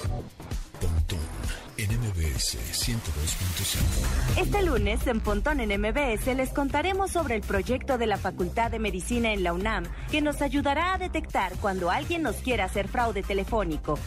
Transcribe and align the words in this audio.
Pontón 0.00 1.18
en 1.76 1.90
MBS 1.90 2.56
102.5. 2.56 4.40
Este 4.40 4.62
lunes 4.62 5.06
en 5.06 5.20
Pontón 5.20 5.60
en 5.60 5.80
MBS 5.80 6.26
les 6.36 6.50
contaremos 6.50 7.10
sobre 7.10 7.34
el 7.34 7.40
proyecto 7.42 7.98
de 7.98 8.06
la 8.06 8.16
Facultad 8.16 8.70
de 8.70 8.78
Medicina 8.78 9.32
en 9.32 9.42
la 9.42 9.52
UNAM 9.52 9.84
que 10.10 10.20
nos 10.20 10.40
ayudará 10.40 10.94
a 10.94 10.98
detectar 10.98 11.52
cuando 11.60 11.90
alguien 11.90 12.22
nos 12.22 12.36
quiera 12.36 12.66
hacer 12.66 12.86
fraude 12.86 13.22
telefónico. 13.22 13.98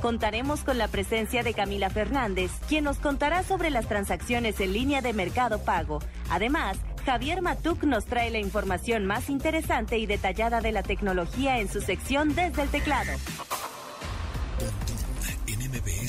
Contaremos 0.00 0.62
con 0.62 0.78
la 0.78 0.88
presencia 0.88 1.42
de 1.42 1.52
Camila 1.52 1.90
Fernández, 1.90 2.52
quien 2.68 2.84
nos 2.84 2.98
contará 2.98 3.42
sobre 3.42 3.70
las 3.70 3.88
transacciones 3.88 4.60
en 4.60 4.72
línea 4.72 5.02
de 5.02 5.12
Mercado 5.12 5.62
Pago. 5.64 5.98
Además, 6.30 6.78
Javier 7.04 7.42
Matuk 7.42 7.82
nos 7.84 8.06
trae 8.06 8.30
la 8.30 8.38
información 8.38 9.04
más 9.04 9.28
interesante 9.30 9.98
y 9.98 10.06
detallada 10.06 10.60
de 10.60 10.72
la 10.72 10.82
tecnología 10.82 11.58
en 11.58 11.68
su 11.68 11.80
sección 11.80 12.34
desde 12.34 12.62
el 12.62 12.68
teclado. 12.68 13.12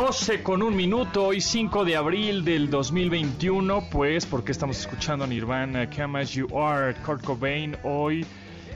12 0.00 0.42
con 0.42 0.62
un 0.62 0.74
minuto, 0.74 1.26
hoy 1.26 1.42
5 1.42 1.84
de 1.84 1.94
abril 1.94 2.42
del 2.42 2.70
2021, 2.70 3.90
pues 3.90 4.24
porque 4.24 4.50
estamos 4.50 4.78
escuchando 4.78 5.26
a 5.26 5.26
Nirvana, 5.26 5.90
Come 5.90 6.22
As 6.22 6.30
You 6.30 6.48
Are, 6.58 6.94
Kurt 7.04 7.22
Cobain, 7.22 7.76
hoy 7.82 8.24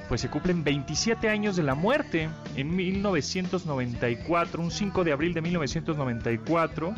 pues 0.06 0.20
se 0.20 0.28
cumplen 0.28 0.62
27 0.62 1.30
años 1.30 1.56
de 1.56 1.62
la 1.62 1.74
muerte 1.74 2.28
en 2.56 2.76
1994, 2.76 4.62
un 4.62 4.70
5 4.70 5.02
de 5.02 5.12
abril 5.12 5.32
de 5.32 5.40
1994, 5.40 6.94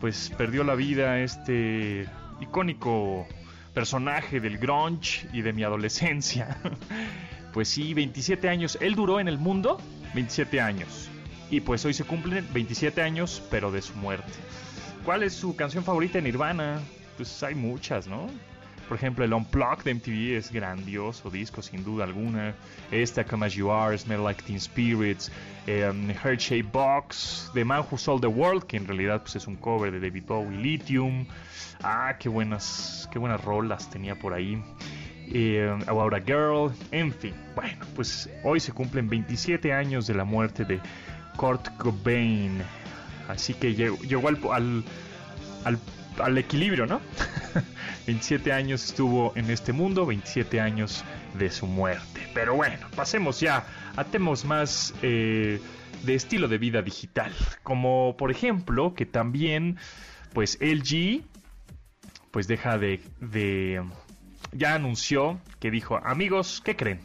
pues 0.00 0.32
perdió 0.36 0.64
la 0.64 0.74
vida 0.74 1.20
este 1.20 2.08
icónico 2.40 3.28
personaje 3.72 4.40
del 4.40 4.58
grunge 4.58 5.28
y 5.32 5.42
de 5.42 5.52
mi 5.52 5.62
adolescencia. 5.62 6.58
Pues 7.52 7.68
sí, 7.68 7.92
27 7.92 8.48
años, 8.48 8.78
él 8.80 8.94
duró 8.94 9.20
en 9.20 9.28
el 9.28 9.36
mundo 9.36 9.78
27 10.14 10.58
años. 10.62 11.11
Y 11.52 11.60
pues 11.60 11.84
hoy 11.84 11.92
se 11.92 12.04
cumplen 12.04 12.48
27 12.54 13.02
años, 13.02 13.42
pero 13.50 13.70
de 13.70 13.82
su 13.82 13.94
muerte. 13.96 14.32
¿Cuál 15.04 15.22
es 15.22 15.34
su 15.34 15.54
canción 15.54 15.84
favorita 15.84 16.14
de 16.14 16.22
Nirvana? 16.22 16.80
Pues 17.18 17.42
hay 17.42 17.54
muchas, 17.54 18.06
¿no? 18.06 18.30
Por 18.88 18.96
ejemplo, 18.96 19.22
el 19.22 19.34
Unplugged 19.34 19.84
de 19.84 19.94
MTV 19.94 20.38
es 20.38 20.50
grandioso 20.50 21.28
disco, 21.28 21.60
sin 21.60 21.84
duda 21.84 22.04
alguna. 22.04 22.54
Esta, 22.90 23.24
Come 23.24 23.44
As 23.44 23.52
You 23.52 23.70
Are, 23.70 23.96
Smell 23.98 24.24
Like 24.24 24.42
Teen 24.44 24.58
Spirits. 24.58 25.30
Um, 25.68 26.08
Heart 26.08 26.40
Shape 26.40 26.70
Box, 26.72 27.50
The 27.52 27.66
Man 27.66 27.84
Who 27.90 27.98
Sold 27.98 28.22
the 28.22 28.28
World, 28.28 28.64
que 28.64 28.78
en 28.78 28.86
realidad 28.86 29.20
pues, 29.20 29.36
es 29.36 29.46
un 29.46 29.56
cover 29.56 29.92
de 29.92 30.00
David 30.00 30.24
Bowie, 30.26 30.56
Lithium. 30.56 31.26
Ah, 31.82 32.16
qué 32.18 32.30
buenas, 32.30 33.10
qué 33.12 33.18
buenas 33.18 33.44
rolas 33.44 33.90
tenía 33.90 34.18
por 34.18 34.32
ahí. 34.32 34.58
Eh, 35.34 35.70
About 35.86 36.14
a 36.14 36.20
Girl, 36.20 36.72
en 36.90 37.12
fin. 37.12 37.34
Bueno, 37.54 37.84
pues 37.94 38.30
hoy 38.42 38.58
se 38.58 38.72
cumplen 38.72 39.08
27 39.08 39.72
años 39.72 40.06
de 40.06 40.14
la 40.14 40.24
muerte 40.24 40.64
de 40.64 40.80
Kurt 41.36 41.76
Cobain. 41.76 42.62
Así 43.28 43.54
que 43.54 43.74
llegó, 43.74 44.28
al, 44.28 44.84
al, 45.64 45.78
al 46.18 46.38
equilibrio, 46.38 46.86
¿no? 46.86 47.00
27 48.06 48.52
años 48.52 48.84
estuvo 48.84 49.32
en 49.36 49.50
este 49.50 49.72
mundo, 49.72 50.06
27 50.06 50.60
años 50.60 51.04
de 51.34 51.50
su 51.50 51.66
muerte. 51.66 52.28
Pero 52.34 52.54
bueno, 52.54 52.86
pasemos 52.96 53.40
ya 53.40 53.64
a 53.96 54.04
temas 54.04 54.44
más 54.44 54.94
eh, 55.02 55.60
de 56.02 56.14
estilo 56.14 56.48
de 56.48 56.58
vida 56.58 56.82
digital. 56.82 57.32
Como 57.62 58.16
por 58.16 58.30
ejemplo 58.30 58.94
que 58.94 59.06
también, 59.06 59.78
pues 60.32 60.58
LG, 60.60 61.22
pues 62.30 62.48
deja 62.48 62.78
de, 62.78 63.00
de 63.20 63.82
ya 64.52 64.74
anunció 64.74 65.40
que 65.60 65.70
dijo, 65.70 65.96
amigos, 66.04 66.60
¿qué 66.64 66.76
creen? 66.76 67.00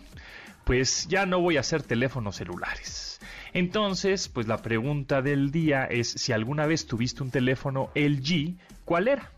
Pues 0.63 1.07
ya 1.07 1.25
no 1.25 1.39
voy 1.39 1.57
a 1.57 1.61
hacer 1.61 1.83
teléfonos 1.83 2.35
celulares. 2.37 3.16
Entonces, 3.57 4.29
pues 4.29 4.47
la 4.47 4.57
pregunta 4.61 5.23
del 5.23 5.49
día 5.49 5.85
es 5.85 6.11
si 6.11 6.31
alguna 6.31 6.67
vez 6.67 6.85
tuviste 6.85 7.23
un 7.23 7.31
teléfono 7.31 7.89
LG, 7.95 8.53
¿cuál 8.85 9.07
era? 9.07 9.31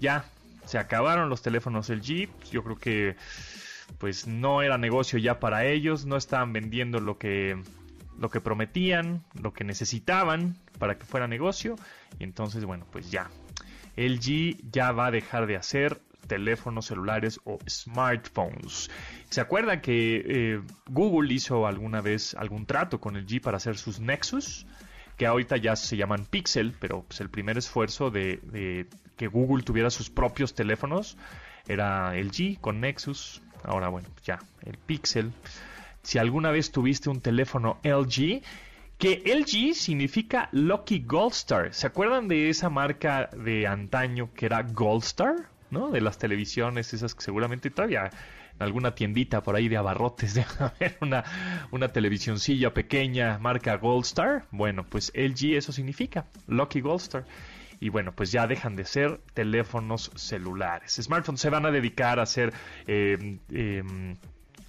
Ya 0.00 0.24
se 0.64 0.78
acabaron 0.78 1.28
los 1.28 1.42
teléfonos 1.42 1.88
LG, 1.88 2.28
yo 2.50 2.64
creo 2.64 2.76
que 2.76 3.14
pues 3.98 4.26
no 4.26 4.62
era 4.62 4.78
negocio 4.78 5.16
ya 5.20 5.38
para 5.38 5.64
ellos, 5.64 6.06
no 6.06 6.16
estaban 6.16 6.52
vendiendo 6.52 6.98
lo 6.98 7.18
que 7.18 7.56
lo 8.18 8.30
que 8.30 8.40
prometían, 8.40 9.22
lo 9.40 9.52
que 9.52 9.62
necesitaban 9.62 10.56
para 10.80 10.98
que 10.98 11.04
fuera 11.04 11.28
negocio 11.28 11.76
y 12.18 12.24
entonces 12.24 12.64
bueno, 12.64 12.84
pues 12.90 13.12
ya 13.12 13.30
LG 13.96 14.72
ya 14.72 14.90
va 14.90 15.06
a 15.06 15.10
dejar 15.12 15.46
de 15.46 15.54
hacer 15.54 16.00
teléfonos 16.26 16.86
celulares 16.86 17.40
o 17.44 17.58
smartphones. 17.68 18.90
¿Se 19.30 19.40
acuerdan 19.40 19.80
que 19.80 20.22
eh, 20.24 20.62
Google 20.88 21.32
hizo 21.32 21.66
alguna 21.66 22.00
vez 22.00 22.34
algún 22.34 22.66
trato 22.66 23.00
con 23.00 23.16
el 23.16 23.26
G 23.26 23.40
para 23.40 23.56
hacer 23.56 23.76
sus 23.76 24.00
Nexus? 24.00 24.66
Que 25.16 25.26
ahorita 25.26 25.56
ya 25.56 25.76
se 25.76 25.96
llaman 25.96 26.26
Pixel, 26.26 26.74
pero 26.78 27.02
pues, 27.02 27.20
el 27.20 27.30
primer 27.30 27.58
esfuerzo 27.58 28.10
de, 28.10 28.40
de, 28.44 28.86
que 29.16 29.26
Google 29.28 29.62
tuviera 29.62 29.90
sus 29.90 30.10
propios 30.10 30.54
teléfonos 30.54 31.16
era 31.68 32.16
el 32.16 32.30
G 32.30 32.58
con 32.60 32.80
Nexus. 32.80 33.42
Ahora, 33.62 33.88
bueno, 33.88 34.08
ya, 34.24 34.38
el 34.64 34.78
Pixel. 34.78 35.32
Si 36.02 36.18
alguna 36.18 36.50
vez 36.50 36.72
tuviste 36.72 37.10
un 37.10 37.20
teléfono 37.20 37.78
LG, 37.84 38.42
que 38.98 39.22
LG 39.24 39.74
significa 39.74 40.48
Lucky 40.52 41.00
Gold 41.00 41.32
Star. 41.32 41.74
¿Se 41.74 41.88
acuerdan 41.88 42.28
de 42.28 42.50
esa 42.50 42.70
marca 42.70 43.28
de 43.36 43.66
antaño 43.66 44.30
que 44.32 44.46
era 44.46 44.62
Gold 44.62 45.02
Star? 45.02 45.34
¿No? 45.72 45.90
De 45.90 46.00
las 46.00 46.18
televisiones, 46.18 46.94
esas 46.94 47.14
que 47.14 47.22
seguramente 47.22 47.70
todavía 47.70 48.10
en 48.54 48.62
alguna 48.62 48.94
tiendita 48.94 49.42
por 49.42 49.56
ahí 49.56 49.68
de 49.68 49.78
abarrotes 49.78 50.34
de 50.34 50.44
haber 50.58 50.98
una, 51.00 51.24
una 51.72 51.88
televisioncilla 51.88 52.72
pequeña 52.72 53.38
marca 53.38 53.76
Gold 53.76 54.04
Star. 54.04 54.44
Bueno, 54.52 54.84
pues 54.84 55.10
LG 55.14 55.56
eso 55.56 55.72
significa, 55.72 56.26
Lucky 56.46 56.80
Gold 56.80 57.00
Star. 57.00 57.24
Y 57.80 57.88
bueno, 57.88 58.12
pues 58.12 58.30
ya 58.30 58.46
dejan 58.46 58.76
de 58.76 58.84
ser 58.84 59.18
teléfonos 59.34 60.12
celulares. 60.14 61.00
Smartphones 61.02 61.40
se 61.40 61.50
van 61.50 61.66
a 61.66 61.72
dedicar 61.72 62.20
a 62.20 62.22
hacer 62.22 62.52
eh, 62.86 63.38
eh, 63.50 63.82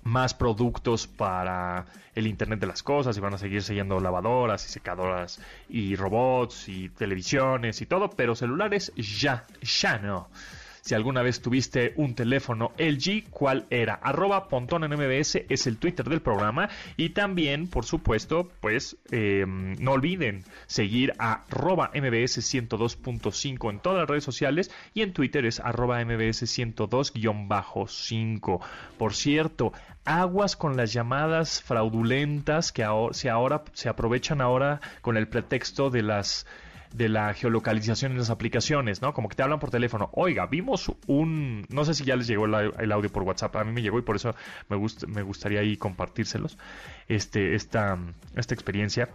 más 0.03 0.33
productos 0.33 1.05
para 1.05 1.85
el 2.15 2.25
Internet 2.25 2.59
de 2.59 2.67
las 2.67 2.81
Cosas 2.81 3.15
y 3.15 3.19
van 3.19 3.35
a 3.35 3.37
seguir 3.37 3.61
siguiendo 3.61 3.99
lavadoras 3.99 4.65
y 4.65 4.69
secadoras 4.69 5.39
y 5.69 5.95
robots 5.95 6.69
y 6.69 6.89
televisiones 6.89 7.81
y 7.81 7.85
todo, 7.85 8.09
pero 8.09 8.35
celulares 8.35 8.91
ya, 8.95 9.45
ya 9.61 9.99
no. 9.99 10.29
Si 10.83 10.93
alguna 10.95 11.21
vez 11.21 11.41
tuviste 11.41 11.93
un 11.95 12.13
teléfono 12.13 12.73
LG, 12.77 13.29
¿cuál 13.29 13.65
era? 13.69 13.93
Arroba 13.93 14.49
Pontón 14.49 14.83
en 14.83 14.91
MBS 14.91 15.45
es 15.47 15.65
el 15.65 15.77
Twitter 15.77 16.09
del 16.09 16.21
programa. 16.21 16.67
Y 16.97 17.11
también, 17.11 17.69
por 17.69 17.85
supuesto, 17.85 18.51
pues 18.59 18.97
eh, 19.09 19.45
no 19.47 19.93
olviden 19.93 20.43
seguir 20.67 21.13
a 21.19 21.45
arroba 21.49 21.89
MBS 21.95 22.39
102.5 22.39 23.69
en 23.69 23.79
todas 23.79 23.99
las 23.99 24.09
redes 24.09 24.25
sociales. 24.25 24.71
Y 24.93 25.03
en 25.03 25.13
Twitter 25.13 25.45
es 25.45 25.61
arroba 25.61 26.03
MBS 26.03 26.43
102-5. 26.43 28.59
Por 28.97 29.13
cierto, 29.13 29.71
aguas 30.03 30.57
con 30.57 30.75
las 30.75 30.91
llamadas 30.91 31.61
fraudulentas 31.61 32.73
que 32.73 32.83
ahora 32.83 33.13
se, 33.13 33.29
ahora, 33.29 33.63
se 33.71 33.87
aprovechan 33.87 34.41
ahora 34.41 34.81
con 35.01 35.15
el 35.15 35.29
pretexto 35.29 35.89
de 35.89 36.01
las 36.01 36.45
de 36.93 37.09
la 37.09 37.33
geolocalización 37.33 38.11
en 38.11 38.19
las 38.19 38.29
aplicaciones, 38.29 39.01
¿no? 39.01 39.13
Como 39.13 39.27
que 39.27 39.35
te 39.35 39.43
hablan 39.43 39.59
por 39.59 39.71
teléfono. 39.71 40.09
Oiga, 40.13 40.45
vimos 40.45 40.91
un... 41.07 41.65
No 41.69 41.85
sé 41.85 41.95
si 41.95 42.05
ya 42.05 42.15
les 42.15 42.27
llegó 42.27 42.45
el, 42.45 42.91
audio 42.91 43.09
por 43.11 43.23
WhatsApp. 43.23 43.55
A 43.55 43.63
mí 43.63 43.71
me 43.71 43.81
llegó 43.81 43.97
y 43.97 44.03
por 44.03 44.15
eso 44.15 44.35
me, 44.69 44.77
gust, 44.77 45.05
me 45.07 45.23
gustaría 45.23 45.59
ahí 45.59 45.75
compartírselos. 45.75 46.57
Este, 47.07 47.55
esta, 47.55 47.97
esta 48.35 48.53
experiencia 48.53 49.09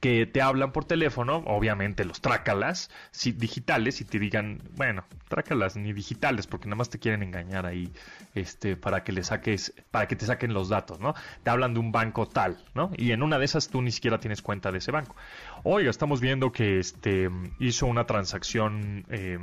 que 0.00 0.26
te 0.26 0.42
hablan 0.42 0.72
por 0.72 0.84
teléfono, 0.84 1.38
obviamente 1.46 2.04
los 2.04 2.20
trácalas 2.20 2.90
si, 3.10 3.32
digitales 3.32 4.00
y 4.00 4.04
te 4.04 4.18
digan, 4.18 4.60
bueno, 4.76 5.04
trácalas 5.28 5.76
ni 5.76 5.92
digitales 5.92 6.46
porque 6.46 6.66
nada 6.66 6.76
más 6.76 6.90
te 6.90 6.98
quieren 6.98 7.22
engañar 7.22 7.66
ahí 7.66 7.92
este 8.34 8.76
para 8.76 9.04
que 9.04 9.12
le 9.12 9.22
saques 9.22 9.72
para 9.90 10.06
que 10.06 10.16
te 10.16 10.26
saquen 10.26 10.52
los 10.52 10.68
datos, 10.68 11.00
¿no? 11.00 11.14
Te 11.42 11.50
hablan 11.50 11.74
de 11.74 11.80
un 11.80 11.92
banco 11.92 12.26
tal, 12.26 12.58
¿no? 12.74 12.90
Y 12.96 13.12
en 13.12 13.22
una 13.22 13.38
de 13.38 13.44
esas 13.44 13.68
tú 13.68 13.82
ni 13.82 13.90
siquiera 13.90 14.18
tienes 14.18 14.42
cuenta 14.42 14.72
de 14.72 14.78
ese 14.78 14.92
banco. 14.92 15.16
Oiga, 15.62 15.90
estamos 15.90 16.20
viendo 16.20 16.52
que 16.52 16.78
este 16.78 17.30
hizo 17.58 17.86
una 17.86 18.06
transacción 18.06 19.04
eh, 19.10 19.38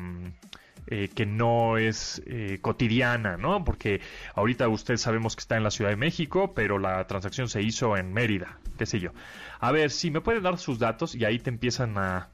eh, 0.87 1.09
que 1.15 1.25
no 1.25 1.77
es 1.77 2.21
eh, 2.25 2.59
cotidiana, 2.61 3.37
¿no? 3.37 3.63
Porque 3.63 4.01
ahorita 4.35 4.67
usted 4.67 4.97
sabemos 4.97 5.35
que 5.35 5.39
está 5.39 5.55
en 5.55 5.63
la 5.63 5.71
Ciudad 5.71 5.91
de 5.91 5.95
México, 5.95 6.53
pero 6.53 6.77
la 6.77 7.07
transacción 7.07 7.47
se 7.47 7.61
hizo 7.61 7.95
en 7.95 8.11
Mérida, 8.11 8.59
qué 8.77 8.85
sé 8.85 8.99
yo. 8.99 9.11
A 9.59 9.71
ver, 9.71 9.91
si 9.91 10.11
me 10.11 10.21
puede 10.21 10.41
dar 10.41 10.57
sus 10.57 10.79
datos 10.79 11.15
y 11.15 11.25
ahí 11.25 11.39
te 11.39 11.49
empiezan 11.49 11.97
a 11.97 12.29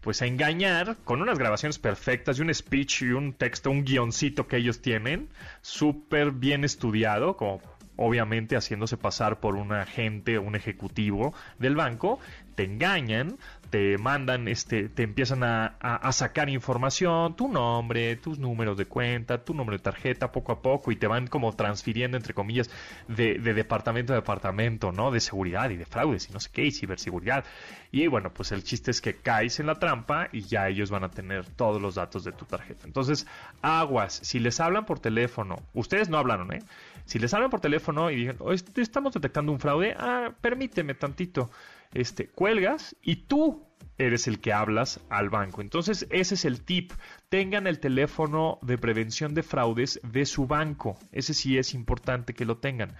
pues 0.00 0.20
a 0.20 0.26
engañar 0.26 0.98
con 1.04 1.22
unas 1.22 1.38
grabaciones 1.38 1.78
perfectas 1.78 2.38
y 2.38 2.42
un 2.42 2.52
speech 2.52 3.02
y 3.02 3.12
un 3.12 3.32
texto, 3.32 3.70
un 3.70 3.84
guioncito 3.84 4.46
que 4.46 4.58
ellos 4.58 4.82
tienen, 4.82 5.30
súper 5.62 6.30
bien 6.30 6.62
estudiado, 6.62 7.38
como 7.38 7.62
obviamente 7.96 8.54
haciéndose 8.54 8.96
pasar 8.98 9.40
por 9.40 9.54
un 9.54 9.72
agente 9.72 10.38
un 10.38 10.56
ejecutivo 10.56 11.32
del 11.58 11.74
banco, 11.74 12.18
te 12.54 12.64
engañan, 12.64 13.38
te 13.70 13.98
mandan, 13.98 14.46
este, 14.46 14.88
te 14.88 15.02
empiezan 15.02 15.42
a, 15.42 15.76
sacar 16.12 16.48
información, 16.48 17.34
tu 17.34 17.48
nombre, 17.48 18.14
tus 18.16 18.38
números 18.38 18.76
de 18.76 18.86
cuenta, 18.86 19.44
tu 19.44 19.52
número 19.52 19.76
de 19.76 19.82
tarjeta, 19.82 20.30
poco 20.30 20.52
a 20.52 20.62
poco, 20.62 20.92
y 20.92 20.96
te 20.96 21.08
van 21.08 21.26
como 21.26 21.52
transfiriendo, 21.54 22.16
entre 22.16 22.34
comillas, 22.34 22.70
de, 23.08 23.38
departamento 23.38 24.12
a 24.12 24.16
departamento, 24.16 24.92
¿no? 24.92 25.10
De 25.10 25.18
seguridad 25.18 25.70
y 25.70 25.76
de 25.76 25.86
fraudes 25.86 26.30
y 26.30 26.32
no 26.32 26.38
sé 26.38 26.50
qué, 26.52 26.64
y 26.64 26.70
ciberseguridad. 26.70 27.44
Y 27.90 28.06
bueno, 28.06 28.32
pues 28.32 28.52
el 28.52 28.62
chiste 28.62 28.92
es 28.92 29.00
que 29.00 29.16
caes 29.16 29.58
en 29.58 29.66
la 29.66 29.74
trampa 29.74 30.28
y 30.30 30.42
ya 30.42 30.68
ellos 30.68 30.90
van 30.90 31.02
a 31.02 31.10
tener 31.10 31.44
todos 31.46 31.82
los 31.82 31.96
datos 31.96 32.22
de 32.22 32.30
tu 32.30 32.44
tarjeta. 32.44 32.86
Entonces, 32.86 33.26
aguas, 33.60 34.20
si 34.22 34.38
les 34.38 34.60
hablan 34.60 34.86
por 34.86 35.00
teléfono, 35.00 35.56
ustedes 35.72 36.08
no 36.08 36.18
hablaron, 36.18 36.52
¿eh? 36.52 36.62
Si 37.06 37.18
les 37.18 37.34
hablan 37.34 37.50
por 37.50 37.60
teléfono 37.60 38.10
y 38.10 38.16
dicen, 38.16 38.38
estamos 38.76 39.12
detectando 39.14 39.52
un 39.52 39.60
fraude, 39.60 39.94
ah, 39.98 40.32
permíteme 40.40 40.94
tantito 40.94 41.50
este, 41.94 42.28
cuelgas 42.28 42.96
y 43.02 43.16
tú 43.16 43.66
eres 43.96 44.26
el 44.26 44.40
que 44.40 44.52
hablas 44.52 45.00
al 45.08 45.30
banco. 45.30 45.60
Entonces, 45.60 46.06
ese 46.10 46.34
es 46.34 46.44
el 46.44 46.60
tip. 46.62 46.92
Tengan 47.28 47.66
el 47.66 47.78
teléfono 47.78 48.58
de 48.62 48.76
prevención 48.76 49.34
de 49.34 49.42
fraudes 49.42 50.00
de 50.02 50.26
su 50.26 50.46
banco. 50.46 50.98
Ese 51.12 51.34
sí 51.34 51.58
es 51.58 51.74
importante 51.74 52.34
que 52.34 52.44
lo 52.44 52.58
tengan. 52.58 52.92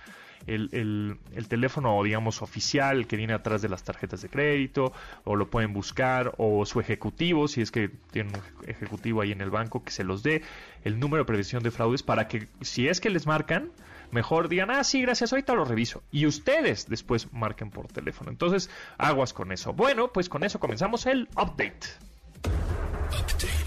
El, 0.47 0.69
el, 1.35 1.49
teléfono, 1.49 2.03
digamos, 2.03 2.43
oficial 2.43 3.07
que 3.07 3.17
viene 3.17 3.33
atrás 3.33 3.63
de 3.63 3.71
las 3.71 3.83
tarjetas 3.83 4.21
de 4.21 4.29
crédito, 4.29 4.93
o 5.25 5.37
lo 5.37 5.49
pueden 5.49 5.73
buscar, 5.73 6.35
o 6.37 6.67
su 6.67 6.81
ejecutivo, 6.81 7.49
si 7.49 7.63
es 7.63 7.71
que 7.71 7.89
tienen 8.11 8.35
un 8.37 8.69
ejecutivo 8.69 9.23
ahí 9.23 9.33
en 9.33 9.41
el 9.41 9.49
banco, 9.49 9.83
que 9.83 9.91
se 9.91 10.05
los 10.05 10.23
dé 10.23 10.43
el 10.85 11.01
número 11.01 11.23
de 11.23 11.27
prevención 11.27 11.63
de 11.63 11.71
fraudes 11.71 12.03
para 12.03 12.29
que, 12.29 12.47
si 12.61 12.89
es 12.89 13.01
que 13.01 13.09
les 13.09 13.27
marcan, 13.27 13.71
mejor 14.11 14.49
digan, 14.49 14.71
ah, 14.71 14.85
sí, 14.85 15.03
gracias, 15.03 15.33
ahorita 15.33 15.55
lo 15.55 15.65
reviso. 15.65 16.03
Y 16.11 16.27
ustedes 16.27 16.89
después 16.89 17.33
marquen 17.33 17.71
por 17.71 17.89
teléfono. 17.89 18.31
Entonces, 18.31 18.71
aguas 18.99 19.33
con 19.33 19.53
eso. 19.53 19.73
Bueno, 19.73 20.13
pues 20.13 20.29
con 20.29 20.45
eso 20.45 20.61
comenzamos 20.61 21.07
el 21.07 21.29
update. 21.37 21.87
Update. 23.11 23.65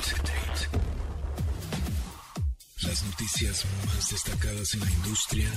Las 2.83 3.03
noticias 3.03 3.65
más 3.87 4.11
destacadas 4.11 4.73
en 4.75 4.79
la 4.81 4.91
industria 4.91 5.49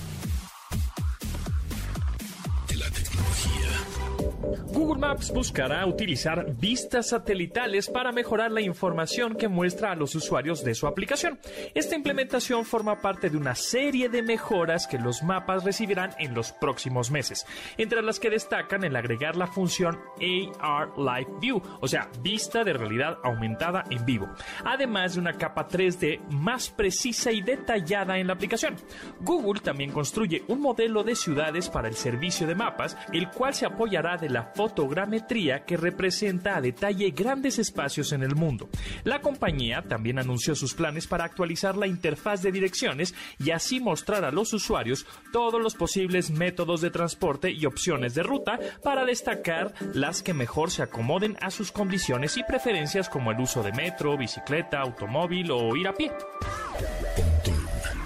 Google 4.80 4.98
Maps 4.98 5.30
buscará 5.30 5.84
utilizar 5.84 6.56
vistas 6.56 7.10
satelitales 7.10 7.90
para 7.90 8.12
mejorar 8.12 8.50
la 8.50 8.62
información 8.62 9.34
que 9.34 9.46
muestra 9.46 9.92
a 9.92 9.94
los 9.94 10.14
usuarios 10.14 10.64
de 10.64 10.74
su 10.74 10.86
aplicación. 10.86 11.38
Esta 11.74 11.96
implementación 11.96 12.64
forma 12.64 13.02
parte 13.02 13.28
de 13.28 13.36
una 13.36 13.54
serie 13.54 14.08
de 14.08 14.22
mejoras 14.22 14.86
que 14.86 14.98
los 14.98 15.22
mapas 15.22 15.64
recibirán 15.64 16.12
en 16.18 16.32
los 16.32 16.52
próximos 16.52 17.10
meses, 17.10 17.44
entre 17.76 18.00
las 18.00 18.18
que 18.18 18.30
destacan 18.30 18.82
el 18.82 18.96
agregar 18.96 19.36
la 19.36 19.48
función 19.48 19.98
AR 20.60 20.96
Live 20.96 21.30
View, 21.42 21.60
o 21.82 21.86
sea, 21.86 22.08
vista 22.22 22.64
de 22.64 22.72
realidad 22.72 23.18
aumentada 23.22 23.84
en 23.90 24.06
vivo, 24.06 24.30
además 24.64 25.12
de 25.12 25.20
una 25.20 25.34
capa 25.34 25.68
3D 25.68 26.20
más 26.30 26.70
precisa 26.70 27.30
y 27.32 27.42
detallada 27.42 28.16
en 28.16 28.28
la 28.28 28.32
aplicación. 28.32 28.76
Google 29.20 29.60
también 29.60 29.92
construye 29.92 30.42
un 30.48 30.62
modelo 30.62 31.04
de 31.04 31.16
ciudades 31.16 31.68
para 31.68 31.88
el 31.88 31.96
servicio 31.96 32.46
de 32.46 32.54
mapas, 32.54 32.96
el 33.12 33.28
cual 33.28 33.52
se 33.52 33.66
apoyará 33.66 34.16
de 34.16 34.30
la 34.30 34.54
que 35.66 35.76
representa 35.76 36.56
a 36.56 36.60
detalle 36.60 37.10
grandes 37.10 37.58
espacios 37.58 38.12
en 38.12 38.22
el 38.22 38.34
mundo. 38.34 38.68
La 39.04 39.20
compañía 39.20 39.82
también 39.82 40.18
anunció 40.18 40.54
sus 40.54 40.74
planes 40.74 41.06
para 41.06 41.24
actualizar 41.24 41.76
la 41.76 41.86
interfaz 41.86 42.42
de 42.42 42.52
direcciones 42.52 43.14
y 43.38 43.50
así 43.50 43.80
mostrar 43.80 44.24
a 44.24 44.30
los 44.30 44.52
usuarios 44.52 45.06
todos 45.32 45.60
los 45.60 45.74
posibles 45.74 46.30
métodos 46.30 46.80
de 46.80 46.90
transporte 46.90 47.50
y 47.50 47.66
opciones 47.66 48.14
de 48.14 48.22
ruta 48.22 48.58
para 48.82 49.04
destacar 49.04 49.72
las 49.94 50.22
que 50.22 50.34
mejor 50.34 50.70
se 50.70 50.82
acomoden 50.82 51.36
a 51.40 51.50
sus 51.50 51.72
condiciones 51.72 52.36
y 52.36 52.44
preferencias 52.44 53.08
como 53.08 53.30
el 53.30 53.40
uso 53.40 53.62
de 53.62 53.72
metro, 53.72 54.16
bicicleta, 54.16 54.80
automóvil 54.80 55.50
o 55.50 55.76
ir 55.76 55.88
a 55.88 55.94
pie. 55.94 56.10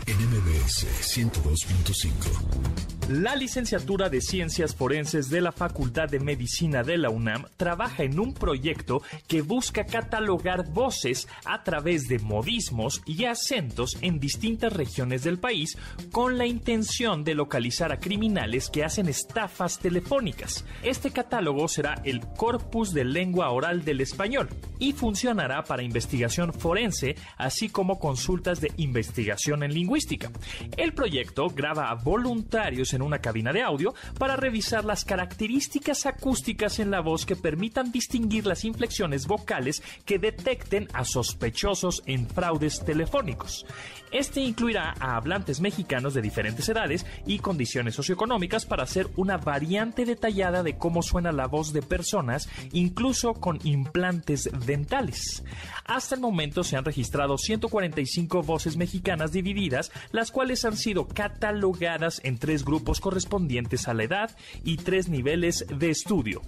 NMBS 0.06 0.86
102.5 1.16 2.93
la 3.08 3.36
licenciatura 3.36 4.08
de 4.08 4.22
Ciencias 4.22 4.74
Forenses 4.74 5.28
de 5.28 5.42
la 5.42 5.52
Facultad 5.52 6.08
de 6.08 6.20
Medicina 6.20 6.82
de 6.82 6.96
la 6.96 7.10
UNAM 7.10 7.44
trabaja 7.58 8.02
en 8.02 8.18
un 8.18 8.32
proyecto 8.32 9.02
que 9.28 9.42
busca 9.42 9.84
catalogar 9.84 10.70
voces 10.70 11.28
a 11.44 11.62
través 11.62 12.08
de 12.08 12.18
modismos 12.18 13.02
y 13.04 13.24
acentos 13.24 13.98
en 14.00 14.20
distintas 14.20 14.72
regiones 14.72 15.22
del 15.22 15.38
país 15.38 15.76
con 16.12 16.38
la 16.38 16.46
intención 16.46 17.24
de 17.24 17.34
localizar 17.34 17.92
a 17.92 17.98
criminales 17.98 18.70
que 18.70 18.84
hacen 18.84 19.08
estafas 19.08 19.78
telefónicas. 19.78 20.64
Este 20.82 21.10
catálogo 21.10 21.68
será 21.68 22.00
el 22.04 22.20
corpus 22.20 22.94
de 22.94 23.04
lengua 23.04 23.50
oral 23.50 23.84
del 23.84 24.00
español 24.00 24.48
y 24.78 24.92
funcionará 24.92 25.62
para 25.64 25.82
investigación 25.82 26.54
forense, 26.54 27.16
así 27.36 27.68
como 27.68 27.98
consultas 27.98 28.62
de 28.62 28.72
investigación 28.78 29.62
en 29.62 29.74
lingüística. 29.74 30.30
El 30.78 30.94
proyecto 30.94 31.48
graba 31.48 31.90
a 31.90 31.94
voluntarios 31.94 32.93
en 32.94 33.02
una 33.02 33.18
cabina 33.18 33.52
de 33.52 33.62
audio 33.62 33.94
para 34.18 34.36
revisar 34.36 34.84
las 34.84 35.04
características 35.04 36.06
acústicas 36.06 36.78
en 36.78 36.90
la 36.90 37.00
voz 37.00 37.26
que 37.26 37.36
permitan 37.36 37.92
distinguir 37.92 38.46
las 38.46 38.64
inflexiones 38.64 39.26
vocales 39.26 39.82
que 40.04 40.18
detecten 40.18 40.88
a 40.92 41.04
sospechosos 41.04 42.02
en 42.06 42.28
fraudes 42.28 42.84
telefónicos. 42.84 43.66
Este 44.14 44.40
incluirá 44.40 44.94
a 45.00 45.16
hablantes 45.16 45.60
mexicanos 45.60 46.14
de 46.14 46.22
diferentes 46.22 46.68
edades 46.68 47.04
y 47.26 47.40
condiciones 47.40 47.96
socioeconómicas 47.96 48.64
para 48.64 48.84
hacer 48.84 49.08
una 49.16 49.38
variante 49.38 50.04
detallada 50.04 50.62
de 50.62 50.78
cómo 50.78 51.02
suena 51.02 51.32
la 51.32 51.48
voz 51.48 51.72
de 51.72 51.82
personas, 51.82 52.48
incluso 52.72 53.34
con 53.34 53.58
implantes 53.64 54.48
dentales. 54.66 55.42
Hasta 55.84 56.14
el 56.14 56.20
momento 56.20 56.62
se 56.62 56.76
han 56.76 56.84
registrado 56.84 57.36
145 57.36 58.42
voces 58.42 58.76
mexicanas 58.76 59.32
divididas, 59.32 59.90
las 60.12 60.30
cuales 60.30 60.64
han 60.64 60.76
sido 60.76 61.08
catalogadas 61.08 62.20
en 62.22 62.38
tres 62.38 62.64
grupos 62.64 62.83
correspondientes 63.00 63.88
a 63.88 63.94
la 63.94 64.04
edad 64.04 64.36
y 64.62 64.76
tres 64.76 65.08
niveles 65.08 65.66
de 65.68 65.90
estudio. 65.90 66.42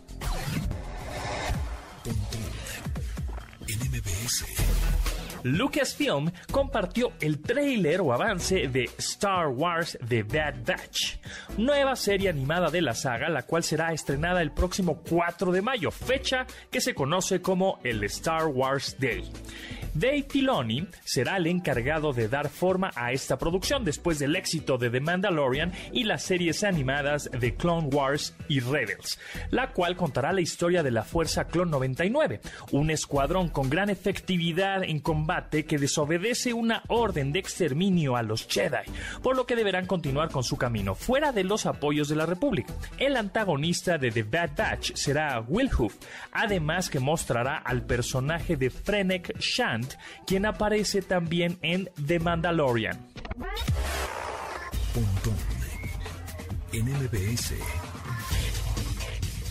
Lucasfilm 5.46 6.32
compartió 6.50 7.12
el 7.20 7.40
tráiler 7.40 8.00
o 8.00 8.12
avance 8.12 8.66
de 8.66 8.90
Star 8.98 9.46
Wars 9.46 9.96
The 10.08 10.24
Bad 10.24 10.64
Batch, 10.66 11.18
nueva 11.56 11.94
serie 11.94 12.30
animada 12.30 12.68
de 12.68 12.82
la 12.82 12.94
saga, 12.94 13.28
la 13.28 13.42
cual 13.42 13.62
será 13.62 13.92
estrenada 13.92 14.42
el 14.42 14.50
próximo 14.50 15.02
4 15.08 15.52
de 15.52 15.62
mayo, 15.62 15.92
fecha 15.92 16.46
que 16.68 16.80
se 16.80 16.94
conoce 16.94 17.40
como 17.40 17.78
el 17.84 18.02
Star 18.04 18.48
Wars 18.48 18.96
Day. 18.98 19.30
Dave 19.98 20.26
Filoni 20.28 20.86
será 21.04 21.38
el 21.38 21.46
encargado 21.46 22.12
de 22.12 22.28
dar 22.28 22.50
forma 22.50 22.90
a 22.96 23.12
esta 23.12 23.38
producción 23.38 23.82
después 23.82 24.18
del 24.18 24.36
éxito 24.36 24.76
de 24.76 24.90
The 24.90 25.00
Mandalorian 25.00 25.72
y 25.90 26.04
las 26.04 26.22
series 26.22 26.64
animadas 26.64 27.30
de 27.32 27.54
Clone 27.54 27.88
Wars 27.88 28.34
y 28.46 28.60
Rebels, 28.60 29.18
la 29.48 29.72
cual 29.72 29.96
contará 29.96 30.34
la 30.34 30.42
historia 30.42 30.82
de 30.82 30.90
la 30.90 31.02
Fuerza 31.02 31.46
Clone 31.46 31.70
99, 31.70 32.42
un 32.72 32.90
escuadrón 32.90 33.48
con 33.48 33.70
gran 33.70 33.88
efectividad 33.88 34.84
en 34.84 35.00
combate 35.00 35.64
que 35.64 35.78
desobedece 35.78 36.52
una 36.52 36.82
orden 36.88 37.32
de 37.32 37.38
exterminio 37.38 38.16
a 38.16 38.22
los 38.22 38.46
Jedi, 38.46 38.84
por 39.22 39.34
lo 39.34 39.46
que 39.46 39.56
deberán 39.56 39.86
continuar 39.86 40.30
con 40.30 40.44
su 40.44 40.58
camino 40.58 40.94
fuera 40.94 41.32
de 41.32 41.44
los 41.44 41.64
apoyos 41.64 42.08
de 42.08 42.16
la 42.16 42.26
República. 42.26 42.74
El 42.98 43.16
antagonista 43.16 43.96
de 43.96 44.10
The 44.10 44.24
Bad 44.24 44.50
Batch 44.58 44.92
será 44.92 45.40
Wilhoof, 45.40 45.94
además 46.32 46.90
que 46.90 47.00
mostrará 47.00 47.56
al 47.56 47.80
personaje 47.80 48.58
de 48.58 48.68
Fennec 48.68 49.38
Shand 49.38 49.85
quien 50.26 50.46
aparece 50.46 51.02
también 51.02 51.58
en 51.62 51.90
The 52.06 52.18
Mandalorian. 52.18 52.98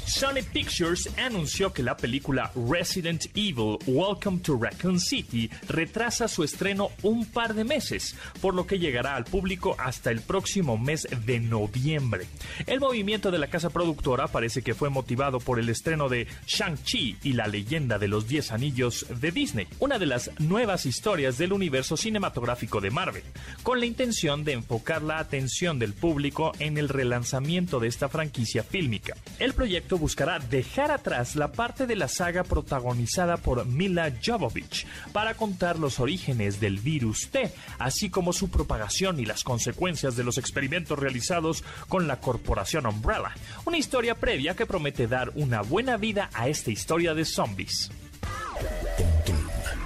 Sony 0.07 0.43
Pictures 0.53 1.09
anunció 1.17 1.73
que 1.73 1.81
la 1.81 1.97
película 1.97 2.51
Resident 2.69 3.25
Evil 3.33 3.77
Welcome 3.87 4.39
to 4.39 4.55
Raccoon 4.55 4.99
City 4.99 5.49
retrasa 5.67 6.27
su 6.27 6.43
estreno 6.43 6.89
un 7.01 7.25
par 7.25 7.55
de 7.55 7.63
meses, 7.63 8.15
por 8.39 8.53
lo 8.53 8.67
que 8.67 8.77
llegará 8.77 9.15
al 9.15 9.25
público 9.25 9.75
hasta 9.79 10.11
el 10.11 10.21
próximo 10.21 10.77
mes 10.77 11.07
de 11.25 11.39
noviembre. 11.39 12.27
El 12.67 12.79
movimiento 12.79 13.31
de 13.31 13.39
la 13.39 13.47
casa 13.47 13.71
productora 13.71 14.27
parece 14.27 14.61
que 14.61 14.75
fue 14.75 14.89
motivado 14.89 15.39
por 15.39 15.59
el 15.59 15.69
estreno 15.69 16.07
de 16.07 16.27
Shang-Chi 16.45 17.17
y 17.23 17.33
la 17.33 17.47
leyenda 17.47 17.97
de 17.97 18.07
los 18.07 18.27
10 18.27 18.51
anillos 18.51 19.07
de 19.09 19.31
Disney, 19.31 19.67
una 19.79 19.97
de 19.97 20.05
las 20.05 20.29
nuevas 20.39 20.85
historias 20.85 21.39
del 21.39 21.51
universo 21.51 21.97
cinematográfico 21.97 22.79
de 22.79 22.91
Marvel, 22.91 23.23
con 23.63 23.79
la 23.79 23.87
intención 23.87 24.43
de 24.43 24.53
enfocar 24.53 25.01
la 25.01 25.17
atención 25.17 25.79
del 25.79 25.93
público 25.93 26.51
en 26.59 26.77
el 26.77 26.89
relanzamiento 26.89 27.79
de 27.79 27.87
esta 27.87 28.07
franquicia 28.07 28.63
fílmica. 28.63 29.15
El 29.39 29.53
proyecto 29.53 29.94
buscará 29.97 30.39
dejar 30.39 30.91
atrás 30.91 31.35
la 31.35 31.51
parte 31.51 31.87
de 31.87 31.95
la 31.95 32.07
saga 32.07 32.43
protagonizada 32.43 33.37
por 33.37 33.65
Mila 33.65 34.11
Jovovich 34.23 34.85
para 35.11 35.35
contar 35.35 35.79
los 35.79 35.99
orígenes 35.99 36.59
del 36.59 36.79
virus 36.79 37.29
T, 37.29 37.53
así 37.79 38.09
como 38.09 38.33
su 38.33 38.49
propagación 38.49 39.19
y 39.19 39.25
las 39.25 39.43
consecuencias 39.43 40.15
de 40.15 40.23
los 40.23 40.37
experimentos 40.37 40.99
realizados 40.99 41.63
con 41.87 42.07
la 42.07 42.19
corporación 42.19 42.85
Umbrella. 42.85 43.33
Una 43.65 43.77
historia 43.77 44.15
previa 44.15 44.55
que 44.55 44.65
promete 44.65 45.07
dar 45.07 45.31
una 45.35 45.61
buena 45.61 45.97
vida 45.97 46.29
a 46.33 46.47
esta 46.47 46.71
historia 46.71 47.13
de 47.13 47.25
zombies. 47.25 47.91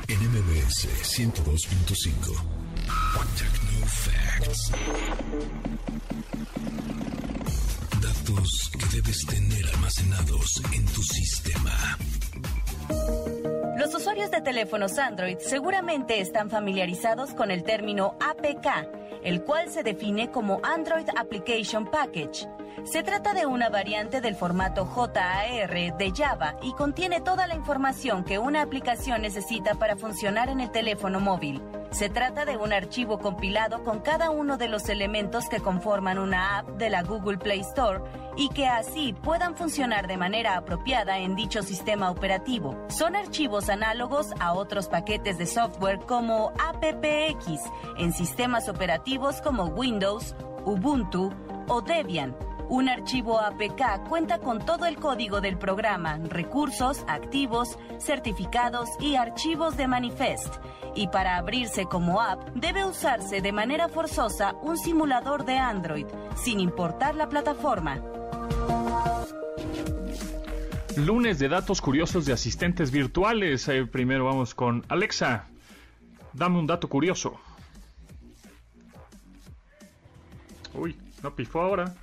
NMBS 0.08 0.88
102.5 1.04 2.60
Facts. 3.90 4.72
Que 8.40 8.86
debes 8.96 9.26
tener 9.26 9.68
almacenados 9.74 10.62
en 10.74 10.86
tu 10.86 11.04
sistema. 11.04 11.98
Los 13.78 13.94
usuarios 13.94 14.32
de 14.32 14.40
teléfonos 14.40 14.98
Android 14.98 15.36
seguramente 15.40 16.22
están 16.22 16.50
familiarizados 16.50 17.34
con 17.34 17.52
el 17.52 17.64
término 17.64 18.16
APK, 18.22 19.24
el 19.26 19.44
cual 19.44 19.70
se 19.70 19.84
define 19.84 20.32
como 20.32 20.62
Android 20.64 21.10
Application 21.18 21.92
Package. 21.92 22.48
Se 22.86 23.04
trata 23.04 23.34
de 23.34 23.46
una 23.46 23.70
variante 23.70 24.22
del 24.22 24.36
formato 24.36 24.86
JAR 24.86 25.98
de 25.98 26.14
Java 26.16 26.56
y 26.62 26.74
contiene 26.74 27.22
toda 27.22 27.46
la 27.46 27.56
información 27.56 28.24
que 28.24 28.40
una 28.40 28.62
aplicación 28.62 29.22
necesita 29.22 29.76
para 29.76 29.96
funcionar 29.96 30.50
en 30.50 30.60
el 30.60 30.72
teléfono 30.72 31.20
móvil. 31.20 31.62
Se 31.92 32.10
trata 32.10 32.46
de 32.46 32.58
un 32.58 32.72
archivo 32.72 33.20
compilado 33.20 33.84
con 33.84 34.00
cada 34.00 34.30
uno 34.30 34.58
de 34.58 34.70
los 34.70 34.90
elementos 34.90 35.50
que 35.50 35.60
conforman 35.60 36.20
una 36.20 36.60
app 36.60 36.70
de 36.78 36.90
la 36.90 37.04
Google 37.04 37.38
Play 37.38 37.60
Store 37.62 38.02
y 38.38 38.50
que 38.50 38.68
así 38.68 39.14
puedan 39.14 39.56
funcionar 39.56 40.08
de 40.08 40.18
manera 40.18 40.56
apropiada 40.56 41.20
en 41.20 41.36
dicho 41.36 41.62
sistema 41.64 42.10
operativo. 42.10 42.76
Son 42.90 43.16
archivos 43.16 43.70
análogos 43.70 44.34
a 44.40 44.54
otros 44.54 44.88
paquetes 44.88 45.38
de 45.38 45.46
software 45.46 46.00
como 46.08 46.54
AppX 46.60 47.62
en 47.98 48.14
sistemas 48.14 48.70
operativos 48.70 49.42
como 49.42 49.66
Windows, 49.66 50.36
Ubuntu 50.66 51.32
o 51.68 51.82
Debian 51.82 52.36
un 52.70 52.88
archivo 52.88 53.40
APK 53.40 54.08
cuenta 54.08 54.38
con 54.40 54.64
todo 54.64 54.86
el 54.86 54.96
código 54.96 55.42
del 55.42 55.58
programa, 55.58 56.20
recursos, 56.30 57.04
activos, 57.08 57.78
certificados 58.00 58.90
y 59.00 59.16
archivos 59.16 59.76
de 59.76 59.88
manifest. 59.88 60.56
Y 60.96 61.08
para 61.08 61.38
abrirse 61.38 61.86
como 61.86 62.22
app 62.22 62.48
debe 62.54 62.86
usarse 62.86 63.42
de 63.42 63.52
manera 63.52 63.90
forzosa 63.90 64.54
un 64.62 64.78
simulador 64.78 65.46
de 65.46 65.58
Android, 65.58 66.06
sin 66.36 66.60
importar 66.60 67.16
la 67.16 67.28
plataforma. 67.28 68.02
Lunes 70.96 71.40
de 71.40 71.50
datos 71.50 71.82
curiosos 71.82 72.26
de 72.26 72.34
asistentes 72.34 72.92
virtuales. 72.92 73.68
Eh, 73.68 73.86
primero 73.86 74.26
vamos 74.26 74.54
con 74.54 74.86
Alexa. 74.90 75.48
Dame 76.34 76.60
un 76.60 76.68
dato 76.68 76.88
curioso. 76.88 77.40
Uy, 80.74 80.96
no 81.24 81.36
pifó 81.36 81.62
ahora. 81.62 81.96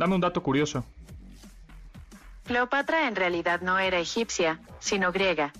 Dame 0.00 0.14
un 0.14 0.22
dato 0.22 0.42
curioso. 0.42 0.82
Cleopatra 2.46 3.06
en 3.06 3.14
realidad 3.14 3.60
no 3.60 3.78
era 3.78 3.98
egipcia, 3.98 4.58
sino 4.78 5.12
griega. 5.12 5.52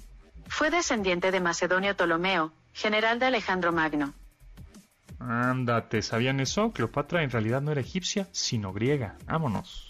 Fue 0.49 0.71
descendiente 0.71 1.31
de 1.31 1.41
Macedonio 1.41 1.95
Ptolomeo, 1.95 2.51
general 2.73 3.19
de 3.19 3.27
Alejandro 3.27 3.71
Magno. 3.71 4.15
Ándate, 5.19 6.01
¿sabían 6.01 6.41
eso? 6.41 6.73
Cleopatra 6.73 7.23
en 7.23 7.31
realidad 7.31 7.61
no 7.61 7.71
era 7.71 7.83
egipcia, 7.83 8.29
sino 8.33 8.73
griega. 8.73 9.19
Vámonos. 9.27 9.90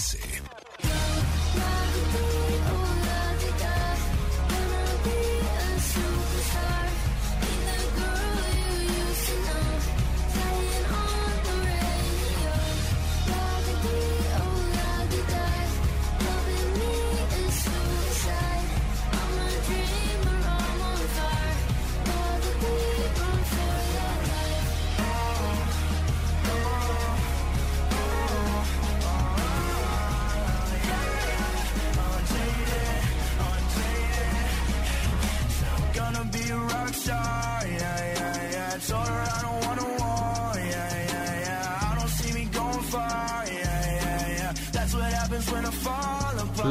MBS. 0.00 0.69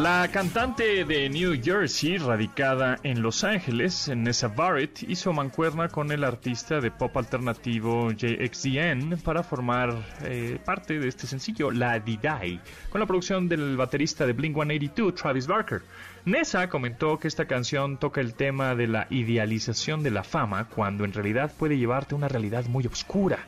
La 0.01 0.29
cantante 0.31 1.03
de 1.03 1.29
New 1.29 1.61
Jersey, 1.61 2.19
radicada 2.19 2.99
en 3.03 3.21
Los 3.21 3.43
Ángeles, 3.43 4.09
Nessa 4.15 4.47
Barrett, 4.47 5.03
hizo 5.03 5.33
mancuerna 5.33 5.89
con 5.89 6.09
el 6.13 6.23
artista 6.23 6.79
de 6.79 6.89
pop 6.89 7.17
alternativo 7.17 8.09
JXDN 8.13 9.17
para 9.21 9.43
formar 9.43 9.93
eh, 10.23 10.57
parte 10.63 10.99
de 10.99 11.09
este 11.09 11.27
sencillo, 11.27 11.69
La 11.69 11.99
Didai, 11.99 12.61
con 12.89 13.01
la 13.01 13.07
producción 13.07 13.49
del 13.49 13.75
baterista 13.75 14.25
de 14.25 14.31
Blink 14.31 14.55
182, 14.55 15.15
Travis 15.15 15.47
Barker. 15.47 15.81
Nessa 16.23 16.69
comentó 16.69 17.19
que 17.19 17.27
esta 17.27 17.45
canción 17.45 17.97
toca 17.97 18.21
el 18.21 18.35
tema 18.35 18.75
de 18.75 18.87
la 18.87 19.07
idealización 19.09 20.01
de 20.01 20.11
la 20.11 20.23
fama 20.23 20.69
cuando 20.69 21.03
en 21.03 21.11
realidad 21.11 21.51
puede 21.57 21.77
llevarte 21.77 22.15
a 22.15 22.17
una 22.17 22.29
realidad 22.29 22.63
muy 22.67 22.87
oscura. 22.87 23.39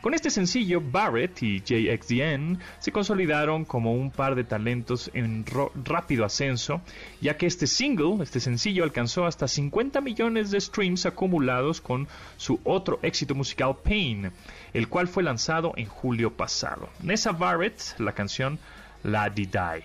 Con 0.00 0.14
este 0.14 0.30
sencillo, 0.30 0.80
Barrett 0.80 1.42
y 1.42 1.60
JXDN 1.60 2.58
se 2.78 2.90
consolidaron 2.90 3.66
como 3.66 3.92
un 3.92 4.10
par 4.10 4.34
de 4.34 4.44
talentos 4.44 5.10
en 5.12 5.44
rápido 5.84 6.24
ascenso, 6.24 6.80
ya 7.20 7.36
que 7.36 7.46
este 7.46 7.66
single, 7.66 8.22
este 8.22 8.40
sencillo, 8.40 8.84
alcanzó 8.84 9.26
hasta 9.26 9.46
50 9.46 10.00
millones 10.00 10.50
de 10.50 10.60
streams 10.60 11.04
acumulados 11.04 11.82
con 11.82 12.08
su 12.38 12.60
otro 12.64 12.98
éxito 13.02 13.34
musical 13.34 13.76
Pain, 13.84 14.32
el 14.72 14.88
cual 14.88 15.06
fue 15.06 15.22
lanzado 15.22 15.74
en 15.76 15.84
julio 15.86 16.32
pasado. 16.32 16.88
Nessa 17.02 17.32
Barrett, 17.32 17.98
la 17.98 18.12
canción 18.12 18.58
La 19.02 19.28
Di 19.28 19.44
Die. 19.44 19.84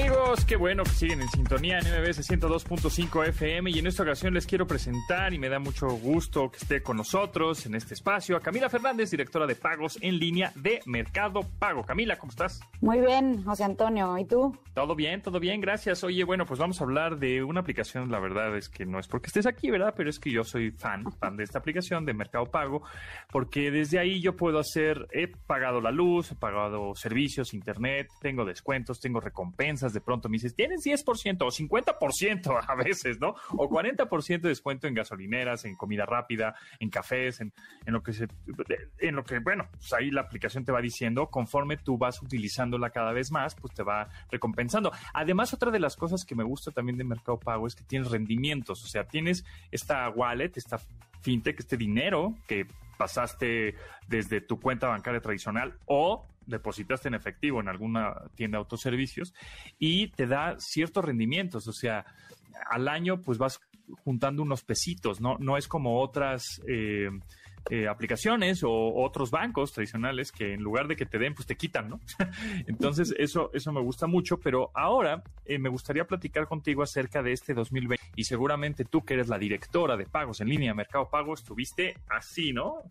Amigos, 0.00 0.46
qué 0.46 0.56
bueno 0.56 0.82
que 0.82 0.90
siguen 0.90 1.20
en 1.20 1.28
sintonía 1.28 1.78
en 1.78 1.84
MBS 1.84 2.26
102.5 2.26 3.28
FM 3.28 3.70
y 3.70 3.80
en 3.80 3.86
esta 3.86 4.02
ocasión 4.02 4.32
les 4.32 4.46
quiero 4.46 4.66
presentar 4.66 5.34
y 5.34 5.38
me 5.38 5.50
da 5.50 5.58
mucho 5.58 5.88
gusto 5.88 6.50
que 6.50 6.56
esté 6.56 6.82
con 6.82 6.96
nosotros 6.96 7.66
en 7.66 7.74
este 7.74 7.92
espacio 7.92 8.34
a 8.34 8.40
Camila 8.40 8.70
Fernández, 8.70 9.10
directora 9.10 9.46
de 9.46 9.56
pagos 9.56 9.98
en 10.00 10.18
línea 10.18 10.52
de 10.54 10.80
Mercado 10.86 11.42
Pago. 11.58 11.84
Camila, 11.84 12.16
¿cómo 12.16 12.30
estás? 12.30 12.60
Muy 12.80 13.00
bien, 13.00 13.44
José 13.44 13.64
Antonio. 13.64 14.16
¿Y 14.16 14.24
tú? 14.24 14.56
Todo 14.72 14.94
bien, 14.94 15.20
todo 15.20 15.38
bien, 15.38 15.60
gracias. 15.60 16.02
Oye, 16.02 16.24
bueno, 16.24 16.46
pues 16.46 16.58
vamos 16.58 16.80
a 16.80 16.84
hablar 16.84 17.18
de 17.18 17.42
una 17.42 17.60
aplicación, 17.60 18.10
la 18.10 18.20
verdad 18.20 18.56
es 18.56 18.70
que 18.70 18.86
no 18.86 18.98
es 18.98 19.06
porque 19.06 19.26
estés 19.26 19.44
aquí, 19.44 19.70
¿verdad? 19.70 19.92
Pero 19.94 20.08
es 20.08 20.18
que 20.18 20.30
yo 20.30 20.44
soy 20.44 20.70
fan, 20.70 21.04
fan 21.18 21.36
de 21.36 21.44
esta 21.44 21.58
aplicación 21.58 22.06
de 22.06 22.14
Mercado 22.14 22.46
Pago, 22.46 22.82
porque 23.30 23.70
desde 23.70 23.98
ahí 23.98 24.22
yo 24.22 24.34
puedo 24.34 24.58
hacer, 24.58 25.08
he 25.12 25.28
pagado 25.28 25.82
la 25.82 25.90
luz, 25.90 26.32
he 26.32 26.36
pagado 26.36 26.94
servicios, 26.94 27.52
internet, 27.52 28.08
tengo 28.22 28.46
descuentos, 28.46 29.00
tengo 29.00 29.20
recompensas, 29.20 29.89
de 29.92 30.00
pronto 30.00 30.28
me 30.28 30.34
dices, 30.34 30.54
tienes 30.54 30.84
10% 30.84 31.42
o 31.42 31.50
50% 31.50 32.64
a 32.68 32.74
veces, 32.74 33.20
¿no? 33.20 33.34
O 33.52 33.68
40% 33.68 34.40
de 34.40 34.48
descuento 34.48 34.86
en 34.86 34.94
gasolineras, 34.94 35.64
en 35.64 35.76
comida 35.76 36.06
rápida, 36.06 36.54
en 36.78 36.90
cafés, 36.90 37.40
en, 37.40 37.52
en 37.86 37.92
lo 37.92 38.02
que 38.02 38.12
se, 38.12 38.28
en 38.98 39.16
lo 39.16 39.24
que, 39.24 39.38
bueno, 39.38 39.68
pues 39.72 39.92
ahí 39.92 40.10
la 40.10 40.22
aplicación 40.22 40.64
te 40.64 40.72
va 40.72 40.80
diciendo, 40.80 41.28
conforme 41.28 41.76
tú 41.76 41.98
vas 41.98 42.22
utilizándola 42.22 42.90
cada 42.90 43.12
vez 43.12 43.30
más, 43.30 43.54
pues 43.54 43.74
te 43.74 43.82
va 43.82 44.08
recompensando. 44.30 44.92
Además, 45.14 45.52
otra 45.54 45.70
de 45.70 45.80
las 45.80 45.96
cosas 45.96 46.24
que 46.24 46.34
me 46.34 46.44
gusta 46.44 46.70
también 46.70 46.98
de 46.98 47.04
Mercado 47.04 47.38
Pago 47.38 47.66
es 47.66 47.74
que 47.74 47.84
tienes 47.84 48.10
rendimientos, 48.10 48.84
o 48.84 48.86
sea, 48.86 49.04
tienes 49.04 49.44
esta 49.70 50.08
wallet, 50.10 50.52
esta 50.56 50.78
fintech, 51.20 51.58
este 51.58 51.76
dinero 51.76 52.34
que 52.46 52.66
pasaste 52.96 53.74
desde 54.08 54.40
tu 54.40 54.60
cuenta 54.60 54.88
bancaria 54.88 55.20
tradicional 55.20 55.78
o 55.86 56.26
depositaste 56.50 57.08
en 57.08 57.14
efectivo 57.14 57.60
en 57.60 57.68
alguna 57.68 58.14
tienda 58.34 58.58
de 58.58 58.60
autoservicios 58.60 59.34
y 59.78 60.08
te 60.08 60.26
da 60.26 60.56
ciertos 60.58 61.04
rendimientos, 61.04 61.66
o 61.68 61.72
sea, 61.72 62.04
al 62.70 62.88
año 62.88 63.22
pues 63.22 63.38
vas 63.38 63.60
juntando 64.04 64.42
unos 64.42 64.62
pesitos, 64.62 65.20
¿no? 65.20 65.36
No 65.38 65.56
es 65.56 65.66
como 65.66 66.00
otras 66.00 66.60
eh, 66.68 67.10
eh, 67.68 67.86
aplicaciones 67.88 68.62
o 68.64 68.94
otros 68.94 69.30
bancos 69.30 69.72
tradicionales 69.72 70.32
que 70.32 70.54
en 70.54 70.62
lugar 70.62 70.88
de 70.88 70.96
que 70.96 71.06
te 71.06 71.18
den, 71.18 71.34
pues 71.34 71.46
te 71.46 71.56
quitan, 71.56 71.90
¿no? 71.90 72.00
Entonces, 72.66 73.14
eso, 73.18 73.50
eso 73.52 73.72
me 73.72 73.80
gusta 73.80 74.06
mucho, 74.06 74.38
pero 74.40 74.70
ahora 74.74 75.22
eh, 75.44 75.58
me 75.58 75.68
gustaría 75.68 76.04
platicar 76.04 76.46
contigo 76.46 76.82
acerca 76.82 77.22
de 77.22 77.32
este 77.32 77.54
2020 77.54 78.02
y 78.16 78.24
seguramente 78.24 78.84
tú 78.84 79.04
que 79.04 79.14
eres 79.14 79.28
la 79.28 79.38
directora 79.38 79.96
de 79.96 80.06
pagos 80.06 80.40
en 80.40 80.48
línea, 80.48 80.74
Mercado 80.74 81.08
Pago, 81.10 81.34
estuviste 81.34 81.96
así, 82.08 82.52
¿no? 82.52 82.82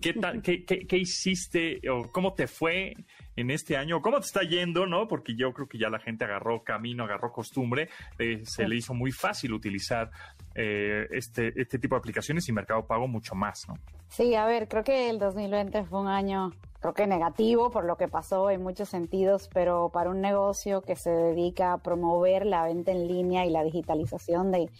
¿Qué, 0.00 0.12
tal, 0.12 0.42
qué, 0.42 0.64
qué, 0.64 0.86
qué 0.86 0.98
hiciste 0.98 1.80
o 1.88 2.10
cómo 2.12 2.34
te 2.34 2.46
fue 2.46 2.94
en 3.36 3.50
este 3.50 3.76
año? 3.76 4.00
¿Cómo 4.00 4.20
te 4.20 4.26
está 4.26 4.42
yendo, 4.42 4.86
no? 4.86 5.08
Porque 5.08 5.34
yo 5.34 5.52
creo 5.52 5.68
que 5.68 5.78
ya 5.78 5.88
la 5.88 5.98
gente 5.98 6.24
agarró 6.24 6.62
camino, 6.62 7.04
agarró 7.04 7.32
costumbre, 7.32 7.88
eh, 8.18 8.42
se 8.44 8.68
le 8.68 8.76
hizo 8.76 8.94
muy 8.94 9.12
fácil 9.12 9.52
utilizar 9.52 10.10
eh, 10.54 11.06
este, 11.10 11.52
este 11.60 11.78
tipo 11.78 11.94
de 11.94 11.98
aplicaciones 11.98 12.48
y 12.48 12.52
Mercado 12.52 12.86
Pago 12.86 13.08
mucho 13.08 13.34
más, 13.34 13.66
¿no? 13.68 13.74
Sí, 14.08 14.34
a 14.34 14.46
ver, 14.46 14.68
creo 14.68 14.84
que 14.84 15.10
el 15.10 15.18
2020 15.18 15.84
fue 15.84 16.00
un 16.00 16.08
año, 16.08 16.52
creo 16.80 16.94
que 16.94 17.06
negativo 17.06 17.70
por 17.70 17.84
lo 17.84 17.96
que 17.96 18.06
pasó 18.06 18.50
en 18.50 18.62
muchos 18.62 18.88
sentidos, 18.88 19.50
pero 19.52 19.90
para 19.92 20.10
un 20.10 20.20
negocio 20.20 20.82
que 20.82 20.94
se 20.94 21.10
dedica 21.10 21.72
a 21.72 21.78
promover 21.78 22.46
la 22.46 22.64
venta 22.64 22.92
en 22.92 23.08
línea 23.08 23.44
y 23.44 23.50
la 23.50 23.64
digitalización 23.64 24.52
de, 24.52 24.70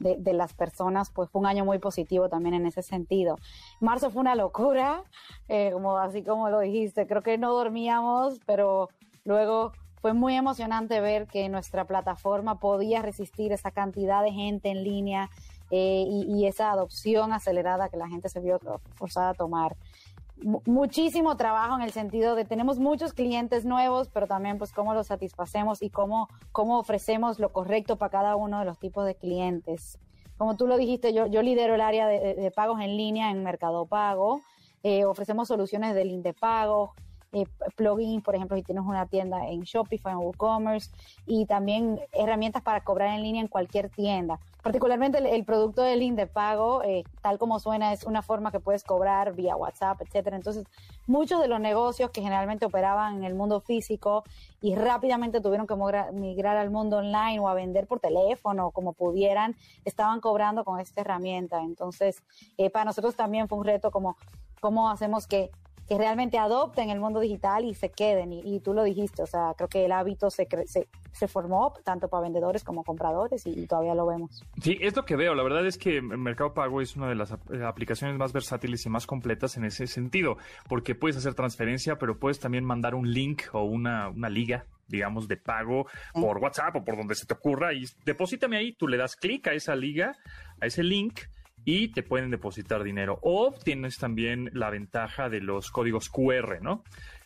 de, 0.00 0.32
las 0.32 0.52
personas, 0.52 1.10
pues 1.10 1.28
fue 1.30 1.40
un 1.40 1.46
año 1.46 1.64
muy 1.64 1.78
positivo 1.78 2.28
también 2.28 2.54
en 2.54 2.66
ese 2.66 2.82
sentido. 2.82 3.36
Marzo 3.80 4.10
fue 4.10 4.20
una 4.20 4.34
locura, 4.34 5.02
eh, 5.48 5.70
como 5.72 5.96
así 5.98 6.22
como 6.22 6.50
lo 6.50 6.60
dijiste, 6.60 7.06
creo 7.06 7.22
que 7.22 7.38
no 7.38 7.52
dormíamos, 7.52 8.40
pero 8.46 8.88
luego 9.24 9.72
fue 10.00 10.12
muy 10.12 10.34
emocionante 10.34 11.00
ver 11.00 11.26
que 11.26 11.48
nuestra 11.48 11.84
plataforma 11.84 12.58
podía 12.60 13.02
resistir 13.02 13.52
esa 13.52 13.70
cantidad 13.70 14.22
de 14.22 14.32
gente 14.32 14.70
en 14.70 14.84
línea 14.84 15.30
eh, 15.70 16.04
y, 16.08 16.24
y, 16.28 16.46
esa 16.46 16.70
adopción 16.70 17.32
acelerada 17.32 17.90
que 17.90 17.98
la 17.98 18.08
gente 18.08 18.30
se 18.30 18.40
vio 18.40 18.58
forzada 18.94 19.30
a 19.30 19.34
tomar. 19.34 19.76
Muchísimo 20.42 21.36
trabajo 21.36 21.74
en 21.74 21.82
el 21.82 21.90
sentido 21.90 22.34
de 22.36 22.44
tenemos 22.44 22.78
muchos 22.78 23.12
clientes 23.12 23.64
nuevos, 23.64 24.08
pero 24.08 24.26
también 24.26 24.56
pues 24.58 24.72
cómo 24.72 24.94
los 24.94 25.08
satisfacemos 25.08 25.82
y 25.82 25.90
cómo, 25.90 26.28
cómo 26.52 26.78
ofrecemos 26.78 27.38
lo 27.40 27.52
correcto 27.52 27.96
para 27.96 28.10
cada 28.10 28.36
uno 28.36 28.60
de 28.60 28.64
los 28.64 28.78
tipos 28.78 29.04
de 29.04 29.16
clientes. 29.16 29.98
Como 30.36 30.56
tú 30.56 30.68
lo 30.68 30.76
dijiste, 30.76 31.12
yo, 31.12 31.26
yo 31.26 31.42
lidero 31.42 31.74
el 31.74 31.80
área 31.80 32.06
de, 32.06 32.52
pagos 32.54 32.80
en 32.80 32.96
línea 32.96 33.30
en 33.30 33.42
Mercado 33.42 33.86
Pago. 33.86 34.40
Eh, 34.84 35.04
ofrecemos 35.04 35.48
soluciones 35.48 35.94
de 35.94 36.04
link 36.04 36.22
de 36.22 36.32
pago, 36.32 36.94
eh, 37.32 37.46
plugins, 37.76 38.24
por 38.24 38.34
ejemplo, 38.34 38.56
si 38.56 38.62
tienes 38.62 38.84
una 38.84 39.06
tienda 39.06 39.46
en 39.48 39.60
Shopify 39.60 40.14
o 40.14 40.20
WooCommerce 40.20 40.90
y 41.26 41.44
también 41.46 42.00
herramientas 42.12 42.62
para 42.62 42.82
cobrar 42.82 43.14
en 43.14 43.22
línea 43.22 43.42
en 43.42 43.48
cualquier 43.48 43.90
tienda. 43.90 44.40
Particularmente 44.62 45.18
el, 45.18 45.44
producto 45.44 45.82
de 45.82 45.96
link 45.96 46.16
de 46.16 46.26
pago, 46.26 46.82
eh, 46.82 47.04
tal 47.22 47.38
como 47.38 47.58
suena, 47.60 47.92
es 47.92 48.04
una 48.04 48.22
forma 48.22 48.50
que 48.50 48.60
puedes 48.60 48.82
cobrar 48.82 49.34
vía 49.34 49.56
WhatsApp, 49.56 50.00
etcétera. 50.00 50.36
Entonces, 50.36 50.66
muchos 51.06 51.40
de 51.40 51.48
los 51.48 51.60
negocios 51.60 52.10
que 52.10 52.22
generalmente 52.22 52.66
operaban 52.66 53.16
en 53.16 53.24
el 53.24 53.34
mundo 53.34 53.60
físico 53.60 54.24
y 54.60 54.74
rápidamente 54.74 55.40
tuvieron 55.40 55.66
que 55.66 55.76
migrar 56.12 56.56
al 56.56 56.70
mundo 56.70 56.98
online 56.98 57.38
o 57.40 57.48
a 57.48 57.54
vender 57.54 57.86
por 57.86 58.00
teléfono, 58.00 58.70
como 58.70 58.94
pudieran, 58.94 59.54
estaban 59.84 60.20
cobrando 60.20 60.64
con 60.64 60.80
esta 60.80 61.02
herramienta. 61.02 61.62
Entonces, 61.62 62.22
eh, 62.56 62.70
para 62.70 62.86
nosotros 62.86 63.14
también 63.14 63.48
fue 63.48 63.58
un 63.58 63.64
reto 63.64 63.90
como 63.90 64.16
cómo 64.60 64.90
hacemos 64.90 65.26
que 65.26 65.50
que 65.88 65.96
realmente 65.96 66.38
adopten 66.38 66.90
el 66.90 67.00
mundo 67.00 67.18
digital 67.18 67.64
y 67.64 67.74
se 67.74 67.90
queden. 67.90 68.32
Y, 68.32 68.56
y 68.56 68.60
tú 68.60 68.74
lo 68.74 68.84
dijiste, 68.84 69.22
o 69.22 69.26
sea, 69.26 69.54
creo 69.56 69.68
que 69.68 69.86
el 69.86 69.92
hábito 69.92 70.30
se, 70.30 70.46
se, 70.66 70.88
se 71.12 71.28
formó 71.28 71.72
tanto 71.82 72.08
para 72.08 72.22
vendedores 72.22 72.62
como 72.62 72.84
compradores 72.84 73.46
y, 73.46 73.58
y, 73.58 73.66
todavía 73.66 73.94
lo 73.94 74.06
vemos. 74.06 74.44
Sí, 74.62 74.76
es 74.80 74.94
lo 74.94 75.04
que 75.04 75.16
veo. 75.16 75.34
La 75.34 75.42
verdad 75.42 75.66
es 75.66 75.78
que 75.78 76.02
Mercado 76.02 76.52
Pago 76.52 76.82
es 76.82 76.94
una 76.96 77.08
de 77.08 77.14
las 77.14 77.32
aplicaciones 77.32 78.18
más 78.18 78.32
versátiles 78.32 78.84
y 78.84 78.90
más 78.90 79.06
completas 79.06 79.56
en 79.56 79.64
ese 79.64 79.86
sentido, 79.86 80.36
porque 80.68 80.94
puedes 80.94 81.16
hacer 81.16 81.34
transferencia, 81.34 81.96
pero 81.96 82.18
puedes 82.18 82.38
también 82.38 82.64
mandar 82.64 82.94
un 82.94 83.10
link 83.10 83.44
o 83.52 83.62
una, 83.62 84.10
una 84.10 84.28
liga 84.28 84.66
digamos, 84.88 85.28
de 85.28 85.36
pago 85.36 85.86
por 86.14 86.38
WhatsApp 86.38 86.76
o 86.76 86.82
por 86.82 86.96
donde 86.96 87.14
se 87.14 87.26
te 87.26 87.34
ocurra 87.34 87.74
y 87.74 87.84
deposítame 88.06 88.56
ahí, 88.56 88.72
tú 88.72 88.88
le 88.88 88.96
das 88.96 89.16
clic 89.16 89.46
a 89.46 89.52
esa 89.52 89.76
liga, 89.76 90.16
a 90.62 90.66
ese 90.66 90.82
link 90.82 91.20
y 91.70 91.88
te 91.88 92.02
pueden 92.02 92.30
depositar 92.30 92.82
dinero. 92.82 93.18
O 93.20 93.52
tienes 93.52 93.98
también 93.98 94.48
la 94.54 94.70
ventaja 94.70 95.28
de 95.28 95.42
los 95.42 95.70
códigos 95.70 96.08
QR, 96.08 96.62
¿no? 96.62 96.82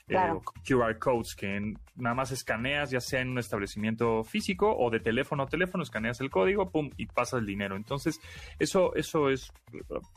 Claro. 0.08 0.42
Eh, 0.44 0.60
QR 0.66 0.98
codes 0.98 1.36
que 1.36 1.54
en, 1.54 1.78
nada 1.94 2.16
más 2.16 2.32
escaneas, 2.32 2.90
ya 2.90 2.98
sea 2.98 3.20
en 3.20 3.28
un 3.28 3.38
establecimiento 3.38 4.24
físico 4.24 4.76
o 4.76 4.90
de 4.90 4.98
teléfono 4.98 5.44
a 5.44 5.46
teléfono, 5.46 5.84
escaneas 5.84 6.20
el 6.20 6.28
código, 6.28 6.72
pum, 6.72 6.90
y 6.96 7.06
pasas 7.06 7.38
el 7.38 7.46
dinero. 7.46 7.76
Entonces, 7.76 8.20
eso, 8.58 8.96
eso 8.96 9.30
es, 9.30 9.52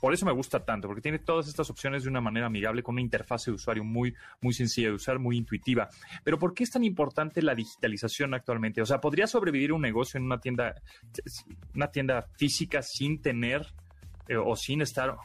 por 0.01 0.11
eso 0.11 0.25
me 0.25 0.31
gusta 0.31 0.65
tanto, 0.65 0.87
porque 0.87 1.03
tiene 1.03 1.19
todas 1.19 1.47
estas 1.47 1.69
opciones 1.69 2.01
de 2.01 2.09
una 2.09 2.19
manera 2.19 2.47
amigable, 2.47 2.81
con 2.81 2.95
una 2.95 3.03
interfase 3.03 3.51
de 3.51 3.55
usuario 3.55 3.83
muy, 3.83 4.15
muy 4.41 4.55
sencilla 4.55 4.87
de 4.87 4.95
usar, 4.95 5.19
muy 5.19 5.37
intuitiva. 5.37 5.87
Pero 6.23 6.39
¿por 6.39 6.55
qué 6.55 6.63
es 6.63 6.71
tan 6.71 6.83
importante 6.83 7.43
la 7.43 7.53
digitalización 7.53 8.33
actualmente? 8.33 8.81
O 8.81 8.87
sea, 8.87 8.99
¿podría 8.99 9.27
sobrevivir 9.27 9.71
un 9.71 9.83
negocio 9.83 10.17
en 10.17 10.23
una 10.23 10.39
tienda, 10.39 10.73
una 11.75 11.91
tienda 11.91 12.23
física 12.39 12.81
sin 12.81 13.21
tener 13.21 13.67
eh, 14.27 14.37
o 14.37 14.55
sin 14.55 14.81
estar 14.81 15.15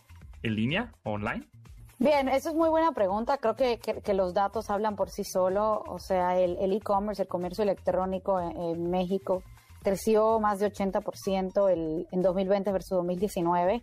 en 0.42 0.54
línea, 0.54 0.92
online? 1.04 1.46
Bien, 1.98 2.28
eso 2.28 2.48
es 2.48 2.54
muy 2.54 2.70
buena 2.70 2.92
pregunta. 2.92 3.36
Creo 3.36 3.56
que, 3.56 3.78
que, 3.78 4.14
los 4.14 4.32
datos 4.32 4.70
hablan 4.70 4.96
por 4.96 5.10
sí 5.10 5.22
solo. 5.22 5.84
O 5.86 5.98
sea, 5.98 6.38
el 6.38 6.72
e-commerce, 6.72 7.22
el, 7.22 7.28
comercio 7.28 7.62
electrónico 7.62 8.40
en, 8.40 8.90
México 8.90 9.42
creció 9.82 10.40
más 10.40 10.60
de 10.60 10.72
80% 10.72 11.70
el, 11.70 12.08
en 12.10 12.22
2020 12.22 12.72
versus 12.72 12.96
2019, 12.96 13.82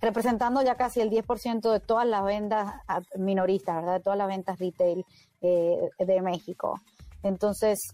representando 0.00 0.62
ya 0.62 0.76
casi 0.76 1.00
el 1.00 1.10
10% 1.10 1.72
de 1.72 1.80
todas 1.80 2.06
las 2.06 2.24
ventas 2.24 2.72
minoristas, 3.16 3.76
¿verdad? 3.76 3.94
De 3.94 4.00
todas 4.00 4.18
las 4.18 4.28
ventas 4.28 4.58
retail 4.60 5.04
eh, 5.40 5.88
de 5.98 6.22
México. 6.22 6.80
Entonces, 7.24 7.92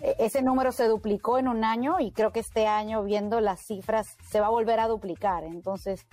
ese 0.00 0.42
número 0.42 0.72
se 0.72 0.88
duplicó 0.88 1.38
en 1.38 1.48
un 1.48 1.64
año 1.64 2.00
y 2.00 2.10
creo 2.10 2.32
que 2.32 2.40
este 2.40 2.66
año, 2.66 3.04
viendo 3.04 3.40
las 3.40 3.60
cifras, 3.60 4.16
se 4.28 4.40
va 4.40 4.46
a 4.46 4.50
volver 4.50 4.80
a 4.80 4.88
duplicar. 4.88 5.44
Entonces, 5.44 6.06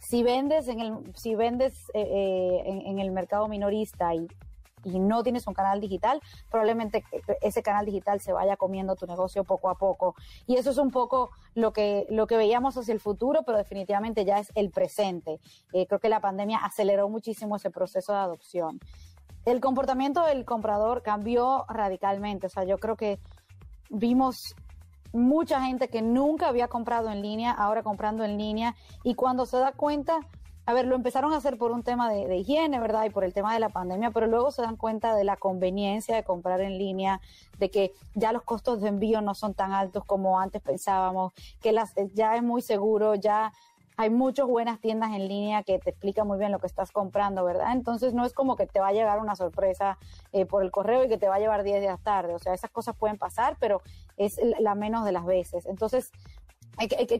si 0.00 0.22
vendes 0.22 0.66
en 0.68 0.80
el, 0.80 0.94
si 1.14 1.34
vendes 1.34 1.90
eh, 1.94 2.02
eh, 2.02 2.82
en, 2.86 2.98
el 2.98 3.10
mercado 3.12 3.48
minorista 3.48 4.14
y, 4.14 4.26
y, 4.82 4.98
no 4.98 5.22
tienes 5.22 5.46
un 5.46 5.54
canal 5.54 5.80
digital, 5.80 6.20
probablemente 6.50 7.04
ese 7.42 7.62
canal 7.62 7.84
digital 7.84 8.20
se 8.20 8.32
vaya 8.32 8.56
comiendo 8.56 8.96
tu 8.96 9.06
negocio 9.06 9.44
poco 9.44 9.68
a 9.68 9.74
poco. 9.74 10.14
Y 10.46 10.56
eso 10.56 10.70
es 10.70 10.78
un 10.78 10.90
poco 10.90 11.30
lo 11.54 11.72
que, 11.72 12.06
lo 12.08 12.26
que 12.26 12.36
veíamos 12.36 12.76
hacia 12.76 12.94
el 12.94 13.00
futuro, 13.00 13.42
pero 13.44 13.58
definitivamente 13.58 14.24
ya 14.24 14.38
es 14.38 14.50
el 14.54 14.70
presente. 14.70 15.38
Eh, 15.72 15.86
creo 15.86 16.00
que 16.00 16.08
la 16.08 16.20
pandemia 16.20 16.58
aceleró 16.58 17.08
muchísimo 17.08 17.56
ese 17.56 17.70
proceso 17.70 18.12
de 18.12 18.18
adopción. 18.18 18.80
El 19.44 19.60
comportamiento 19.60 20.24
del 20.24 20.44
comprador 20.44 21.02
cambió 21.02 21.64
radicalmente. 21.68 22.46
O 22.46 22.50
sea, 22.50 22.64
yo 22.64 22.78
creo 22.78 22.96
que 22.96 23.18
vimos 23.88 24.54
mucha 25.12 25.60
gente 25.62 25.88
que 25.88 26.02
nunca 26.02 26.48
había 26.48 26.68
comprado 26.68 27.10
en 27.10 27.22
línea, 27.22 27.50
ahora 27.50 27.82
comprando 27.82 28.24
en 28.24 28.38
línea, 28.38 28.76
y 29.02 29.14
cuando 29.14 29.46
se 29.46 29.56
da 29.56 29.72
cuenta, 29.72 30.20
a 30.66 30.72
ver, 30.72 30.86
lo 30.86 30.94
empezaron 30.94 31.32
a 31.32 31.38
hacer 31.38 31.58
por 31.58 31.72
un 31.72 31.82
tema 31.82 32.08
de, 32.10 32.28
de, 32.28 32.36
higiene, 32.36 32.78
¿verdad? 32.78 33.04
Y 33.04 33.10
por 33.10 33.24
el 33.24 33.32
tema 33.32 33.52
de 33.52 33.60
la 33.60 33.70
pandemia, 33.70 34.12
pero 34.12 34.26
luego 34.28 34.52
se 34.52 34.62
dan 34.62 34.76
cuenta 34.76 35.16
de 35.16 35.24
la 35.24 35.36
conveniencia 35.36 36.14
de 36.14 36.22
comprar 36.22 36.60
en 36.60 36.78
línea, 36.78 37.20
de 37.58 37.70
que 37.70 37.92
ya 38.14 38.32
los 38.32 38.42
costos 38.42 38.80
de 38.80 38.88
envío 38.88 39.20
no 39.20 39.34
son 39.34 39.54
tan 39.54 39.72
altos 39.72 40.04
como 40.04 40.38
antes 40.38 40.62
pensábamos, 40.62 41.32
que 41.60 41.72
las, 41.72 41.92
ya 42.14 42.36
es 42.36 42.42
muy 42.42 42.62
seguro, 42.62 43.16
ya 43.16 43.52
hay 44.00 44.08
muchas 44.08 44.46
buenas 44.46 44.80
tiendas 44.80 45.10
en 45.12 45.28
línea 45.28 45.62
que 45.62 45.78
te 45.78 45.90
explican 45.90 46.26
muy 46.26 46.38
bien 46.38 46.52
lo 46.52 46.58
que 46.58 46.66
estás 46.66 46.90
comprando, 46.90 47.44
¿verdad? 47.44 47.72
Entonces 47.72 48.14
no 48.14 48.24
es 48.24 48.32
como 48.32 48.56
que 48.56 48.66
te 48.66 48.80
va 48.80 48.88
a 48.88 48.92
llegar 48.92 49.18
una 49.18 49.36
sorpresa 49.36 49.98
eh, 50.32 50.46
por 50.46 50.64
el 50.64 50.70
correo 50.70 51.04
y 51.04 51.08
que 51.08 51.18
te 51.18 51.28
va 51.28 51.34
a 51.34 51.38
llevar 51.38 51.64
10 51.64 51.82
días 51.82 52.00
tarde. 52.02 52.34
O 52.34 52.38
sea, 52.38 52.54
esas 52.54 52.70
cosas 52.70 52.96
pueden 52.96 53.18
pasar, 53.18 53.58
pero 53.60 53.82
es 54.16 54.40
la 54.58 54.74
menos 54.74 55.04
de 55.04 55.12
las 55.12 55.26
veces. 55.26 55.66
Entonces, 55.66 56.12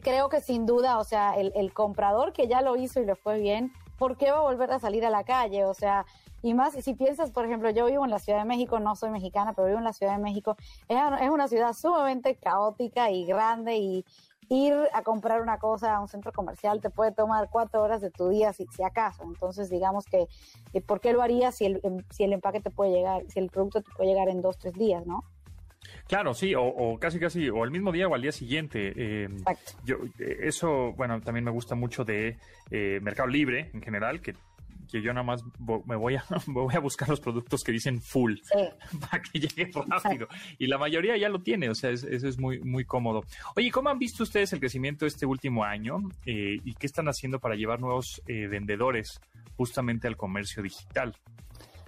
creo 0.01 0.29
que 0.29 0.41
sin 0.41 0.65
duda, 0.65 0.97
o 0.97 1.03
sea, 1.03 1.35
el, 1.35 1.71
comprador 1.71 2.33
que 2.33 2.47
ya 2.47 2.63
lo 2.63 2.75
hizo 2.75 2.99
y 2.99 3.05
le 3.05 3.13
fue 3.13 3.37
bien, 3.37 3.71
¿por 3.99 4.17
qué 4.17 4.31
va 4.31 4.39
a 4.39 4.41
volver 4.41 4.71
a 4.71 4.79
salir 4.79 5.05
a 5.05 5.11
la 5.11 5.23
calle? 5.23 5.65
O 5.65 5.75
sea, 5.75 6.07
y 6.41 6.55
más, 6.55 6.73
si 6.73 6.95
piensas, 6.95 7.29
por 7.29 7.45
ejemplo, 7.45 7.69
yo 7.69 7.85
vivo 7.85 8.05
en 8.05 8.09
la 8.09 8.17
Ciudad 8.17 8.39
de 8.39 8.45
México, 8.45 8.79
no 8.79 8.95
soy 8.95 9.11
mexicana, 9.11 9.53
pero 9.53 9.67
vivo 9.67 9.77
en 9.77 9.83
la 9.83 9.93
Ciudad 9.93 10.13
de 10.13 10.23
México, 10.23 10.57
es 10.87 11.29
una 11.29 11.47
ciudad 11.47 11.73
sumamente 11.73 12.35
caótica 12.37 13.11
y 13.11 13.25
grande 13.25 13.77
y 13.77 14.05
ir 14.51 14.73
a 14.93 15.01
comprar 15.01 15.41
una 15.41 15.57
cosa 15.57 15.95
a 15.95 16.01
un 16.01 16.09
centro 16.09 16.33
comercial 16.33 16.81
te 16.81 16.89
puede 16.89 17.13
tomar 17.13 17.47
cuatro 17.49 17.81
horas 17.81 18.01
de 18.01 18.11
tu 18.11 18.29
día, 18.29 18.51
si, 18.51 18.67
si 18.67 18.83
acaso. 18.83 19.23
Entonces, 19.23 19.69
digamos 19.69 20.05
que, 20.05 20.27
eh, 20.73 20.81
¿por 20.81 20.99
qué 20.99 21.13
lo 21.13 21.21
harías 21.21 21.55
si 21.55 21.65
el, 21.65 21.79
em, 21.83 21.99
si 22.09 22.25
el 22.25 22.33
empaque 22.33 22.59
te 22.59 22.69
puede 22.69 22.91
llegar, 22.91 23.23
si 23.29 23.39
el 23.39 23.49
producto 23.49 23.81
te 23.81 23.91
puede 23.95 24.09
llegar 24.09 24.27
en 24.27 24.41
dos, 24.41 24.57
tres 24.57 24.73
días, 24.73 25.05
no? 25.05 25.23
Claro, 26.07 26.33
sí, 26.33 26.53
o, 26.55 26.97
casi 26.99 27.17
casi, 27.17 27.49
o 27.49 27.63
el 27.63 27.71
mismo 27.71 27.93
día 27.93 28.09
o 28.09 28.13
al 28.13 28.21
día 28.21 28.33
siguiente. 28.33 28.93
Eh, 28.95 29.23
Exacto. 29.25 29.71
Yo, 29.85 29.97
eh, 30.19 30.39
eso, 30.41 30.91
bueno, 30.97 31.21
también 31.21 31.45
me 31.45 31.51
gusta 31.51 31.75
mucho 31.75 32.03
de 32.03 32.37
Mercado 32.69 33.29
Libre 33.29 33.71
en 33.73 33.81
general, 33.81 34.21
que 34.21 34.35
que 34.91 35.01
yo 35.01 35.13
nada 35.13 35.23
más 35.23 35.43
me 35.85 35.95
voy 35.95 36.15
a, 36.15 36.25
voy 36.47 36.75
a 36.75 36.79
buscar 36.79 37.09
los 37.09 37.19
productos 37.19 37.63
que 37.63 37.71
dicen 37.71 38.01
full 38.01 38.35
para 39.09 39.21
que 39.21 39.39
llegue 39.39 39.71
rápido. 39.87 40.27
Y 40.59 40.67
la 40.67 40.77
mayoría 40.77 41.17
ya 41.17 41.29
lo 41.29 41.41
tiene, 41.41 41.69
o 41.69 41.75
sea, 41.75 41.89
eso 41.91 42.07
es 42.07 42.39
muy, 42.39 42.59
muy 42.59 42.85
cómodo. 42.85 43.23
Oye, 43.55 43.71
¿cómo 43.71 43.89
han 43.89 43.99
visto 43.99 44.23
ustedes 44.23 44.51
el 44.53 44.59
crecimiento 44.59 45.05
este 45.05 45.25
último 45.25 45.63
año 45.63 45.97
eh, 46.25 46.57
y 46.63 46.73
qué 46.73 46.85
están 46.85 47.07
haciendo 47.07 47.39
para 47.39 47.55
llevar 47.55 47.79
nuevos 47.79 48.21
eh, 48.27 48.47
vendedores 48.47 49.21
justamente 49.57 50.07
al 50.07 50.17
comercio 50.17 50.61
digital? 50.61 51.15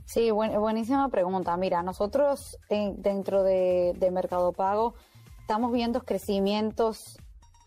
Sí, 0.05 0.31
buenísima 0.31 1.07
pregunta. 1.09 1.55
Mira, 1.57 1.81
nosotros 1.81 2.57
dentro 2.69 3.43
de, 3.43 3.93
de 3.97 4.11
Mercado 4.11 4.51
Pago 4.51 4.95
estamos 5.39 5.71
viendo 5.71 6.01
crecimientos 6.01 7.17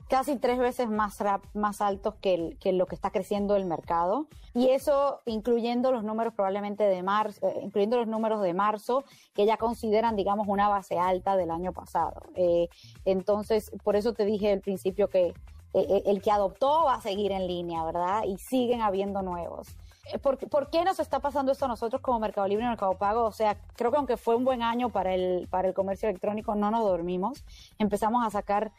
casi 0.08 0.36
tres 0.36 0.58
veces 0.58 0.88
más, 0.88 1.18
más 1.54 1.80
altos 1.80 2.14
que, 2.20 2.56
que, 2.60 2.72
lo 2.72 2.86
que 2.86 2.94
está 2.94 3.10
creciendo 3.10 3.56
el 3.56 3.66
mercado. 3.66 4.26
Y 4.54 4.68
eso 4.70 5.20
incluyendo 5.26 5.92
los 5.92 6.04
números 6.04 6.34
probablemente 6.34 6.84
de 6.84 7.02
marzo, 7.02 7.46
eh, 7.46 7.60
incluyendo 7.62 7.98
los 7.98 8.06
números 8.06 8.42
de 8.42 8.54
marzo, 8.54 9.04
que 9.34 9.46
ya 9.46 9.56
consideran, 9.56 10.16
digamos, 10.16 10.46
una 10.48 10.68
base 10.68 10.98
alta 10.98 11.36
del 11.36 11.50
año 11.50 11.72
pasado. 11.72 12.22
Eh, 12.34 12.68
entonces, 13.04 13.70
por 13.82 13.96
eso 13.96 14.12
te 14.12 14.24
dije 14.24 14.52
al 14.52 14.60
principio 14.60 15.08
que 15.08 15.34
eh, 15.74 16.02
el 16.06 16.22
que 16.22 16.30
adoptó 16.30 16.84
va 16.84 16.94
a 16.94 17.00
seguir 17.00 17.32
en 17.32 17.46
línea, 17.46 17.84
¿verdad? 17.84 18.24
Y 18.24 18.38
siguen 18.38 18.80
habiendo 18.80 19.22
nuevos. 19.22 19.76
Eh, 20.12 20.18
¿Por, 20.18 20.38
¿Por, 20.48 20.70
qué 20.70 20.84
nos 20.84 21.00
está 21.00 21.20
pasando 21.20 21.52
esto 21.52 21.64
a 21.64 21.68
nosotros 21.68 22.00
como 22.00 22.20
Mercado 22.20 22.46
Libre 22.46 22.64
y 22.64 22.68
Mercado 22.68 22.94
Pago? 22.94 23.24
O 23.24 23.32
sea, 23.32 23.56
creo 23.74 23.90
que 23.90 23.96
aunque 23.96 24.16
fue 24.16 24.36
un 24.36 24.44
buen 24.44 24.62
año 24.62 24.90
para 24.90 25.14
el, 25.14 25.48
para 25.50 25.68
el 25.68 25.74
comercio 25.74 26.08
electrónico, 26.08 26.54
no 26.54 26.70
nos 26.70 26.84
dormimos. 26.84 27.44
Empezamos 27.78 28.24
a 28.24 28.30
sacar 28.30 28.72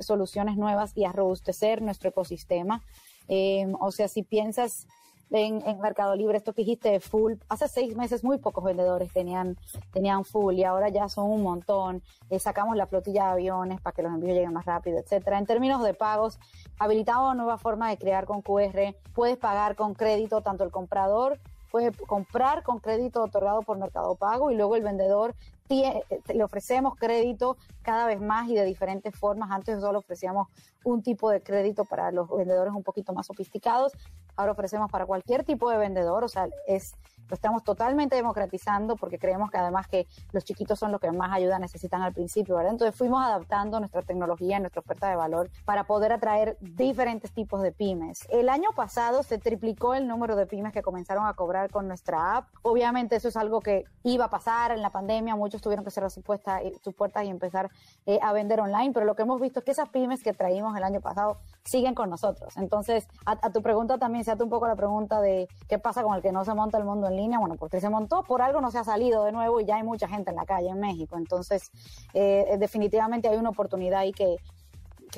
soluciones 0.00 0.56
nuevas 0.56 0.96
y 0.96 1.04
a 1.04 1.12
robustecer 1.12 1.82
nuestro 1.82 2.10
ecosistema. 2.10 2.82
Eh, 3.28 3.66
o 3.80 3.90
sea, 3.90 4.08
si 4.08 4.22
piensas 4.22 4.86
en, 5.34 5.80
Mercado 5.80 6.14
Libre, 6.14 6.36
esto 6.36 6.52
que 6.52 6.62
dijiste 6.62 7.00
full, 7.00 7.34
hace 7.48 7.66
seis 7.66 7.96
meses 7.96 8.22
muy 8.22 8.38
pocos 8.38 8.62
vendedores 8.62 9.12
tenían, 9.12 9.56
tenían 9.92 10.24
full 10.24 10.54
y 10.54 10.64
ahora 10.64 10.88
ya 10.90 11.08
son 11.08 11.28
un 11.30 11.42
montón. 11.42 12.02
Eh, 12.30 12.38
sacamos 12.38 12.76
la 12.76 12.86
flotilla 12.86 13.24
de 13.24 13.30
aviones 13.32 13.80
para 13.80 13.94
que 13.94 14.02
los 14.02 14.12
envíos 14.12 14.34
lleguen 14.34 14.52
más 14.52 14.64
rápido, 14.64 14.98
etcétera. 14.98 15.38
En 15.38 15.46
términos 15.46 15.82
de 15.82 15.92
pagos, 15.92 16.38
habilitamos 16.78 17.34
nueva 17.36 17.58
forma 17.58 17.90
de 17.90 17.98
crear 17.98 18.26
con 18.26 18.42
QR. 18.42 18.94
Puedes 19.12 19.36
pagar 19.36 19.74
con 19.74 19.94
crédito 19.94 20.40
tanto 20.40 20.62
el 20.62 20.70
comprador 20.70 21.40
puede 21.74 21.90
comprar 21.90 22.62
con 22.62 22.78
crédito 22.78 23.20
otorgado 23.24 23.62
por 23.62 23.76
Mercado 23.78 24.14
Pago 24.14 24.52
y 24.52 24.54
luego 24.54 24.76
el 24.76 24.84
vendedor 24.84 25.34
le 25.68 26.44
ofrecemos 26.44 26.94
crédito 26.96 27.56
cada 27.82 28.06
vez 28.06 28.20
más 28.20 28.48
y 28.48 28.54
de 28.54 28.64
diferentes 28.64 29.14
formas. 29.16 29.50
Antes 29.50 29.80
solo 29.80 30.00
ofrecíamos 30.00 30.48
un 30.84 31.02
tipo 31.02 31.30
de 31.30 31.42
crédito 31.42 31.84
para 31.84 32.10
los 32.12 32.28
vendedores 32.28 32.74
un 32.74 32.82
poquito 32.82 33.12
más 33.12 33.26
sofisticados. 33.26 33.92
Ahora 34.36 34.52
ofrecemos 34.52 34.90
para 34.90 35.06
cualquier 35.06 35.44
tipo 35.44 35.70
de 35.70 35.78
vendedor, 35.78 36.24
o 36.24 36.28
sea, 36.28 36.48
es 36.66 36.94
lo 37.28 37.34
estamos 37.34 37.64
totalmente 37.64 38.16
democratizando 38.16 38.96
porque 38.96 39.18
creemos 39.18 39.50
que 39.50 39.58
además 39.58 39.86
que 39.88 40.06
los 40.32 40.44
chiquitos 40.44 40.78
son 40.78 40.92
los 40.92 41.00
que 41.00 41.10
más 41.10 41.32
ayuda 41.32 41.58
necesitan 41.58 42.02
al 42.02 42.12
principio, 42.12 42.56
¿verdad? 42.56 42.72
Entonces 42.72 42.96
fuimos 42.96 43.24
adaptando 43.24 43.78
nuestra 43.80 44.02
tecnología, 44.02 44.58
nuestra 44.60 44.80
oferta 44.80 45.08
de 45.08 45.16
valor 45.16 45.50
para 45.64 45.84
poder 45.84 46.12
atraer 46.12 46.56
diferentes 46.60 47.32
tipos 47.32 47.62
de 47.62 47.72
pymes. 47.72 48.26
El 48.28 48.48
año 48.48 48.70
pasado 48.76 49.22
se 49.22 49.38
triplicó 49.38 49.94
el 49.94 50.06
número 50.06 50.36
de 50.36 50.46
pymes 50.46 50.72
que 50.72 50.82
comenzaron 50.82 51.26
a 51.26 51.34
cobrar 51.34 51.70
con 51.70 51.88
nuestra 51.88 52.36
app. 52.36 52.48
Obviamente 52.62 53.16
eso 53.16 53.28
es 53.28 53.36
algo 53.36 53.60
que 53.60 53.84
iba 54.02 54.26
a 54.26 54.30
pasar 54.30 54.72
en 54.72 54.82
la 54.82 54.90
pandemia, 54.90 55.36
muchos 55.36 55.53
tuvieron 55.60 55.84
que 55.84 55.90
cerrar 55.90 56.10
puertas, 56.24 56.62
sus 56.82 56.94
puertas 56.94 57.24
y 57.24 57.28
empezar 57.28 57.70
eh, 58.06 58.18
a 58.22 58.32
vender 58.32 58.60
online, 58.60 58.92
pero 58.92 59.06
lo 59.06 59.14
que 59.14 59.22
hemos 59.22 59.40
visto 59.40 59.60
es 59.60 59.64
que 59.64 59.70
esas 59.70 59.88
pymes 59.88 60.22
que 60.22 60.32
traímos 60.32 60.76
el 60.76 60.82
año 60.84 61.00
pasado 61.00 61.38
siguen 61.64 61.94
con 61.94 62.10
nosotros. 62.10 62.56
Entonces, 62.56 63.08
a, 63.26 63.50
tu 63.50 63.62
pregunta 63.62 63.98
también 63.98 64.24
se 64.24 64.30
hace 64.30 64.42
un 64.42 64.50
poco 64.50 64.66
la 64.66 64.76
pregunta 64.76 65.20
de 65.20 65.48
qué 65.68 65.78
pasa 65.78 66.02
con 66.02 66.14
el 66.14 66.22
que 66.22 66.32
no 66.32 66.44
se 66.44 66.54
monta 66.54 66.78
el 66.78 66.84
mundo 66.84 67.08
en 67.08 67.16
línea. 67.16 67.38
Bueno, 67.38 67.56
porque 67.56 67.80
se 67.80 67.88
montó, 67.88 68.22
por 68.22 68.42
algo 68.42 68.60
no 68.60 68.70
se 68.70 68.78
ha 68.78 68.84
salido 68.84 69.24
de 69.24 69.32
nuevo 69.32 69.60
y 69.60 69.64
ya 69.64 69.76
hay 69.76 69.82
mucha 69.82 70.08
gente 70.08 70.30
en 70.30 70.36
la 70.36 70.44
calle 70.44 70.68
en 70.68 70.80
México. 70.80 71.16
Entonces, 71.16 71.70
eh, 72.12 72.56
definitivamente 72.58 73.28
hay 73.28 73.36
una 73.36 73.50
oportunidad 73.50 74.00
ahí 74.00 74.12
que, 74.12 74.36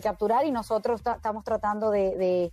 capturar 0.03 0.45
y 0.45 0.51
nosotros 0.51 1.01
estamos 1.01 1.43
tratando 1.43 1.91
de, 1.91 2.53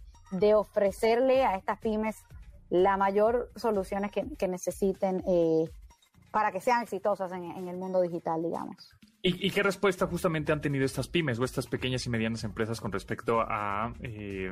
ofrecerle 0.55 1.43
a 1.43 1.55
estas 1.55 1.77
pymes 1.77 2.23
la 2.69 2.97
mayor 2.97 3.51
soluciones 3.55 4.11
que, 4.11 4.47
necesiten 4.47 5.23
eh, 5.27 5.69
para 6.33 6.51
que 6.51 6.59
sean 6.59 6.81
exitosas 6.81 7.31
en, 7.31 7.67
el 7.67 7.77
mundo 7.77 8.01
digital, 8.01 8.41
digamos. 8.41 8.97
¿Y, 9.21 9.51
qué 9.51 9.61
respuesta 9.61 10.07
justamente 10.07 10.51
han 10.51 10.61
tenido 10.61 10.83
estas 10.83 11.07
pymes 11.07 11.39
o 11.39 11.43
estas 11.43 11.67
pequeñas 11.67 12.07
y 12.07 12.09
medianas 12.09 12.43
empresas 12.43 12.81
con 12.81 12.91
respecto 12.91 13.39
a 13.39 13.93
eh, 14.01 14.49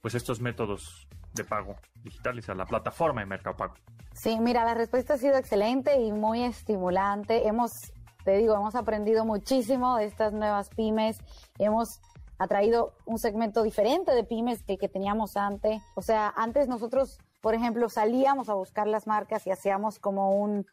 pues 0.00 0.16
estos 0.16 0.40
métodos 0.40 1.06
de 1.32 1.44
pago 1.44 1.76
digitales, 2.02 2.48
a 2.48 2.54
la 2.54 2.66
plataforma 2.66 3.20
de 3.20 3.28
Mercado 3.28 3.56
Pago? 3.56 3.74
Sí, 4.14 4.36
mira, 4.40 4.64
la 4.64 4.74
respuesta 4.74 5.14
ha 5.14 5.16
sido 5.16 5.36
excelente 5.36 5.96
y 6.00 6.10
muy 6.10 6.42
estimulante. 6.42 7.46
Hemos, 7.46 7.70
te 8.24 8.36
digo, 8.38 8.56
hemos 8.56 8.74
aprendido 8.74 9.24
muchísimo 9.24 9.96
de 9.98 10.06
estas 10.06 10.32
nuevas 10.32 10.70
pymes. 10.70 11.20
Hemos 11.60 12.00
atraído 12.36 12.94
un 13.06 13.20
segmento 13.20 13.62
diferente 13.62 14.12
de 14.12 14.24
pymes 14.24 14.64
que, 14.64 14.76
que 14.76 14.88
teníamos 14.88 15.36
antes. 15.36 15.80
O 15.94 16.02
sea, 16.02 16.34
antes 16.36 16.66
nosotros, 16.66 17.20
por 17.40 17.54
ejemplo, 17.54 17.88
salíamos 17.88 18.48
a 18.48 18.54
buscar 18.54 18.88
las 18.88 19.06
marcas 19.06 19.46
y 19.46 19.52
hacíamos 19.52 20.00
como 20.00 20.36
un, 20.36 20.66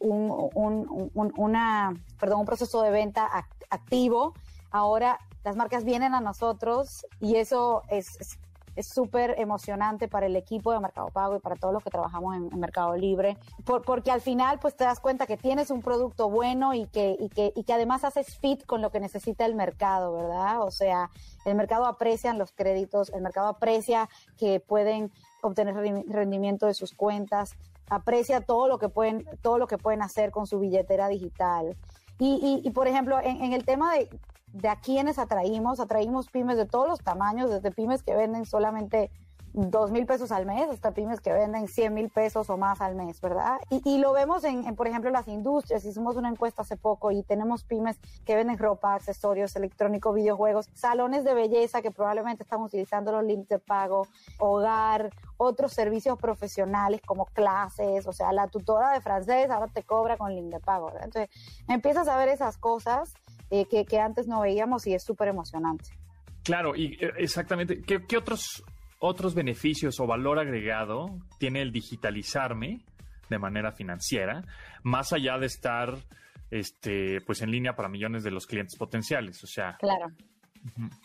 un, 0.00 0.50
un, 0.54 1.32
una, 1.36 1.94
perdón, 2.18 2.40
un 2.40 2.46
proceso 2.46 2.82
de 2.82 2.90
venta 2.90 3.28
activo. 3.70 4.34
Ahora 4.70 5.18
las 5.44 5.56
marcas 5.56 5.84
vienen 5.84 6.14
a 6.14 6.20
nosotros 6.20 7.06
y 7.20 7.36
eso 7.36 7.82
es, 7.88 8.38
es 8.78 8.86
súper 8.86 9.34
emocionante 9.38 10.06
para 10.06 10.26
el 10.26 10.36
equipo 10.36 10.72
de 10.72 10.78
Mercado 10.78 11.08
Pago 11.08 11.34
y 11.34 11.40
para 11.40 11.56
todos 11.56 11.74
los 11.74 11.82
que 11.82 11.90
trabajamos 11.90 12.36
en, 12.36 12.60
Mercado 12.60 12.96
Libre, 12.96 13.36
porque 13.64 14.12
al 14.12 14.20
final 14.20 14.60
pues 14.60 14.76
te 14.76 14.84
das 14.84 15.00
cuenta 15.00 15.26
que 15.26 15.36
tienes 15.36 15.70
un 15.70 15.82
producto 15.82 16.30
bueno 16.30 16.74
y 16.74 16.86
que, 16.86 17.16
y 17.18 17.28
que, 17.28 17.52
y 17.56 17.64
que 17.64 17.72
además 17.72 18.04
haces 18.04 18.38
fit 18.38 18.64
con 18.66 18.80
lo 18.80 18.90
que 18.90 19.00
necesita 19.00 19.46
el 19.46 19.56
mercado, 19.56 20.12
¿verdad? 20.12 20.62
O 20.62 20.70
sea, 20.70 21.10
el 21.44 21.56
mercado 21.56 21.86
aprecia 21.86 22.32
los 22.34 22.52
créditos, 22.52 23.10
el 23.10 23.22
mercado 23.22 23.48
aprecia 23.48 24.08
que 24.36 24.60
pueden 24.60 25.10
obtener 25.42 25.74
rendimiento 26.06 26.66
de 26.66 26.74
sus 26.74 26.94
cuentas, 26.94 27.56
aprecia 27.90 28.40
todo 28.40 28.68
lo 28.68 28.78
que 28.78 28.88
pueden, 28.88 29.24
todo 29.42 29.58
lo 29.58 29.66
que 29.66 29.78
pueden 29.78 30.02
hacer 30.02 30.30
con 30.30 30.46
su 30.46 30.58
billetera 30.58 31.08
digital. 31.08 31.76
Y, 32.18 32.62
y, 32.64 32.70
por 32.70 32.88
ejemplo, 32.88 33.20
en, 33.20 33.42
en, 33.44 33.52
el 33.52 33.64
tema 33.64 33.94
de, 33.94 34.08
de 34.52 34.68
a 34.68 34.80
quienes 34.80 35.18
atraímos, 35.18 35.78
atraímos 35.78 36.28
pymes 36.28 36.56
de 36.56 36.66
todos 36.66 36.88
los 36.88 36.98
tamaños, 37.00 37.50
desde 37.50 37.70
pymes 37.70 38.02
que 38.02 38.16
venden 38.16 38.44
solamente 38.44 39.10
dos 39.52 39.90
mil 39.90 40.06
pesos 40.06 40.32
al 40.32 40.46
mes 40.46 40.68
hasta 40.70 40.92
pymes 40.92 41.20
que 41.20 41.32
venden 41.32 41.68
100 41.68 41.94
mil 41.94 42.08
pesos 42.10 42.48
o 42.50 42.56
más 42.56 42.80
al 42.80 42.94
mes, 42.94 43.20
¿verdad? 43.20 43.58
Y, 43.70 43.98
lo 43.98 44.12
vemos 44.12 44.44
en, 44.44 44.76
por 44.76 44.86
ejemplo, 44.86 45.10
las 45.10 45.26
industrias. 45.28 45.84
Hicimos 45.84 46.16
una 46.16 46.28
encuesta 46.28 46.62
hace 46.62 46.76
poco 46.76 47.10
y 47.10 47.22
tenemos 47.22 47.64
pymes 47.64 47.98
que 48.24 48.36
venden 48.36 48.58
ropa, 48.58 48.94
accesorios, 48.94 49.56
electrónicos, 49.56 50.14
videojuegos, 50.14 50.68
salones 50.74 51.24
de 51.24 51.34
belleza 51.34 51.82
que 51.82 51.90
probablemente 51.90 52.44
están 52.44 52.62
utilizando 52.62 53.12
los 53.12 53.24
links 53.24 53.48
de 53.48 53.58
pago, 53.58 54.06
hogar, 54.38 55.10
otros 55.36 55.72
servicios 55.72 56.18
profesionales 56.18 57.00
como 57.04 57.26
clases, 57.26 58.06
o 58.06 58.12
sea, 58.12 58.32
la 58.32 58.48
tutora 58.48 58.92
de 58.92 59.00
francés 59.00 59.50
ahora 59.50 59.70
te 59.72 59.82
cobra 59.82 60.16
con 60.16 60.34
link 60.34 60.52
de 60.52 60.60
pago, 60.60 60.86
¿verdad? 60.86 61.04
Entonces, 61.04 61.30
empiezas 61.68 62.08
a 62.08 62.16
ver 62.16 62.28
esas 62.28 62.58
cosas 62.58 63.14
eh, 63.50 63.64
que, 63.66 63.98
antes 63.98 64.26
no 64.26 64.40
veíamos 64.40 64.86
y 64.86 64.94
es 64.94 65.02
súper 65.02 65.28
emocionante. 65.28 65.90
Claro, 66.44 66.76
y 66.76 66.98
eh, 67.00 67.12
exactamente, 67.18 67.82
¿qué, 67.82 68.16
otros, 68.16 68.62
otros 68.98 69.34
beneficios 69.34 70.00
o 70.00 70.06
valor 70.06 70.38
agregado 70.38 71.06
tiene 71.38 71.62
el 71.62 71.72
digitalizarme 71.72 72.80
de 73.28 73.38
manera 73.38 73.72
financiera, 73.72 74.42
más 74.82 75.12
allá 75.12 75.38
de 75.38 75.46
estar 75.46 75.94
este, 76.50 77.20
pues 77.26 77.42
en 77.42 77.50
línea 77.50 77.74
para 77.74 77.88
millones 77.88 78.24
de 78.24 78.30
los 78.30 78.46
clientes 78.46 78.76
potenciales? 78.76 79.42
O 79.44 79.46
sea, 79.46 79.76
claro. 79.78 80.06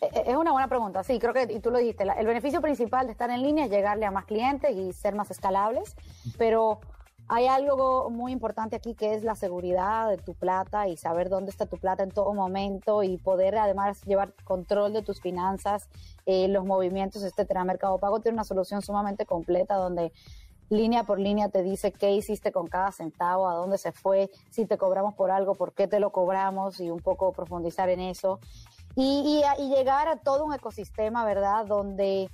E, 0.02 0.06
e, 0.06 0.32
es 0.32 0.36
una 0.36 0.52
buena 0.52 0.68
pregunta, 0.68 1.04
sí, 1.04 1.20
creo 1.20 1.34
que 1.34 1.48
y 1.52 1.60
tú 1.60 1.70
lo 1.70 1.78
dijiste, 1.78 2.04
el 2.04 2.26
beneficio 2.26 2.62
principal 2.62 3.06
de 3.06 3.12
estar 3.12 3.30
en 3.30 3.42
línea 3.42 3.66
es 3.66 3.72
llegarle 3.72 4.06
a 4.06 4.12
más 4.12 4.26
clientes 4.26 4.72
y 4.72 4.94
ser 4.94 5.16
más 5.16 5.30
escalables, 5.32 5.96
pero 6.38 6.80
hay 7.28 7.48
algo 7.48 8.10
muy 8.10 8.32
importante 8.32 8.76
aquí 8.76 8.96
que 8.96 9.14
es 9.14 9.24
la 9.24 9.36
seguridad 9.36 10.10
de 10.10 10.18
tu 10.18 10.34
plata 10.34 10.88
y 10.88 10.98
saber 10.98 11.30
dónde 11.30 11.52
está 11.52 11.66
tu 11.66 11.78
plata 11.78 12.04
en 12.04 12.12
todo 12.12 12.34
momento 12.34 13.04
y 13.04 13.18
poder 13.18 13.58
además 13.58 14.02
llevar 14.04 14.34
control 14.44 14.94
de 14.94 15.02
tus 15.02 15.22
finanzas, 15.22 15.88
eh, 16.26 16.48
los 16.48 16.66
movimientos, 16.66 17.24
etcétera. 17.24 17.64
Mercado 17.64 17.98
Pago 17.98 18.20
tiene 18.20 18.36
una 18.36 18.44
solución 18.44 18.82
sumamente 18.82 19.26
completa 19.26 19.76
donde 19.76 20.12
línea 20.70 21.04
por 21.04 21.20
línea 21.20 21.50
te 21.50 21.64
dice 21.64 21.92
qué 21.92 22.12
hiciste 22.12 22.52
con 22.52 22.68
cada 22.68 22.92
centavo, 22.92 23.48
a 23.48 23.54
dónde 23.54 23.78
se 23.78 23.92
fue, 23.92 24.30
si 24.50 24.66
te 24.66 24.78
cobramos 24.78 25.14
por 25.14 25.32
algo, 25.32 25.56
por 25.56 25.74
qué 25.74 25.88
te 25.88 26.00
lo 26.00 26.12
cobramos 26.12 26.80
y 26.80 26.90
un 26.90 27.00
poco 27.00 27.32
profundizar 27.32 27.90
en 27.90 28.00
eso. 28.00 28.40
Y, 28.96 29.44
y, 29.58 29.64
y 29.64 29.70
llegar 29.70 30.08
a 30.08 30.18
todo 30.18 30.46
un 30.46 30.54
ecosistema, 30.54 31.26
¿verdad? 31.26 31.66
Donde 31.66 32.30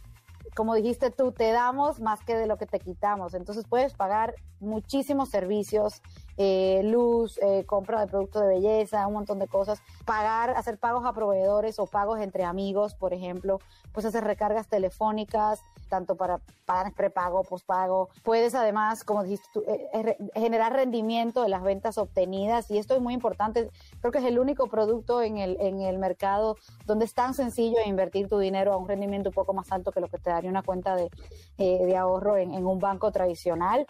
como 0.55 0.75
dijiste 0.75 1.11
tú, 1.11 1.31
te 1.31 1.51
damos 1.51 1.99
más 1.99 2.23
que 2.23 2.35
de 2.35 2.47
lo 2.47 2.57
que 2.57 2.65
te 2.65 2.79
quitamos. 2.79 3.33
Entonces 3.33 3.65
puedes 3.67 3.93
pagar 3.93 4.35
muchísimos 4.59 5.29
servicios, 5.29 6.01
eh, 6.41 6.79
luz, 6.85 7.37
eh, 7.41 7.65
compra 7.65 7.99
de 7.99 8.07
productos 8.07 8.43
de 8.43 8.47
belleza, 8.47 9.05
un 9.05 9.13
montón 9.13 9.39
de 9.39 9.47
cosas, 9.49 9.81
pagar, 10.05 10.51
hacer 10.51 10.77
pagos 10.77 11.05
a 11.05 11.11
proveedores 11.11 11.79
o 11.79 11.85
pagos 11.85 12.21
entre 12.21 12.45
amigos, 12.45 12.95
por 12.95 13.13
ejemplo, 13.13 13.59
pues 13.91 14.05
hacer 14.05 14.23
recargas 14.23 14.69
telefónicas, 14.69 15.61
tanto 15.89 16.15
para 16.15 16.39
pagar 16.63 16.93
prepago, 16.93 17.43
pospago. 17.43 18.07
Puedes 18.23 18.55
además, 18.55 19.03
como 19.03 19.23
dijiste 19.23 19.49
tú, 19.51 19.63
eh, 19.67 20.17
generar 20.33 20.71
rendimiento 20.71 21.43
de 21.43 21.49
las 21.49 21.61
ventas 21.61 21.97
obtenidas 21.97 22.71
y 22.71 22.77
esto 22.77 22.95
es 22.95 23.01
muy 23.01 23.13
importante. 23.13 23.69
Creo 23.99 24.13
que 24.13 24.19
es 24.19 24.25
el 24.25 24.39
único 24.39 24.67
producto 24.67 25.21
en 25.21 25.39
el, 25.39 25.57
en 25.59 25.81
el 25.81 25.97
mercado 25.97 26.55
donde 26.85 27.03
es 27.03 27.13
tan 27.13 27.33
sencillo 27.33 27.79
invertir 27.85 28.29
tu 28.29 28.39
dinero 28.39 28.71
a 28.71 28.77
un 28.77 28.87
rendimiento 28.87 29.27
un 29.27 29.35
poco 29.35 29.51
más 29.53 29.69
alto 29.73 29.91
que 29.91 29.99
lo 29.99 30.07
que 30.07 30.19
te 30.19 30.29
daría 30.29 30.49
una 30.49 30.63
cuenta 30.63 30.95
de, 30.95 31.09
de 31.57 31.97
ahorro 31.97 32.37
en, 32.37 32.53
en 32.53 32.65
un 32.65 32.79
banco 32.79 33.11
tradicional. 33.11 33.85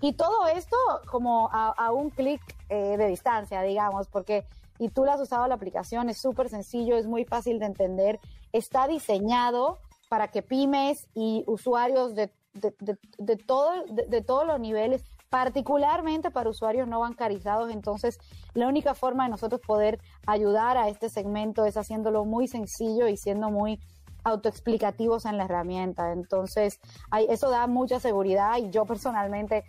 Y 0.00 0.12
todo 0.12 0.46
esto 0.48 0.76
como 1.10 1.48
a, 1.52 1.92
un 1.92 2.10
clic 2.10 2.40
eh, 2.68 2.96
de 2.96 3.06
distancia, 3.06 3.62
digamos, 3.62 4.08
porque 4.08 4.44
y 4.78 4.88
tú 4.90 5.04
lo 5.04 5.12
has 5.12 5.20
usado 5.20 5.46
la 5.48 5.56
aplicación, 5.56 6.08
es 6.08 6.18
súper 6.18 6.48
sencillo, 6.48 6.96
es 6.96 7.06
muy 7.06 7.24
fácil 7.24 7.58
de 7.58 7.66
entender, 7.66 8.20
está 8.52 8.86
diseñado 8.86 9.78
para 10.08 10.28
que 10.28 10.42
pymes 10.42 11.08
y 11.14 11.44
usuarios 11.46 12.14
de, 12.14 12.30
de, 12.54 13.36
todo, 13.36 13.70
de, 13.88 14.22
todos 14.22 14.46
los 14.46 14.58
niveles, 14.60 15.04
particularmente 15.28 16.30
para 16.30 16.48
usuarios 16.48 16.88
no 16.88 17.00
bancarizados, 17.00 17.70
entonces 17.70 18.18
la 18.54 18.68
única 18.68 18.94
forma 18.94 19.24
de 19.24 19.30
nosotros 19.30 19.60
poder 19.60 20.00
ayudar 20.26 20.78
a 20.78 20.88
este 20.88 21.08
segmento 21.08 21.66
es 21.66 21.76
haciéndolo 21.76 22.24
muy 22.24 22.48
sencillo 22.48 23.08
y 23.08 23.16
siendo 23.16 23.50
muy 23.50 23.80
autoexplicativos 24.28 25.24
en 25.24 25.36
la 25.36 25.44
herramienta. 25.44 26.12
Entonces, 26.12 26.80
hay, 27.10 27.26
eso 27.28 27.50
da 27.50 27.66
mucha 27.66 28.00
seguridad 28.00 28.56
y 28.58 28.70
yo 28.70 28.84
personalmente 28.84 29.64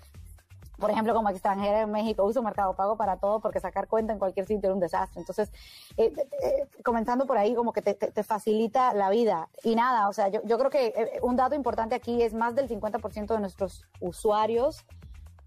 por 0.80 0.90
ejemplo, 0.90 1.14
como 1.14 1.30
extranjera 1.30 1.82
en 1.82 1.92
México, 1.92 2.24
uso 2.24 2.42
Mercado 2.42 2.76
Pago 2.76 2.96
para 2.96 3.18
todo 3.18 3.40
porque 3.40 3.60
sacar 3.60 3.88
cuenta 3.88 4.14
en 4.14 4.20
cualquier 4.20 4.48
sitio 4.48 4.70
es 4.70 4.74
un 4.74 4.80
desastre. 4.80 5.20
Entonces, 5.20 5.52
eh, 5.98 6.14
eh, 6.42 6.68
comenzando 6.84 7.28
por 7.28 7.38
ahí, 7.38 7.54
como 7.54 7.74
que 7.74 7.82
te, 7.82 8.24
facilita 8.24 8.94
la 8.94 9.10
vida. 9.10 9.50
Y 9.64 9.76
nada, 9.76 10.08
o 10.08 10.14
sea, 10.14 10.30
yo, 10.30 10.42
creo 10.42 10.70
que 10.70 10.88
eh, 10.88 11.20
un 11.22 11.36
dato 11.36 11.56
importante 11.56 11.96
aquí 11.96 12.22
es 12.22 12.34
más 12.34 12.56
del 12.56 12.68
50% 12.68 13.28
de 13.28 13.40
nuestros 13.40 13.86
usuarios 14.00 14.86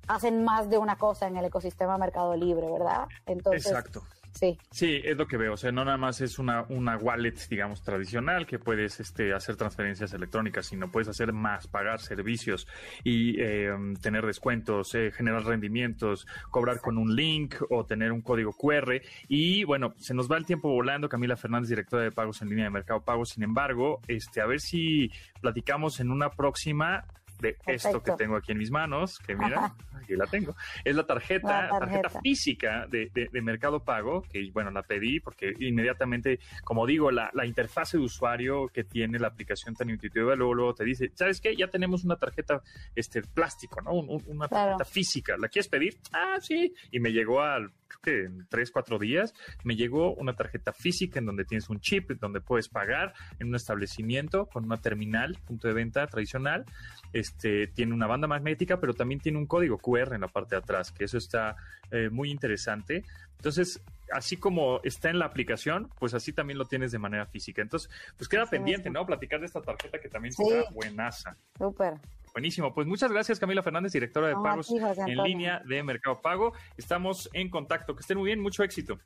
hacen 0.09 0.44
más 0.44 0.68
de 0.68 0.79
una 0.79 0.98
cosa 0.98 1.27
en 1.27 1.37
el 1.37 1.44
ecosistema 1.44 1.96
Mercado 1.96 2.37
Libre, 2.37 2.70
¿verdad? 2.70 3.07
Exacto. 3.27 4.03
Sí. 4.33 4.59
Sí, 4.71 5.01
es 5.05 5.16
lo 5.16 5.27
que 5.27 5.37
veo. 5.37 5.55
O 5.55 5.57
sea, 5.57 5.73
no 5.73 5.85
nada 5.85 5.97
más 5.97 6.21
es 6.21 6.38
una, 6.38 6.62
una 6.68 6.97
wallet, 6.97 7.35
digamos, 7.49 7.83
tradicional 7.83 8.47
que 8.47 8.59
puedes 8.59 8.99
este, 9.01 9.33
hacer 9.33 9.57
transferencias 9.57 10.12
electrónicas, 10.14 10.66
sino 10.66 10.90
puedes 10.90 11.09
hacer 11.09 11.33
más, 11.33 11.66
pagar 11.66 12.01
servicios 12.01 12.66
y 13.05 13.40
em, 13.40 13.95
tener 13.97 14.25
descuentos, 14.27 14.95
eh, 14.95 15.11
generar 15.12 15.45
rendimientos, 15.45 16.27
cobrar 16.51 16.81
con 16.81 16.99
un 16.99 17.14
link 17.14 17.57
o 17.71 17.85
tener 17.85 18.12
un 18.12 18.23
código 18.23 18.53
QR. 18.53 19.01
Y 19.29 19.64
bueno, 19.64 19.95
se 19.99 20.14
nos 20.14 20.31
va 20.31 20.37
el 20.37 20.47
tiempo 20.47 20.71
volando. 20.71 21.09
Camila 21.09 21.37
Fernández, 21.37 21.68
directora 21.68 22.03
de 22.05 22.12
pagos 22.12 22.42
en 22.42 22.49
línea 22.49 22.64
de 22.64 22.71
Mercado 22.71 23.05
Pago. 23.05 23.25
Sin 23.25 23.42
embargo, 23.42 24.01
este, 24.09 24.40
a 24.40 24.47
ver 24.47 24.61
si 24.61 25.11
platicamos 25.40 26.01
en 26.01 26.11
una 26.11 26.31
próxima 26.31 27.05
de 27.43 27.57
esto 27.67 28.03
que 28.03 28.13
tengo 28.13 28.37
aquí 28.37 28.53
en 28.53 28.59
mis 28.59 28.71
manos, 28.71 29.19
que 29.19 29.35
mira, 29.35 29.75
aquí 29.95 30.15
la 30.15 30.27
tengo. 30.27 30.55
Es 30.85 30.95
la 30.95 31.05
tarjeta, 31.05 31.69
tarjeta. 31.69 32.09
física 32.21 32.87
de, 32.89 33.11
de, 33.13 33.43
Mercado 33.43 33.81
Pago, 33.81 34.23
que 34.23 34.49
bueno, 34.53 34.71
la 34.71 34.83
pedí 34.83 35.21
porque 35.21 35.53
inmediatamente, 35.59 36.39
como 36.65 36.87
digo, 36.87 37.11
la, 37.11 37.31
la 37.35 37.45
interfase 37.45 37.99
de 37.99 38.05
usuario 38.05 38.69
que 38.69 38.85
tiene 38.85 39.19
la 39.19 39.29
aplicación 39.29 39.75
tan 39.75 39.91
intuitiva, 39.91 40.35
luego, 40.37 40.55
luego 40.55 40.75
te 40.75 40.85
dice, 40.85 41.11
¿sabes 41.15 41.41
qué? 41.41 41.57
Ya 41.57 41.67
tenemos 41.67 42.05
una 42.05 42.17
tarjeta 42.17 42.63
este 42.95 43.23
plástico, 43.23 43.81
¿no? 43.83 43.93
una 43.93 44.49
tarjeta 44.49 44.85
física. 44.85 45.37
¿La 45.37 45.49
quieres 45.49 45.69
pedir? 45.69 45.99
Ah, 46.13 46.39
sí. 46.41 46.73
Y 46.91 47.01
me 47.01 47.11
llegó 47.11 47.41
al 47.43 47.73
que 48.03 48.25
en 48.25 48.47
tres, 48.49 48.71
cuatro 48.71 48.99
días, 48.99 49.35
me 49.65 49.77
llegó 49.77 50.15
una 50.15 50.35
tarjeta 50.35 50.73
física 50.73 51.19
en 51.19 51.27
donde 51.27 51.45
tienes 51.45 51.69
un 51.69 51.81
chip, 51.81 52.11
donde 52.13 52.41
puedes 52.41 52.69
pagar 52.69 53.15
en 53.39 53.49
un 53.49 53.55
establecimiento 53.55 54.47
con 54.47 54.65
una 54.65 54.77
terminal, 54.79 55.39
punto 55.45 55.69
de 55.69 55.75
venta 55.75 56.07
tradicional. 56.07 56.65
Este, 57.13 57.67
tiene 57.69 57.95
una 57.95 58.07
banda 58.07 58.27
magnética, 58.27 58.81
pero 58.81 58.95
también 58.95 59.21
tiene 59.21 59.39
un 59.39 59.47
código 59.47 59.79
QR 59.79 60.15
en 60.15 60.23
la 60.23 60.29
parte 60.29 60.55
de 60.55 60.61
atrás, 60.61 60.93
que 60.93 61.05
eso 61.05 61.19
está 61.19 61.57
eh, 61.91 62.09
muy 62.11 62.31
interesante. 62.31 63.05
Entonces, 63.37 63.83
así 64.13 64.37
como 64.37 64.81
está 64.85 65.11
en 65.11 65.19
la 65.19 65.27
aplicación, 65.27 65.91
pues 65.99 66.15
así 66.15 66.33
también 66.33 66.59
lo 66.59 66.67
tienes 66.67 66.93
de 66.93 66.99
manera 66.99 67.27
física. 67.27 67.63
Entonces, 67.63 67.91
pues 68.17 68.29
queda 68.29 68.47
pendiente, 68.47 68.89
¿no? 68.91 69.05
Platicar 69.05 69.41
de 69.41 69.47
esta 69.47 69.61
tarjeta 69.61 69.99
que 69.99 70.09
también 70.09 70.33
está 70.39 70.71
buenaza. 70.73 71.37
Súper. 71.59 71.95
Buenísimo. 72.33 72.73
Pues 72.73 72.87
muchas 72.87 73.12
gracias, 73.12 73.38
Camila 73.38 73.62
Fernández, 73.62 73.92
directora 73.92 74.29
de 74.29 74.35
pagos 74.35 74.71
en 74.71 75.23
línea 75.23 75.62
de 75.66 75.83
Mercado 75.83 76.21
Pago. 76.23 76.53
Estamos 76.77 77.29
en 77.33 77.51
contacto. 77.51 77.95
Que 77.95 78.01
estén 78.01 78.18
muy 78.18 78.27
bien. 78.27 78.40
Mucho 78.40 78.62
éxito. 78.62 78.99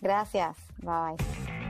Gracias. 0.00 0.56
Bye. 0.78 1.61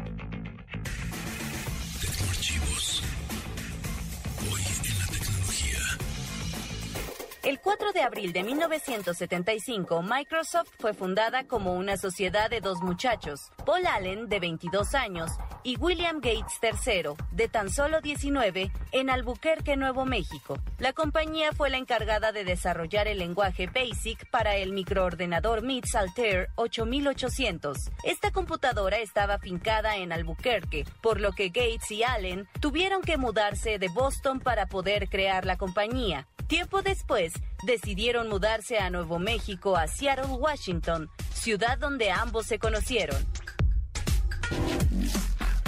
El 7.53 7.61
4 7.61 7.93
de 7.93 8.01
abril 8.01 8.33
de 8.33 8.45
1975, 8.45 10.03
Microsoft 10.03 10.71
fue 10.79 10.95
fundada 10.95 11.47
como 11.47 11.75
una 11.75 11.99
sociedad 11.99 12.49
de 12.49 12.62
dos 12.62 12.81
muchachos, 12.81 13.51
Paul 13.67 13.87
Allen, 13.87 14.31
de 14.31 14.41
22 14.41 14.95
años, 14.95 15.31
y 15.62 15.77
William 15.77 16.23
Gates 16.23 16.59
III, 16.62 17.11
de 17.31 17.49
tan 17.49 17.69
solo 17.69 18.01
19, 18.01 18.73
en 18.93 19.11
Albuquerque, 19.11 19.77
Nuevo 19.77 20.07
México. 20.07 20.59
La 20.79 20.95
compañía 20.95 21.53
fue 21.53 21.69
la 21.69 21.77
encargada 21.77 22.33
de 22.33 22.45
desarrollar 22.45 23.07
el 23.07 23.19
lenguaje 23.19 23.67
BASIC 23.67 24.31
para 24.31 24.57
el 24.57 24.73
microordenador 24.73 25.61
MITS 25.61 25.95
Altair 25.95 26.49
8800. 26.55 27.91
Esta 28.03 28.31
computadora 28.31 28.97
estaba 28.97 29.38
fincada 29.38 29.99
en 29.99 30.12
Albuquerque, 30.12 30.87
por 31.03 31.21
lo 31.21 31.33
que 31.33 31.49
Gates 31.49 31.91
y 31.91 32.03
Allen 32.03 32.49
tuvieron 32.61 33.03
que 33.03 33.19
mudarse 33.19 33.79
de 33.79 33.88
Boston 33.88 34.41
para 34.41 34.69
poder 34.69 35.11
crear 35.11 35.45
la 35.45 35.59
compañía. 35.59 36.27
Tiempo 36.53 36.83
después, 36.83 37.33
decidieron 37.62 38.29
mudarse 38.29 38.79
a 38.79 38.91
Nuevo 38.91 39.19
México, 39.19 39.75
a 39.75 39.87
Seattle, 39.87 40.35
Washington, 40.35 41.09
ciudad 41.33 41.79
donde 41.79 42.11
ambos 42.11 42.45
se 42.45 42.59
conocieron. 42.59 43.17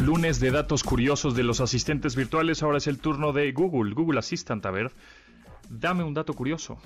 Lunes 0.02 0.40
de 0.40 0.50
datos 0.50 0.84
curiosos 0.84 1.34
de 1.34 1.42
los 1.42 1.62
asistentes 1.62 2.16
virtuales, 2.16 2.62
ahora 2.62 2.76
es 2.76 2.86
el 2.86 2.98
turno 2.98 3.32
de 3.32 3.50
Google, 3.52 3.94
Google 3.94 4.18
Assistant. 4.18 4.66
A 4.66 4.70
ver, 4.70 4.92
dame 5.70 6.04
un 6.04 6.12
dato 6.12 6.34
curioso. 6.34 6.76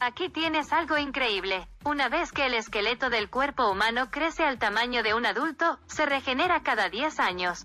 Aquí 0.00 0.28
tienes 0.28 0.72
algo 0.72 0.98
increíble. 0.98 1.68
Una 1.84 2.08
vez 2.08 2.32
que 2.32 2.46
el 2.46 2.54
esqueleto 2.54 3.10
del 3.10 3.30
cuerpo 3.30 3.70
humano 3.70 4.10
crece 4.10 4.42
al 4.42 4.58
tamaño 4.58 5.04
de 5.04 5.14
un 5.14 5.24
adulto, 5.24 5.78
se 5.86 6.04
regenera 6.04 6.64
cada 6.64 6.88
10 6.88 7.20
años. 7.20 7.64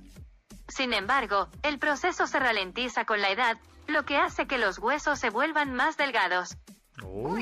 Sin 0.67 0.93
embargo, 0.93 1.47
el 1.63 1.79
proceso 1.79 2.27
se 2.27 2.37
ralentiza 2.37 3.05
con 3.05 3.19
la 3.19 3.31
edad 3.31 3.57
lo 3.87 4.05
que 4.05 4.17
hace 4.17 4.47
que 4.47 4.57
los 4.57 4.79
huesos 4.79 5.19
se 5.19 5.29
vuelvan 5.29 5.73
más 5.73 5.97
delgados. 5.97 6.57
Oh. 7.03 7.37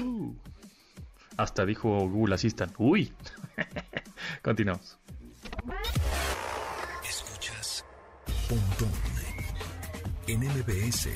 Hasta 1.38 1.66
dijo 1.66 1.90
Google 2.10 2.36
Assistant. 2.36 2.74
Uy. 2.78 3.14
Continuamos. 4.44 4.98
Escuchas 7.04 7.86
Pontón 8.48 8.92
en 10.28 10.40
MBS. 10.40 11.10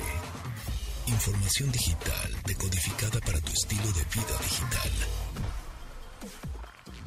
Información 1.06 1.72
digital 1.72 2.36
decodificada 2.44 3.20
para 3.20 3.40
tu 3.40 3.52
estilo 3.52 3.86
de 3.86 4.04
vida 4.04 4.38
digital. 4.42 4.90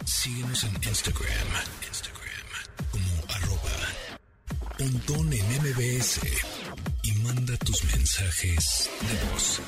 Síguenos 0.05 0.63
en 0.63 0.73
Instagram, 0.75 1.47
Instagram 1.88 2.21
como 2.91 3.34
arroba 3.36 3.71
Pontón 4.77 5.31
en 5.31 5.45
MBS 5.62 6.61
manda 7.33 7.57
tus 7.57 7.83
mensajes 7.83 8.89
de 8.99 9.31
voz. 9.31 9.61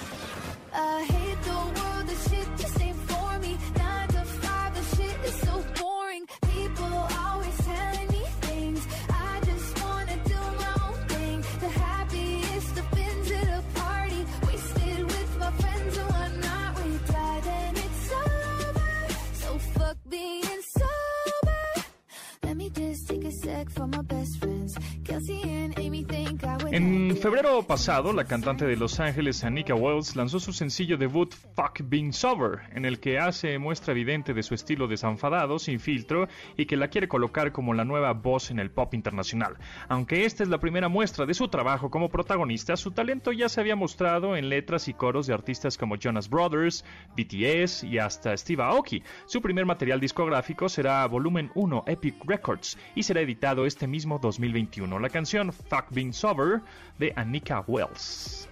Febrero 27.23 27.63
pasado, 27.63 28.11
la 28.11 28.25
cantante 28.25 28.65
de 28.65 28.75
Los 28.75 28.99
Ángeles, 28.99 29.45
Anika 29.45 29.73
Wells, 29.73 30.17
lanzó 30.17 30.41
su 30.41 30.51
sencillo 30.51 30.97
debut 30.97 31.33
Fuck 31.55 31.79
Being 31.85 32.11
Sober, 32.11 32.59
en 32.75 32.83
el 32.83 32.99
que 32.99 33.17
hace 33.17 33.57
muestra 33.59 33.93
evidente 33.93 34.33
de 34.33 34.43
su 34.43 34.53
estilo 34.53 34.89
desenfadado, 34.89 35.57
sin 35.57 35.79
filtro, 35.79 36.27
y 36.57 36.65
que 36.65 36.75
la 36.75 36.89
quiere 36.89 37.07
colocar 37.07 37.53
como 37.53 37.73
la 37.73 37.85
nueva 37.85 38.11
voz 38.11 38.51
en 38.51 38.59
el 38.59 38.71
pop 38.71 38.93
internacional. 38.93 39.55
Aunque 39.87 40.25
esta 40.25 40.43
es 40.43 40.49
la 40.49 40.59
primera 40.59 40.89
muestra 40.89 41.25
de 41.25 41.33
su 41.33 41.47
trabajo 41.47 41.89
como 41.89 42.09
protagonista, 42.09 42.75
su 42.75 42.91
talento 42.91 43.31
ya 43.31 43.47
se 43.47 43.61
había 43.61 43.77
mostrado 43.77 44.35
en 44.35 44.49
letras 44.49 44.89
y 44.89 44.93
coros 44.93 45.25
de 45.25 45.33
artistas 45.33 45.77
como 45.77 45.95
Jonas 45.95 46.29
Brothers, 46.29 46.83
BTS 47.15 47.85
y 47.85 47.99
hasta 47.99 48.35
Steve 48.35 48.63
Aoki. 48.63 49.01
Su 49.27 49.41
primer 49.41 49.65
material 49.65 50.01
discográfico 50.01 50.67
será 50.67 51.07
Volumen 51.07 51.51
1 51.55 51.85
Epic 51.87 52.15
Records 52.25 52.77
y 52.95 53.03
será 53.03 53.21
editado 53.21 53.65
este 53.65 53.87
mismo 53.87 54.19
2021. 54.19 54.99
La 54.99 55.09
canción 55.09 55.53
Fuck 55.53 55.85
Being 55.91 56.11
Sober 56.11 56.59
de 56.99 57.12
Anika 57.15 57.63
Wells. 57.67 58.47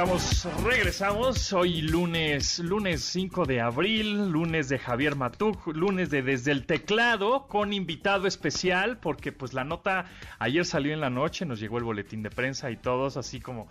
Estamos, 0.00 0.48
regresamos 0.64 1.52
hoy 1.52 1.82
lunes, 1.82 2.58
lunes 2.60 3.04
5 3.04 3.44
de 3.44 3.60
abril, 3.60 4.30
lunes 4.30 4.70
de 4.70 4.78
Javier 4.78 5.14
Matuk, 5.14 5.66
lunes 5.66 6.08
de 6.08 6.22
Desde 6.22 6.52
el 6.52 6.64
Teclado, 6.64 7.46
con 7.48 7.74
invitado 7.74 8.26
especial, 8.26 8.96
porque 8.96 9.30
pues 9.30 9.52
la 9.52 9.62
nota 9.62 10.06
ayer 10.38 10.64
salió 10.64 10.94
en 10.94 11.02
la 11.02 11.10
noche, 11.10 11.44
nos 11.44 11.60
llegó 11.60 11.76
el 11.76 11.84
boletín 11.84 12.22
de 12.22 12.30
prensa 12.30 12.70
y 12.70 12.78
todos 12.78 13.18
así 13.18 13.40
como 13.40 13.68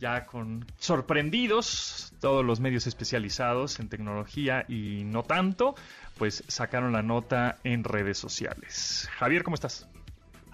ya 0.00 0.24
con 0.24 0.64
sorprendidos, 0.78 2.14
todos 2.22 2.42
los 2.42 2.58
medios 2.58 2.86
especializados 2.86 3.78
en 3.78 3.90
tecnología 3.90 4.64
y 4.68 5.02
no 5.04 5.24
tanto, 5.24 5.74
pues 6.16 6.42
sacaron 6.48 6.92
la 6.92 7.02
nota 7.02 7.58
en 7.64 7.84
redes 7.84 8.16
sociales. 8.16 9.10
Javier, 9.18 9.42
¿cómo 9.42 9.56
estás? 9.56 9.86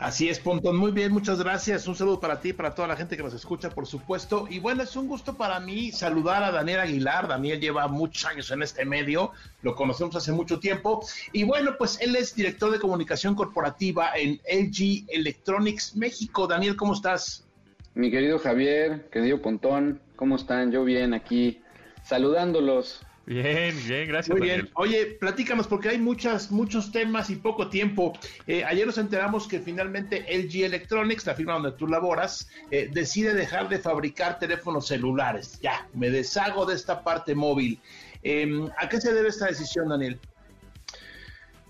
Así 0.03 0.29
es, 0.29 0.41
Pontón. 0.41 0.79
Muy 0.79 0.91
bien, 0.91 1.13
muchas 1.13 1.39
gracias. 1.39 1.87
Un 1.87 1.95
saludo 1.95 2.19
para 2.19 2.41
ti, 2.41 2.53
para 2.53 2.75
toda 2.75 2.89
la 2.89 2.97
gente 2.97 3.17
que 3.17 3.23
nos 3.23 3.35
escucha, 3.35 3.71
por 3.71 3.87
supuesto. 3.87 4.49
Y 4.51 4.59
bueno, 4.59 4.83
es 4.83 4.97
un 4.97 5.07
gusto 5.07 5.37
para 5.37 5.61
mí 5.61 5.93
saludar 5.93 6.43
a 6.43 6.51
Daniel 6.51 6.81
Aguilar. 6.81 7.29
Daniel 7.29 7.61
lleva 7.61 7.87
muchos 7.87 8.25
años 8.25 8.51
en 8.51 8.63
este 8.63 8.85
medio, 8.85 9.31
lo 9.63 9.77
conocemos 9.77 10.17
hace 10.17 10.33
mucho 10.33 10.59
tiempo. 10.59 11.07
Y 11.33 11.45
bueno, 11.45 11.77
pues 11.79 12.01
él 12.01 12.17
es 12.17 12.35
director 12.35 12.73
de 12.73 12.81
comunicación 12.81 13.37
corporativa 13.37 14.11
en 14.17 14.41
LG 14.53 15.05
Electronics 15.07 15.95
México. 15.95 16.49
Daniel, 16.49 16.75
¿cómo 16.75 16.95
estás? 16.95 17.47
Mi 17.95 18.11
querido 18.11 18.41
Javier, 18.41 19.09
querido 19.09 19.41
Pontón, 19.41 20.01
¿cómo 20.17 20.35
están? 20.35 20.73
Yo 20.73 20.83
bien 20.83 21.15
aquí, 21.15 21.61
saludándolos. 22.03 23.07
Bien, 23.25 23.75
bien, 23.87 24.09
gracias. 24.09 24.37
Muy 24.37 24.47
bien. 24.47 24.59
Daniel. 24.59 24.73
Oye, 24.75 25.07
platícanos 25.21 25.69
porque 25.69 25.91
hay 25.91 25.99
muchas, 25.99 26.51
muchos 26.51 26.91
temas 26.91 27.31
y 27.31 27.37
poco 27.37 27.69
tiempo. 27.69 28.13
Eh, 28.47 28.65
ayer 28.65 28.87
nos 28.87 28.99
enteramos 28.99 29.47
que 29.47 29.61
finalmente 29.61 30.27
LG 30.29 30.65
Electronics, 30.65 31.27
la 31.27 31.35
firma 31.35 31.55
donde 31.55 31.73
tú 31.73 31.87
laboras, 31.87 32.49
eh, 32.71 32.91
decide 32.93 33.35
dejar 33.35 33.69
de 33.69 33.79
fabricar 33.79 34.39
teléfonos 34.39 34.89
celulares. 34.89 35.61
Ya, 35.63 35.87
me 35.95 36.11
deshago 36.11 36.67
de 36.67 36.75
esta 36.75 37.05
parte 37.05 37.35
móvil. 37.35 37.79
Eh, 38.25 38.67
¿A 38.77 38.89
qué 38.89 39.01
se 39.01 39.13
debe 39.13 39.29
esta 39.29 39.47
decisión, 39.47 39.89
Daniel? 39.89 40.19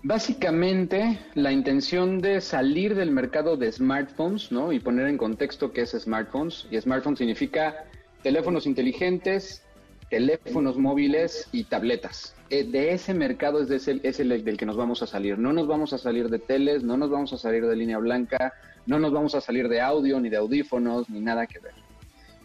Básicamente, 0.05 1.17
la 1.33 1.51
intención 1.51 2.19
de 2.19 2.41
salir 2.41 2.93
del 2.93 3.11
mercado 3.11 3.55
de 3.55 3.71
smartphones, 3.71 4.51
¿no? 4.51 4.73
Y 4.73 4.79
poner 4.79 5.07
en 5.07 5.17
contexto 5.17 5.71
qué 5.71 5.81
es 5.81 5.91
smartphones. 5.91 6.67
Y 6.71 6.81
smartphone 6.81 7.15
significa 7.15 7.85
teléfonos 8.21 8.65
inteligentes, 8.65 9.63
teléfonos 10.13 10.77
móviles 10.77 11.49
y 11.51 11.63
tabletas. 11.63 12.35
Eh, 12.51 12.63
De 12.65 12.93
ese 12.93 13.15
mercado 13.15 13.59
es, 13.61 13.67
de 13.67 13.77
ese- 13.77 13.99
es 14.03 14.19
el 14.19 14.29
del 14.45 14.57
que 14.57 14.65
nos 14.67 14.77
vamos 14.77 15.01
a 15.01 15.07
salir. 15.07 15.39
No 15.39 15.53
nos 15.53 15.65
vamos 15.65 15.91
a 15.91 15.97
salir 15.97 16.29
de 16.29 16.37
teles, 16.37 16.83
no 16.83 16.97
nos 16.97 17.09
vamos 17.09 17.33
a 17.33 17.37
salir 17.37 17.65
de 17.65 17.75
línea 17.75 17.97
blanca, 17.97 18.53
no 18.85 18.99
nos 18.99 19.11
vamos 19.11 19.33
a 19.33 19.41
salir 19.41 19.67
de 19.69 19.81
audio, 19.81 20.19
ni 20.19 20.29
de 20.29 20.37
audífonos, 20.37 21.09
ni 21.09 21.19
nada 21.19 21.47
que 21.47 21.57
ver. 21.57 21.73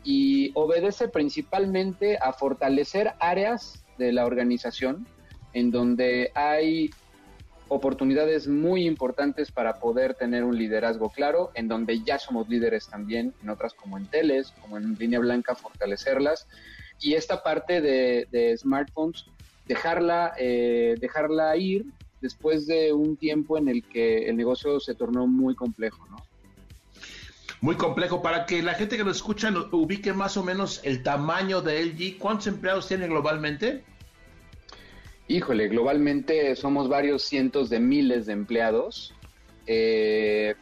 Y 0.02 0.50
obedece 0.54 1.08
principalmente 1.08 2.16
a 2.22 2.32
fortalecer 2.32 3.12
áreas 3.20 3.84
de 3.98 4.12
la 4.12 4.24
organización 4.24 5.06
en 5.52 5.70
donde 5.70 6.30
hay 6.34 6.88
oportunidades 7.70 8.48
muy 8.48 8.86
importantes 8.86 9.50
para 9.50 9.74
poder 9.78 10.14
tener 10.14 10.42
un 10.42 10.56
liderazgo 10.56 11.10
claro, 11.10 11.50
en 11.54 11.68
donde 11.68 12.00
ya 12.02 12.18
somos 12.18 12.48
líderes 12.48 12.88
también, 12.88 13.34
en 13.42 13.50
otras 13.50 13.74
como 13.74 13.98
en 13.98 14.06
teles, 14.06 14.52
como 14.62 14.78
en 14.78 14.94
línea 14.94 15.18
blanca, 15.20 15.54
fortalecerlas. 15.54 16.48
Y 17.00 17.14
esta 17.14 17.42
parte 17.42 17.80
de, 17.80 18.26
de 18.30 18.56
smartphones, 18.56 19.24
dejarla, 19.66 20.34
eh, 20.38 20.96
dejarla 21.00 21.56
ir 21.56 21.84
después 22.20 22.66
de 22.66 22.92
un 22.92 23.16
tiempo 23.16 23.56
en 23.58 23.68
el 23.68 23.84
que 23.84 24.28
el 24.28 24.36
negocio 24.36 24.80
se 24.80 24.94
tornó 24.94 25.26
muy 25.26 25.54
complejo, 25.54 26.04
¿no? 26.10 26.22
Muy 27.60 27.76
complejo. 27.76 28.22
Para 28.22 28.46
que 28.46 28.62
la 28.62 28.74
gente 28.74 28.96
que 28.96 29.04
lo 29.04 29.10
escucha 29.10 29.50
lo- 29.50 29.68
ubique 29.72 30.12
más 30.12 30.36
o 30.36 30.44
menos 30.44 30.80
el 30.84 31.02
tamaño 31.02 31.60
de 31.60 31.80
LG, 31.82 32.18
¿cuántos 32.18 32.46
empleados 32.46 32.86
tiene 32.88 33.06
globalmente? 33.08 33.84
Híjole, 35.28 35.68
globalmente 35.68 36.56
somos 36.56 36.88
varios 36.88 37.22
cientos 37.24 37.68
de 37.68 37.80
miles 37.80 38.26
de 38.26 38.32
empleados. 38.32 39.12
Eh, 39.66 40.54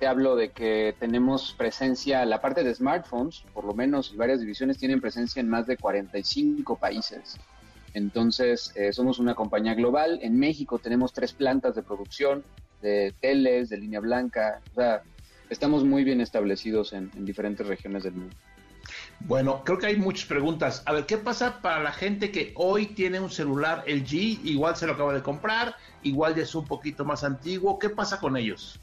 te 0.00 0.06
hablo 0.06 0.34
de 0.34 0.50
que 0.50 0.94
tenemos 0.98 1.54
presencia, 1.58 2.24
la 2.24 2.40
parte 2.40 2.64
de 2.64 2.74
smartphones, 2.74 3.44
por 3.52 3.66
lo 3.66 3.74
menos 3.74 4.16
varias 4.16 4.40
divisiones 4.40 4.78
tienen 4.78 4.98
presencia 4.98 5.40
en 5.40 5.48
más 5.50 5.66
de 5.66 5.76
45 5.76 6.76
países. 6.76 7.36
Entonces, 7.92 8.72
eh, 8.76 8.94
somos 8.94 9.18
una 9.18 9.34
compañía 9.34 9.74
global. 9.74 10.18
En 10.22 10.38
México 10.38 10.78
tenemos 10.78 11.12
tres 11.12 11.34
plantas 11.34 11.74
de 11.74 11.82
producción, 11.82 12.42
de 12.80 13.12
teles, 13.20 13.68
de 13.68 13.76
línea 13.76 14.00
blanca. 14.00 14.62
O 14.72 14.76
sea, 14.76 15.02
estamos 15.50 15.84
muy 15.84 16.02
bien 16.02 16.22
establecidos 16.22 16.94
en, 16.94 17.10
en 17.14 17.26
diferentes 17.26 17.66
regiones 17.66 18.04
del 18.04 18.14
mundo. 18.14 18.34
Bueno, 19.20 19.62
creo 19.64 19.76
que 19.76 19.86
hay 19.88 19.96
muchas 19.96 20.24
preguntas. 20.24 20.82
A 20.86 20.94
ver, 20.94 21.04
¿qué 21.04 21.18
pasa 21.18 21.60
para 21.60 21.82
la 21.82 21.92
gente 21.92 22.32
que 22.32 22.54
hoy 22.56 22.86
tiene 22.86 23.20
un 23.20 23.30
celular 23.30 23.84
LG? 23.86 24.14
Igual 24.46 24.76
se 24.76 24.86
lo 24.86 24.94
acaba 24.94 25.12
de 25.12 25.22
comprar, 25.22 25.76
igual 26.02 26.34
ya 26.34 26.44
es 26.44 26.54
un 26.54 26.64
poquito 26.64 27.04
más 27.04 27.22
antiguo. 27.22 27.78
¿Qué 27.78 27.90
pasa 27.90 28.18
con 28.18 28.38
ellos? 28.38 28.80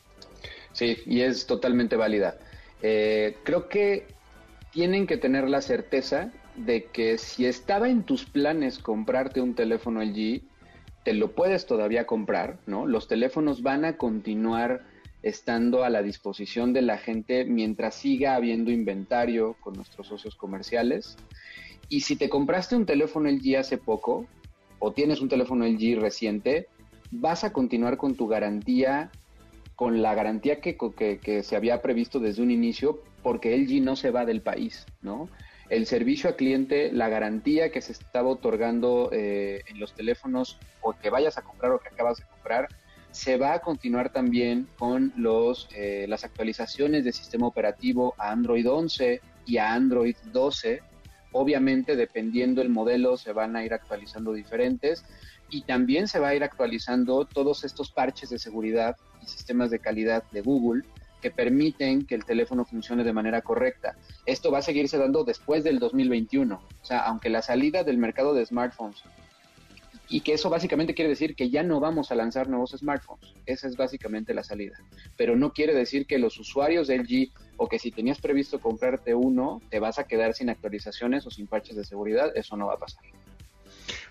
Sí, 0.78 0.96
y 1.08 1.22
es 1.22 1.48
totalmente 1.48 1.96
válida. 1.96 2.38
Eh, 2.84 3.36
creo 3.42 3.68
que 3.68 4.06
tienen 4.72 5.08
que 5.08 5.18
tener 5.18 5.50
la 5.50 5.62
certeza 5.62 6.32
de 6.56 6.84
que 6.86 7.18
si 7.18 7.48
estaba 7.48 7.90
en 7.90 8.04
tus 8.04 8.26
planes 8.26 8.78
comprarte 8.78 9.42
un 9.42 9.56
teléfono 9.56 10.04
LG, 10.04 10.44
te 11.04 11.14
lo 11.14 11.32
puedes 11.32 11.66
todavía 11.66 12.06
comprar, 12.06 12.60
¿no? 12.68 12.86
Los 12.86 13.08
teléfonos 13.08 13.64
van 13.64 13.86
a 13.86 13.98
continuar 13.98 14.84
estando 15.24 15.84
a 15.84 15.90
la 15.90 16.04
disposición 16.04 16.74
de 16.74 16.84
la 16.84 17.00
gente 17.00 17.44
mientras 17.44 17.96
siga 17.96 18.36
habiendo 18.36 18.70
inventario 18.70 19.56
con 19.60 19.74
nuestros 19.74 20.06
socios 20.06 20.36
comerciales. 20.36 21.18
Y 21.90 22.02
si 22.02 22.18
te 22.18 22.30
compraste 22.30 22.76
un 22.76 22.86
teléfono 22.86 23.32
LG 23.32 23.58
hace 23.58 23.80
poco 23.80 24.28
o 24.78 24.92
tienes 24.92 25.22
un 25.22 25.30
teléfono 25.30 25.66
LG 25.66 26.00
reciente, 26.00 26.68
vas 27.10 27.44
a 27.44 27.52
continuar 27.52 27.98
con 27.98 28.14
tu 28.14 28.28
garantía 28.28 29.10
con 29.78 30.02
la 30.02 30.16
garantía 30.16 30.60
que, 30.60 30.76
que, 30.76 31.44
se 31.44 31.56
había 31.56 31.84
previsto 31.84 32.20
desde 32.20 32.42
un 32.42 32.50
inicio, 32.50 33.04
porque 33.22 33.56
LG 33.56 33.84
no 33.84 33.96
se 33.96 34.10
va 34.10 34.26
del 34.26 34.42
país, 34.42 34.88
¿no? 35.04 35.30
El 35.70 35.86
servicio 35.86 36.32
al 36.32 36.36
cliente, 36.36 36.92
la 36.92 37.10
garantía 37.10 37.72
que 37.72 37.82
se 37.82 37.92
estaba 37.92 38.28
otorgando 38.28 39.12
eh, 39.14 39.62
en 39.68 39.80
los 39.80 39.94
teléfonos 39.94 40.58
o 40.82 40.94
que 40.94 41.12
vayas 41.12 41.38
a 41.38 41.44
comprar 41.44 41.74
o 41.74 41.80
que 41.80 41.90
acabas 41.90 42.18
de 42.18 42.24
comprar, 42.24 42.70
se 43.12 43.38
va 43.38 43.54
a 43.54 43.60
continuar 43.60 44.12
también 44.12 44.68
con 44.80 45.14
los, 45.16 45.70
eh, 45.76 46.08
las 46.10 46.24
actualizaciones 46.24 47.04
de 47.04 47.14
sistema 47.14 47.46
operativo 47.46 48.16
a 48.18 48.32
Android 48.32 48.68
11 48.68 49.22
y 49.46 49.58
a 49.58 49.74
Android 49.74 50.16
12. 50.34 50.82
Obviamente, 51.34 51.96
dependiendo 51.96 52.64
el 52.64 52.70
modelo, 52.70 53.16
se 53.16 53.32
van 53.32 53.56
a 53.56 53.64
ir 53.64 53.76
actualizando 53.76 54.34
diferentes 54.34 55.06
y 55.50 55.62
también 55.62 56.08
se 56.08 56.20
va 56.20 56.30
a 56.30 56.36
ir 56.36 56.44
actualizando 56.44 57.26
todos 57.26 57.64
estos 57.64 57.92
parches 57.92 58.30
de 58.30 58.40
seguridad 58.40 58.98
y 59.22 59.28
sistemas 59.28 59.70
de 59.70 59.80
calidad 59.80 60.24
de 60.32 60.42
Google 60.42 60.84
que 61.22 61.32
permiten 61.32 62.06
que 62.06 62.16
el 62.16 62.26
teléfono 62.26 62.66
funcione 62.66 63.04
de 63.04 63.14
manera 63.14 63.42
correcta. 63.42 63.96
Esto 64.26 64.52
va 64.52 64.60
a 64.60 64.62
seguirse 64.62 64.98
dando 64.98 65.24
después 65.24 65.64
del 65.64 65.80
2021. 65.80 66.56
O 66.56 66.86
sea, 66.86 67.00
aunque 67.00 67.30
la 67.30 67.42
salida 67.42 67.84
del 67.84 67.98
mercado 67.98 68.34
de 68.34 68.46
smartphones 68.46 69.04
y 70.10 70.22
que 70.22 70.34
eso 70.34 70.50
básicamente 70.50 70.94
quiere 70.94 71.10
decir 71.10 71.36
que 71.36 71.50
ya 71.50 71.64
no 71.64 71.80
vamos 71.80 72.12
a 72.12 72.16
lanzar 72.16 72.48
nuevos 72.48 72.72
smartphones. 72.72 73.34
Esa 73.46 73.68
es 73.68 73.76
básicamente 73.76 74.34
la 74.34 74.44
salida. 74.44 74.78
Pero 75.18 75.36
no 75.36 75.52
quiere 75.52 75.74
decir 75.74 76.06
que 76.06 76.18
los 76.18 76.40
usuarios 76.40 76.88
de 76.88 76.98
LG 77.00 77.32
o 77.58 77.68
que 77.68 77.80
si 77.80 77.92
tenías 77.92 78.20
previsto 78.20 78.60
comprarte 78.60 79.16
uno, 79.16 79.62
te 79.70 79.80
vas 79.80 80.00
a 80.00 80.06
quedar 80.06 80.34
sin 80.34 80.50
actualizaciones 80.50 81.26
o 81.26 81.32
sin 81.32 81.48
parches 81.48 81.76
de 81.76 81.84
seguridad. 81.84 82.32
Eso 82.36 82.56
no 82.56 82.68
va 82.68 82.76
a 82.76 82.80
pasar. 82.80 83.04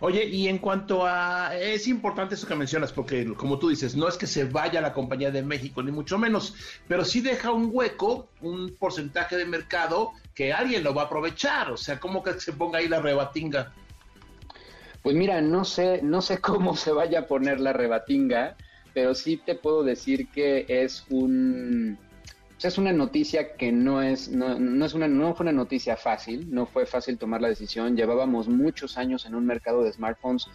Oye, 0.00 0.24
y 0.24 0.48
en 0.48 0.58
cuanto 0.58 1.06
a... 1.06 1.56
Es 1.56 1.86
importante 1.88 2.34
eso 2.34 2.46
que 2.46 2.54
mencionas, 2.54 2.92
porque 2.92 3.24
como 3.34 3.58
tú 3.58 3.68
dices, 3.68 3.96
no 3.96 4.08
es 4.08 4.16
que 4.16 4.26
se 4.26 4.44
vaya 4.44 4.80
la 4.80 4.92
compañía 4.92 5.30
de 5.30 5.42
México, 5.42 5.82
ni 5.82 5.92
mucho 5.92 6.18
menos, 6.18 6.54
pero 6.88 7.04
sí 7.04 7.20
deja 7.20 7.50
un 7.50 7.70
hueco, 7.72 8.28
un 8.40 8.74
porcentaje 8.78 9.36
de 9.36 9.44
mercado 9.44 10.12
que 10.34 10.52
alguien 10.52 10.84
lo 10.84 10.94
va 10.94 11.02
a 11.02 11.04
aprovechar. 11.06 11.70
O 11.70 11.76
sea, 11.76 11.98
¿cómo 11.98 12.22
que 12.22 12.38
se 12.40 12.52
ponga 12.52 12.78
ahí 12.78 12.88
la 12.88 13.00
rebatinga? 13.00 13.72
Pues 15.02 15.14
mira, 15.14 15.40
no 15.40 15.64
sé, 15.64 16.00
no 16.02 16.20
sé 16.20 16.38
cómo 16.40 16.76
se 16.76 16.92
vaya 16.92 17.20
a 17.20 17.26
poner 17.26 17.60
la 17.60 17.72
rebatinga, 17.72 18.56
pero 18.92 19.14
sí 19.14 19.36
te 19.36 19.54
puedo 19.54 19.82
decir 19.82 20.28
que 20.30 20.66
es 20.68 21.04
un 21.10 21.98
es 22.62 22.78
una 22.78 22.92
noticia 22.92 23.56
que 23.56 23.70
no 23.70 24.02
es 24.02 24.30
no, 24.30 24.58
no, 24.58 24.84
es 24.84 24.94
una 24.94 25.08
no 25.08 25.34
fue 25.34 25.44
una 25.44 25.52
noticia 25.52 25.96
fácil, 25.96 26.52
no 26.52 26.66
fue 26.66 26.86
fácil 26.86 27.18
tomar 27.18 27.40
la 27.40 27.48
decisión. 27.48 27.96
Llevábamos 27.96 28.48
muchos 28.48 28.96
años 28.96 29.26
en 29.26 29.34
un 29.34 29.46
mercado 29.46 29.84
de 29.84 29.92
smartphones 29.92 30.46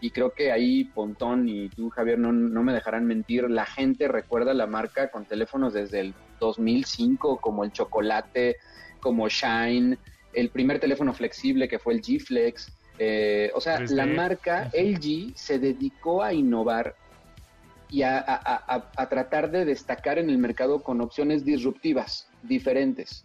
y 0.00 0.10
creo 0.10 0.32
que 0.32 0.50
ahí 0.50 0.84
Pontón 0.84 1.48
y 1.48 1.68
tú 1.68 1.90
Javier 1.90 2.18
no, 2.18 2.32
no 2.32 2.62
me 2.62 2.72
dejarán 2.72 3.06
mentir, 3.06 3.50
la 3.50 3.66
gente 3.66 4.08
recuerda 4.08 4.54
la 4.54 4.66
marca 4.66 5.10
con 5.10 5.26
teléfonos 5.26 5.74
desde 5.74 6.00
el 6.00 6.14
2005 6.40 7.36
como 7.36 7.64
el 7.64 7.72
Chocolate, 7.72 8.56
como 9.00 9.28
Shine, 9.28 9.98
el 10.32 10.48
primer 10.48 10.80
teléfono 10.80 11.12
flexible 11.12 11.68
que 11.68 11.78
fue 11.78 11.92
el 11.92 12.00
G 12.00 12.18
Flex 12.18 12.72
eh, 13.02 13.50
o 13.54 13.62
sea, 13.62 13.80
la 13.88 14.04
marca 14.04 14.70
LG 14.74 15.32
se 15.34 15.58
dedicó 15.58 16.22
a 16.22 16.34
innovar 16.34 16.94
y 17.90 18.02
a, 18.02 18.90
tratar 19.08 19.50
de 19.50 19.64
destacar 19.64 20.18
en 20.18 20.30
el 20.30 20.38
mercado 20.38 20.82
con 20.82 21.00
opciones 21.00 21.44
disruptivas, 21.44 22.28
diferentes, 22.42 23.24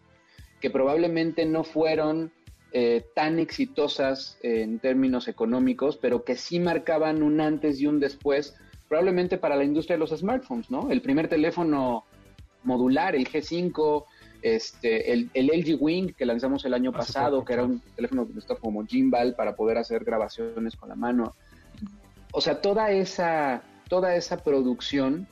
que 0.59 0.71
probablemente 0.71 1.45
no 1.45 1.63
fueron 1.63 2.31
eh, 2.71 3.05
tan 3.13 3.37
exitosas 3.37 4.39
en 4.41 4.79
términos 4.79 5.27
económicos, 5.27 5.97
pero 5.97 6.23
que 6.23 6.35
sí 6.35 6.59
marcaban 6.59 7.21
un 7.21 7.41
antes 7.41 7.79
y 7.79 7.85
un 7.85 7.99
después, 7.99 8.55
probablemente 8.89 9.37
para 9.37 9.55
la 9.55 9.63
industria 9.63 9.95
de 9.95 9.99
los 9.99 10.09
smartphones, 10.09 10.71
¿no? 10.71 10.89
El 10.89 11.01
primer 11.01 11.27
teléfono 11.27 12.05
modular, 12.63 13.15
el 13.15 13.29
G5, 13.29 14.05
este, 14.41 15.11
el, 15.13 15.29
el, 15.33 15.47
LG 15.47 15.77
Wing 15.79 16.13
que 16.13 16.25
lanzamos 16.25 16.65
el 16.65 16.73
año 16.73 16.91
pasado, 16.91 17.45
que 17.45 17.53
era 17.53 17.63
un 17.63 17.81
teléfono 17.95 18.27
que 18.27 18.39
está 18.39 18.55
como 18.55 18.85
gimbal 18.85 19.35
para 19.35 19.55
poder 19.55 19.77
hacer 19.77 20.03
grabaciones 20.03 20.75
con 20.75 20.89
la 20.89 20.95
mano. 20.95 21.35
O 22.31 22.41
sea, 22.41 22.61
toda 22.61 22.91
esa, 22.91 23.63
toda 23.87 24.15
esa 24.15 24.37
producción 24.37 25.27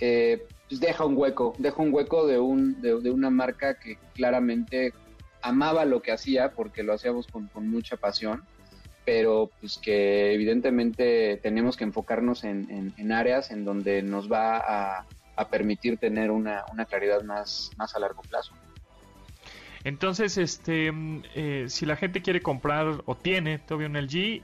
eh, 0.00 0.46
pues 0.68 0.80
deja 0.80 1.04
un 1.04 1.16
hueco, 1.16 1.54
deja 1.58 1.82
un 1.82 1.92
hueco 1.92 2.26
de, 2.26 2.38
un, 2.38 2.80
de, 2.82 3.10
una 3.10 3.30
marca 3.30 3.78
que 3.78 3.98
claramente 4.14 4.92
amaba 5.40 5.84
lo 5.84 6.02
que 6.02 6.12
hacía 6.12 6.52
porque 6.52 6.82
lo 6.82 6.92
hacíamos 6.92 7.26
con, 7.26 7.48
mucha 7.68 7.96
pasión, 7.96 8.44
pero 9.04 9.50
pues 9.60 9.78
que 9.78 10.34
evidentemente 10.34 11.38
tenemos 11.42 11.76
que 11.76 11.84
enfocarnos 11.84 12.44
en, 12.44 12.92
en 12.96 13.12
áreas 13.12 13.50
en 13.50 13.64
donde 13.64 14.02
nos 14.02 14.30
va 14.30 14.58
a, 14.58 15.06
permitir 15.50 15.98
tener 15.98 16.32
una, 16.32 16.64
claridad 16.88 17.22
más, 17.22 17.70
más 17.78 17.94
a 17.94 18.00
largo 18.00 18.22
plazo. 18.22 18.52
Entonces, 19.84 20.36
este, 20.36 20.92
eh, 21.34 21.66
si 21.68 21.86
la 21.86 21.96
gente 21.96 22.20
quiere 22.20 22.42
comprar 22.42 23.02
o 23.06 23.14
tiene 23.14 23.58
todavía 23.60 23.86
un 23.86 23.96
LG, 23.96 24.16
eh, 24.16 24.42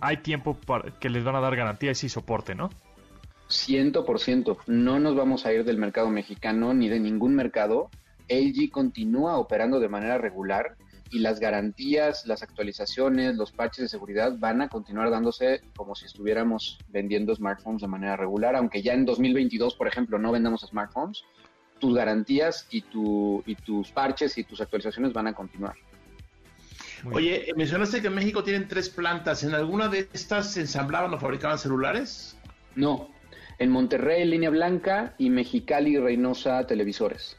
hay 0.00 0.18
tiempo 0.18 0.54
para 0.54 0.92
que 0.98 1.10
les 1.10 1.24
van 1.24 1.34
a 1.34 1.40
dar 1.40 1.56
garantía 1.56 1.90
y 1.90 2.08
soporte, 2.08 2.54
¿no? 2.54 2.70
Ciento 3.48 4.04
por 4.04 4.20
ciento. 4.20 4.58
No 4.66 4.98
nos 4.98 5.14
vamos 5.14 5.46
a 5.46 5.52
ir 5.52 5.64
del 5.64 5.78
mercado 5.78 6.10
mexicano 6.10 6.74
ni 6.74 6.88
de 6.88 7.00
ningún 7.00 7.34
mercado. 7.34 7.90
LG 8.28 8.70
continúa 8.70 9.38
operando 9.38 9.78
de 9.78 9.88
manera 9.88 10.18
regular 10.18 10.76
y 11.10 11.20
las 11.20 11.38
garantías, 11.38 12.26
las 12.26 12.42
actualizaciones, 12.42 13.36
los 13.36 13.52
patches 13.52 13.82
de 13.84 13.88
seguridad 13.88 14.36
van 14.38 14.60
a 14.62 14.68
continuar 14.68 15.10
dándose 15.10 15.62
como 15.76 15.94
si 15.94 16.06
estuviéramos 16.06 16.78
vendiendo 16.88 17.34
smartphones 17.34 17.82
de 17.82 17.88
manera 17.88 18.16
regular, 18.16 18.56
aunque 18.56 18.82
ya 18.82 18.92
en 18.92 19.04
2022, 19.04 19.74
por 19.76 19.86
ejemplo, 19.86 20.18
no 20.18 20.32
vendamos 20.32 20.62
smartphones, 20.62 21.22
tus 21.78 21.94
garantías 21.94 22.66
y, 22.70 22.82
tu, 22.82 23.42
y 23.46 23.54
tus 23.54 23.92
parches 23.92 24.36
y 24.38 24.44
tus 24.44 24.60
actualizaciones 24.60 25.12
van 25.12 25.28
a 25.28 25.34
continuar. 25.34 25.76
Oye, 27.12 27.52
mencionaste 27.56 28.00
que 28.00 28.08
en 28.08 28.14
México 28.14 28.42
tienen 28.42 28.66
tres 28.66 28.88
plantas. 28.88 29.44
¿En 29.44 29.54
alguna 29.54 29.88
de 29.88 30.08
estas 30.12 30.52
se 30.52 30.62
ensamblaban 30.62 31.12
o 31.12 31.18
fabricaban 31.18 31.58
celulares? 31.58 32.36
No. 32.74 33.10
En 33.58 33.70
Monterrey, 33.70 34.24
Línea 34.24 34.50
Blanca 34.50 35.14
y 35.18 35.30
Mexicali, 35.30 35.98
Reynosa, 35.98 36.66
televisores. 36.66 37.36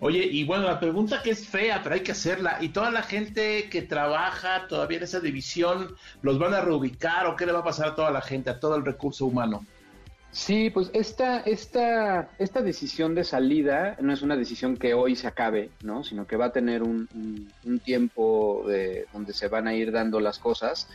Oye, 0.00 0.24
y 0.24 0.44
bueno, 0.44 0.64
la 0.64 0.80
pregunta 0.80 1.22
que 1.22 1.30
es 1.30 1.46
fea, 1.46 1.80
pero 1.82 1.94
hay 1.94 2.00
que 2.02 2.12
hacerla. 2.12 2.58
¿Y 2.60 2.70
toda 2.70 2.90
la 2.90 3.02
gente 3.02 3.68
que 3.70 3.82
trabaja 3.82 4.66
todavía 4.66 4.98
en 4.98 5.04
esa 5.04 5.20
división, 5.20 5.94
los 6.22 6.38
van 6.38 6.54
a 6.54 6.60
reubicar 6.60 7.26
o 7.26 7.36
qué 7.36 7.46
le 7.46 7.52
va 7.52 7.60
a 7.60 7.64
pasar 7.64 7.88
a 7.88 7.94
toda 7.94 8.10
la 8.10 8.20
gente, 8.20 8.50
a 8.50 8.58
todo 8.58 8.76
el 8.76 8.84
recurso 8.84 9.26
humano? 9.26 9.64
Sí, 10.32 10.70
pues 10.70 10.90
esta, 10.94 11.40
esta, 11.40 12.30
esta 12.38 12.62
decisión 12.62 13.14
de 13.14 13.22
salida 13.22 13.96
no 14.00 14.14
es 14.14 14.22
una 14.22 14.34
decisión 14.34 14.78
que 14.78 14.94
hoy 14.94 15.14
se 15.14 15.26
acabe, 15.26 15.70
¿no? 15.82 16.04
Sino 16.04 16.26
que 16.26 16.38
va 16.38 16.46
a 16.46 16.52
tener 16.52 16.82
un, 16.82 17.06
tiempo 17.84 18.64
de, 18.66 19.06
donde 19.12 19.34
se 19.34 19.48
van 19.48 19.68
a 19.68 19.74
ir 19.74 19.92
dando 19.92 20.20
las 20.20 20.38
cosas. 20.38 20.88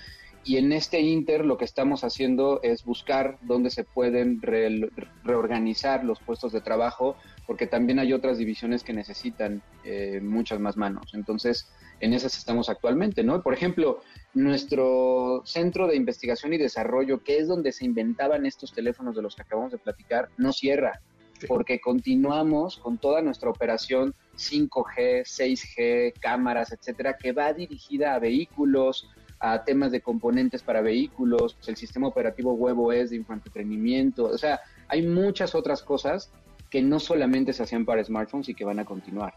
Y 0.48 0.56
en 0.56 0.72
este 0.72 1.02
inter 1.02 1.44
lo 1.44 1.58
que 1.58 1.66
estamos 1.66 2.06
haciendo 2.06 2.62
es 2.64 2.86
buscar 2.86 3.38
dónde 3.42 3.70
se 3.70 3.84
pueden 3.84 4.42
reorganizar 4.42 6.06
los 6.06 6.22
puestos 6.22 6.54
de 6.54 6.62
trabajo 6.62 7.18
porque 7.46 7.68
también 7.68 8.00
hay 8.00 8.14
otras 8.14 8.38
divisiones 8.38 8.82
que 8.82 8.94
necesitan 8.94 9.62
eh, 9.84 10.22
muchas 10.24 10.62
más 10.62 10.78
manos. 10.78 11.14
Entonces, 11.14 11.70
en 12.00 12.14
esas 12.14 12.38
estamos 12.38 12.70
actualmente, 12.70 13.26
¿no? 13.26 13.44
Por 13.44 13.54
ejemplo, 13.54 14.00
nuestro 14.34 15.42
centro 15.44 15.86
de 15.86 15.98
investigación 15.98 16.54
y 16.54 16.58
desarrollo, 16.58 17.26
que 17.26 17.40
es 17.40 17.50
donde 17.50 17.74
se 17.74 17.84
inventaban 17.84 18.46
estos 18.46 18.72
teléfonos 18.72 19.18
de 19.18 19.24
los 19.24 19.36
que 19.36 19.42
acabamos 19.42 19.74
de 19.74 19.80
platicar, 19.80 20.30
no 20.38 20.54
cierra, 20.54 21.02
porque 21.46 21.82
continuamos 21.82 22.78
con 22.78 22.98
toda 22.98 23.22
nuestra 23.22 23.50
operación 23.50 24.14
5G, 24.38 25.24
6G, 25.24 26.14
cámaras, 26.22 26.72
etcétera, 26.72 27.18
que 27.18 27.34
va 27.34 27.52
dirigida 27.52 28.16
a 28.16 28.20
vehículos, 28.20 29.10
a 29.40 29.64
temas 29.64 29.92
de 29.92 30.02
componentes 30.02 30.64
para 30.64 30.82
vehículos, 30.82 31.58
el 31.68 31.76
sistema 31.76 32.08
operativo 32.08 32.54
huevo 32.54 32.92
es 32.92 33.12
de 33.12 33.18
infoentretenimiento, 33.18 34.26
o 34.26 34.38
sea, 34.38 34.60
hay 34.88 35.04
muchas 35.06 35.54
otras 35.54 35.84
cosas 35.84 36.32
que 36.70 36.82
no 36.82 37.00
solamente 37.00 37.54
se 37.54 37.64
hacían 37.64 37.86
para 37.86 38.04
smartphones 38.04 38.50
y 38.50 38.54
que 38.54 38.66
van 38.66 38.80
a 38.80 38.86
continuar. 38.86 39.34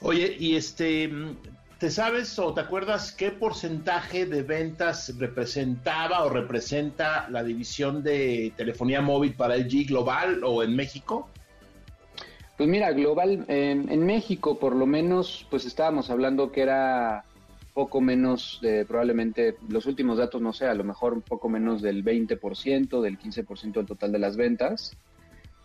Oye, 0.00 0.36
y 0.38 0.56
este, 0.56 1.10
¿te 1.78 1.90
sabes 1.90 2.38
o 2.38 2.54
te 2.54 2.60
acuerdas 2.60 3.12
qué 3.12 3.30
porcentaje 3.30 4.26
de 4.26 4.42
ventas 4.42 5.14
representaba 5.18 6.24
o 6.24 6.28
representa 6.28 7.28
la 7.30 7.42
división 7.42 8.02
de 8.02 8.52
telefonía 8.56 9.00
móvil 9.00 9.34
para 9.34 9.56
el 9.56 9.68
G 9.68 9.88
global 9.88 10.42
o 10.44 10.62
en 10.62 10.74
México? 10.74 11.28
Pues 12.56 12.68
mira, 12.68 12.90
global, 12.92 13.44
en 13.46 14.04
México 14.04 14.58
por 14.58 14.74
lo 14.74 14.86
menos, 14.86 15.46
pues 15.48 15.64
estábamos 15.64 16.10
hablando 16.10 16.50
que 16.50 16.62
era 16.62 17.24
poco 17.78 18.00
menos 18.00 18.58
de 18.60 18.84
probablemente 18.84 19.54
los 19.68 19.86
últimos 19.86 20.18
datos, 20.18 20.42
no 20.42 20.52
sé, 20.52 20.66
a 20.66 20.74
lo 20.74 20.82
mejor 20.82 21.12
un 21.12 21.22
poco 21.22 21.48
menos 21.48 21.80
del 21.80 22.04
20%, 22.04 23.00
del 23.00 23.16
15% 23.16 23.72
del 23.72 23.86
total 23.86 24.10
de 24.10 24.18
las 24.18 24.36
ventas 24.36 24.96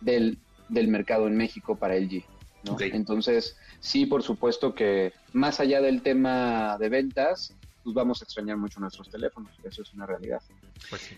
del, 0.00 0.38
del 0.68 0.86
mercado 0.86 1.26
en 1.26 1.36
México 1.36 1.74
para 1.74 1.96
LG. 1.96 2.22
¿no? 2.66 2.76
Entonces, 2.78 3.56
sí, 3.80 4.06
por 4.06 4.22
supuesto 4.22 4.76
que 4.76 5.12
más 5.32 5.58
allá 5.58 5.80
del 5.80 6.02
tema 6.02 6.78
de 6.78 6.88
ventas, 6.88 7.52
pues 7.84 7.94
vamos 7.94 8.20
a 8.20 8.24
extrañar 8.24 8.56
mucho 8.56 8.80
nuestros 8.80 9.10
teléfonos, 9.10 9.52
eso 9.62 9.82
es 9.82 9.92
una 9.92 10.06
realidad. 10.06 10.40
Pues 10.88 11.10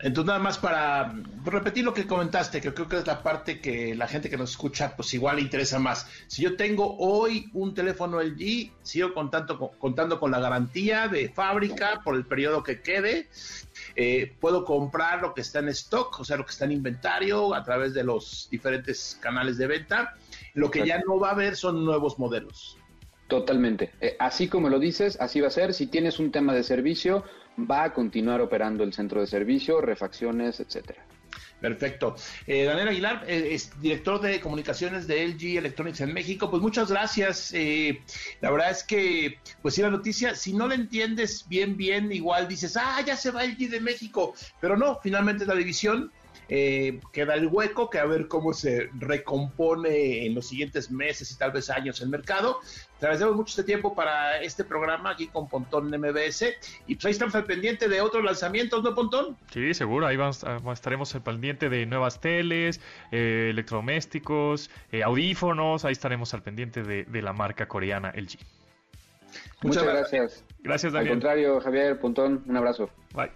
Entonces, 0.00 0.26
nada 0.26 0.40
más 0.40 0.58
para 0.58 1.14
repetir 1.44 1.84
lo 1.84 1.94
que 1.94 2.06
comentaste, 2.06 2.60
que 2.60 2.74
creo 2.74 2.88
que 2.88 2.98
es 2.98 3.06
la 3.06 3.22
parte 3.22 3.60
que 3.60 3.94
la 3.94 4.08
gente 4.08 4.28
que 4.28 4.36
nos 4.36 4.50
escucha, 4.50 4.96
pues 4.96 5.14
igual 5.14 5.36
le 5.36 5.42
interesa 5.42 5.78
más. 5.78 6.06
Si 6.26 6.42
yo 6.42 6.56
tengo 6.56 6.96
hoy 6.98 7.48
un 7.54 7.74
teléfono 7.74 8.20
LG, 8.20 8.72
sigo 8.82 9.14
contando, 9.14 9.70
contando 9.78 10.18
con 10.18 10.32
la 10.32 10.40
garantía 10.40 11.08
de 11.08 11.28
fábrica 11.28 12.00
por 12.04 12.16
el 12.16 12.26
periodo 12.26 12.62
que 12.62 12.82
quede 12.82 13.28
eh, 13.96 14.34
puedo 14.40 14.64
comprar 14.64 15.22
lo 15.22 15.34
que 15.34 15.40
está 15.40 15.58
en 15.58 15.68
stock, 15.68 16.20
o 16.20 16.24
sea, 16.24 16.36
lo 16.36 16.44
que 16.44 16.52
está 16.52 16.64
en 16.64 16.72
inventario 16.72 17.54
a 17.54 17.62
través 17.62 17.94
de 17.94 18.04
los 18.04 18.48
diferentes 18.50 19.18
canales 19.20 19.58
de 19.58 19.66
venta. 19.66 20.14
Lo 20.54 20.70
que 20.70 20.86
ya 20.86 21.00
no 21.06 21.18
va 21.18 21.28
a 21.28 21.32
haber 21.32 21.56
son 21.56 21.84
nuevos 21.84 22.18
modelos. 22.18 22.76
Totalmente. 23.30 23.92
Eh, 24.00 24.16
así 24.18 24.48
como 24.48 24.68
lo 24.68 24.80
dices, 24.80 25.16
así 25.20 25.40
va 25.40 25.46
a 25.46 25.52
ser. 25.52 25.72
Si 25.72 25.86
tienes 25.86 26.18
un 26.18 26.32
tema 26.32 26.52
de 26.52 26.64
servicio, 26.64 27.24
va 27.58 27.84
a 27.84 27.94
continuar 27.94 28.40
operando 28.40 28.82
el 28.82 28.92
centro 28.92 29.20
de 29.20 29.28
servicio, 29.28 29.80
refacciones, 29.80 30.58
etcétera. 30.58 31.06
Perfecto. 31.60 32.16
Eh, 32.46 32.64
Daniel 32.64 32.88
Aguilar 32.88 33.24
eh, 33.28 33.50
es 33.52 33.78
director 33.80 34.20
de 34.20 34.40
comunicaciones 34.40 35.06
de 35.06 35.28
LG 35.28 35.58
Electronics 35.58 36.00
en 36.00 36.12
México. 36.12 36.50
Pues 36.50 36.62
muchas 36.62 36.90
gracias. 36.90 37.52
Eh, 37.54 38.02
la 38.40 38.50
verdad 38.50 38.70
es 38.70 38.82
que, 38.82 39.38
pues 39.62 39.74
sí, 39.74 39.82
la 39.82 39.90
noticia, 39.90 40.34
si 40.34 40.54
no 40.54 40.66
la 40.66 40.74
entiendes 40.74 41.46
bien, 41.48 41.76
bien, 41.76 42.10
igual 42.10 42.48
dices, 42.48 42.76
ah, 42.76 43.00
ya 43.06 43.16
se 43.16 43.30
va 43.30 43.44
LG 43.44 43.68
de 43.68 43.80
México. 43.80 44.34
Pero 44.60 44.76
no, 44.76 44.98
finalmente 45.02 45.46
la 45.46 45.54
división 45.54 46.10
eh, 46.52 46.98
queda 47.12 47.34
el 47.34 47.46
hueco, 47.46 47.88
que 47.88 48.00
a 48.00 48.04
ver 48.04 48.26
cómo 48.26 48.52
se 48.52 48.90
recompone 48.98 50.26
en 50.26 50.34
los 50.34 50.48
siguientes 50.48 50.90
meses 50.90 51.30
y 51.30 51.38
tal 51.38 51.52
vez 51.52 51.70
años 51.70 52.00
el 52.00 52.08
mercado. 52.08 52.58
Te 52.98 53.06
agradecemos 53.06 53.36
mucho 53.36 53.50
este 53.50 53.62
tiempo 53.62 53.94
para 53.94 54.42
este 54.42 54.64
programa 54.64 55.10
aquí 55.10 55.28
con 55.28 55.48
Pontón 55.48 55.86
MBS 55.88 56.46
y 56.88 56.96
pues 56.96 57.06
ahí 57.06 57.12
estamos 57.12 57.34
al 57.36 57.44
pendiente 57.44 57.88
de 57.88 58.00
otros 58.00 58.24
lanzamientos, 58.24 58.82
¿no, 58.82 58.94
Pontón? 58.94 59.36
Sí, 59.52 59.72
seguro, 59.74 60.06
ahí 60.06 60.16
vamos, 60.16 60.42
ah, 60.44 60.60
estaremos 60.72 61.14
al 61.14 61.22
pendiente 61.22 61.68
de 61.68 61.86
nuevas 61.86 62.20
teles, 62.20 62.80
eh, 63.12 63.48
electrodomésticos, 63.50 64.70
eh, 64.90 65.04
audífonos, 65.04 65.84
ahí 65.84 65.92
estaremos 65.92 66.34
al 66.34 66.42
pendiente 66.42 66.82
de, 66.82 67.04
de 67.04 67.22
la 67.22 67.32
marca 67.32 67.68
coreana 67.68 68.12
LG. 68.14 68.38
Muchas, 69.62 69.84
gracias. 69.84 70.44
Gracias, 70.62 70.92
Daniel. 70.92 71.12
Al 71.12 71.14
contrario, 71.14 71.60
Javier, 71.60 72.00
Pontón, 72.00 72.42
un 72.46 72.56
abrazo. 72.56 72.90
Bye. 73.14 73.30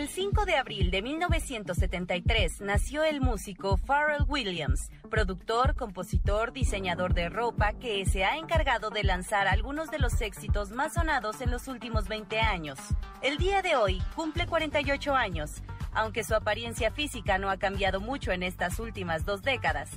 El 0.00 0.08
5 0.08 0.46
de 0.46 0.56
abril 0.56 0.90
de 0.90 1.02
1973 1.02 2.62
nació 2.62 3.04
el 3.04 3.20
músico 3.20 3.76
Pharrell 3.76 4.24
Williams, 4.26 4.90
productor, 5.10 5.76
compositor, 5.76 6.54
diseñador 6.54 7.12
de 7.12 7.28
ropa 7.28 7.74
que 7.74 8.06
se 8.06 8.24
ha 8.24 8.38
encargado 8.38 8.88
de 8.88 9.04
lanzar 9.04 9.46
algunos 9.46 9.90
de 9.90 9.98
los 9.98 10.18
éxitos 10.22 10.70
más 10.70 10.94
sonados 10.94 11.42
en 11.42 11.50
los 11.50 11.68
últimos 11.68 12.08
20 12.08 12.40
años. 12.40 12.78
El 13.20 13.36
día 13.36 13.60
de 13.60 13.76
hoy 13.76 14.02
cumple 14.16 14.46
48 14.46 15.14
años, 15.14 15.62
aunque 15.92 16.24
su 16.24 16.34
apariencia 16.34 16.90
física 16.90 17.36
no 17.36 17.50
ha 17.50 17.58
cambiado 17.58 18.00
mucho 18.00 18.32
en 18.32 18.42
estas 18.42 18.80
últimas 18.80 19.26
dos 19.26 19.42
décadas. 19.42 19.90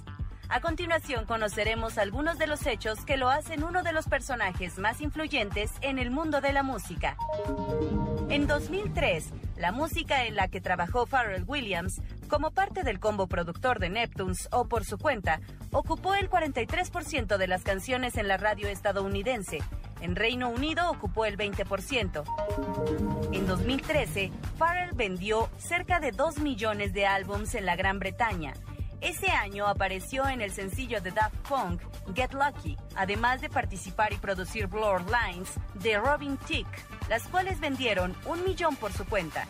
A 0.49 0.61
continuación 0.61 1.25
conoceremos 1.25 1.97
algunos 1.97 2.37
de 2.37 2.47
los 2.47 2.65
hechos 2.67 3.05
que 3.05 3.17
lo 3.17 3.29
hacen 3.29 3.63
uno 3.63 3.81
de 3.81 3.93
los 3.93 4.07
personajes 4.07 4.77
más 4.77 5.01
influyentes 5.01 5.71
en 5.81 5.99
el 5.99 6.11
mundo 6.11 6.41
de 6.41 6.53
la 6.53 6.63
música. 6.63 7.17
En 8.29 8.45
2003, 8.47 9.31
la 9.57 9.71
música 9.71 10.25
en 10.25 10.35
la 10.35 10.47
que 10.49 10.61
trabajó 10.61 11.05
Pharrell 11.05 11.45
Williams, 11.47 12.01
como 12.27 12.51
parte 12.51 12.83
del 12.83 12.99
combo 12.99 13.27
productor 13.27 13.79
de 13.79 13.89
Neptunes 13.89 14.49
o 14.51 14.65
por 14.65 14.85
su 14.85 14.97
cuenta, 14.97 15.39
ocupó 15.71 16.13
el 16.13 16.29
43% 16.29 17.37
de 17.37 17.47
las 17.47 17.63
canciones 17.63 18.17
en 18.17 18.27
la 18.27 18.37
radio 18.37 18.67
estadounidense. 18.67 19.59
En 20.01 20.15
Reino 20.15 20.49
Unido 20.49 20.89
ocupó 20.91 21.25
el 21.25 21.37
20%. 21.37 22.23
En 23.31 23.47
2013, 23.47 24.31
Pharrell 24.57 24.93
vendió 24.93 25.49
cerca 25.57 25.99
de 25.99 26.11
2 26.11 26.39
millones 26.39 26.93
de 26.93 27.05
álbums 27.05 27.55
en 27.55 27.65
la 27.65 27.75
Gran 27.75 27.99
Bretaña 27.99 28.53
ese 29.03 29.29
año 29.29 29.67
apareció 29.67 30.27
en 30.27 30.41
el 30.41 30.51
sencillo 30.51 31.01
de 31.01 31.11
Daft 31.11 31.35
Punk, 31.47 31.81
Get 32.15 32.33
Lucky, 32.33 32.77
además 32.95 33.41
de 33.41 33.49
participar 33.49 34.13
y 34.13 34.17
producir 34.17 34.67
Blurred 34.67 35.05
Lines 35.07 35.49
de 35.75 35.97
Robin 35.97 36.37
Thicke, 36.37 36.85
las 37.09 37.27
cuales 37.27 37.59
vendieron 37.59 38.15
un 38.25 38.43
millón 38.43 38.75
por 38.77 38.93
su 38.93 39.05
cuenta. 39.05 39.47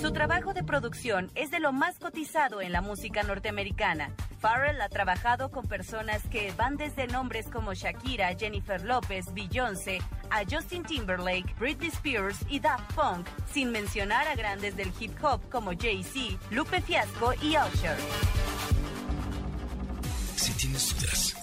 Su 0.00 0.12
trabajo 0.12 0.54
de 0.54 0.62
producción 0.62 1.30
es 1.34 1.50
de 1.50 1.58
lo 1.58 1.72
más 1.72 1.98
cotizado 1.98 2.60
en 2.60 2.72
la 2.72 2.82
música 2.82 3.22
norteamericana. 3.22 4.12
Farrell 4.38 4.80
ha 4.80 4.88
trabajado 4.88 5.50
con 5.50 5.66
personas 5.66 6.22
que 6.28 6.52
van 6.52 6.76
desde 6.76 7.06
nombres 7.06 7.48
como 7.48 7.74
Shakira, 7.74 8.36
Jennifer 8.36 8.82
López, 8.84 9.32
Beyoncé, 9.32 9.98
a 10.30 10.44
Justin 10.48 10.84
Timberlake, 10.84 11.54
Britney 11.58 11.88
Spears 11.88 12.38
y 12.48 12.60
Daft 12.60 12.92
Punk, 12.94 13.26
sin 13.52 13.70
mencionar 13.72 14.28
a 14.28 14.34
grandes 14.34 14.76
del 14.76 14.92
hip 15.00 15.12
hop 15.22 15.40
como 15.50 15.72
Jay-Z, 15.72 16.38
Lupe 16.50 16.80
Fiasco 16.80 17.32
y 17.42 17.56
Usher. 17.56 17.96
Si 20.46 20.52
tienes 20.52 20.94
dudas, 20.94 21.34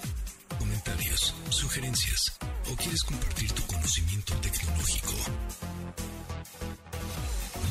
comentarios, 0.57 1.35
sugerencias 1.49 2.31
o 2.71 2.75
quieres 2.77 3.03
compartir 3.03 3.51
tu 3.51 3.61
conocimiento 3.63 4.33
tecnológico, 4.35 5.13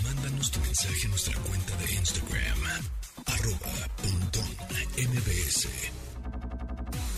mándanos 0.05 0.51
tu 0.51 0.61
mensaje 0.61 1.07
a 1.07 1.09
nuestra 1.09 1.39
cuenta 1.39 1.75
de 1.77 1.95
Instagram, 1.95 2.61
arroba 3.25 3.89
mbs. 4.99 5.69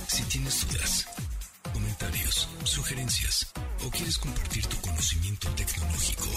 Si 0.07 0.23
tienes 0.29 0.69
dudas, 0.69 1.07
comentarios, 1.73 2.49
sugerencias 2.63 3.49
o 3.85 3.91
quieres 3.91 4.17
compartir 4.19 4.65
tu 4.67 4.81
conocimiento 4.81 5.49
tecnológico, 5.57 6.31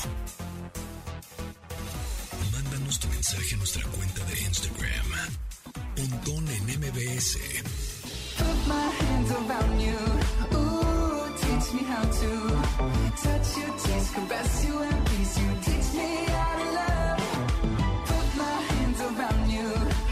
mándanos 2.53 2.99
tu 2.99 3.07
mensaje 3.09 3.53
a 3.53 3.57
nuestra 3.57 3.83
cuenta 3.83 4.23
de 4.25 4.41
Instagram, 4.41 5.11
En 5.97 6.09
MBS. 6.79 7.37
Put 8.37 8.67
my 8.67 8.87
hands 9.01 9.31
around 9.31 9.81
you. 9.81 9.97
Ooh, 10.53 11.25
teach 11.41 11.73
me 11.73 11.83
how 11.91 12.03
to 12.03 12.29
touch 13.23 13.57
you, 13.57 13.67
taste, 13.83 14.13
caress 14.13 14.65
you, 14.65 14.79
and 14.79 15.05
please 15.07 15.39
you. 15.41 15.49
Teach 15.65 15.89
me 15.99 16.09
how 16.35 16.53
to 16.61 16.67
love. 16.79 17.19
Put 18.11 18.27
my 18.37 18.57
hands 18.69 18.99
around 19.09 19.49
you. 19.49 19.69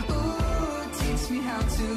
Ooh, 0.10 0.90
teach 1.00 1.30
me 1.30 1.40
how 1.50 1.62
to 1.78 1.88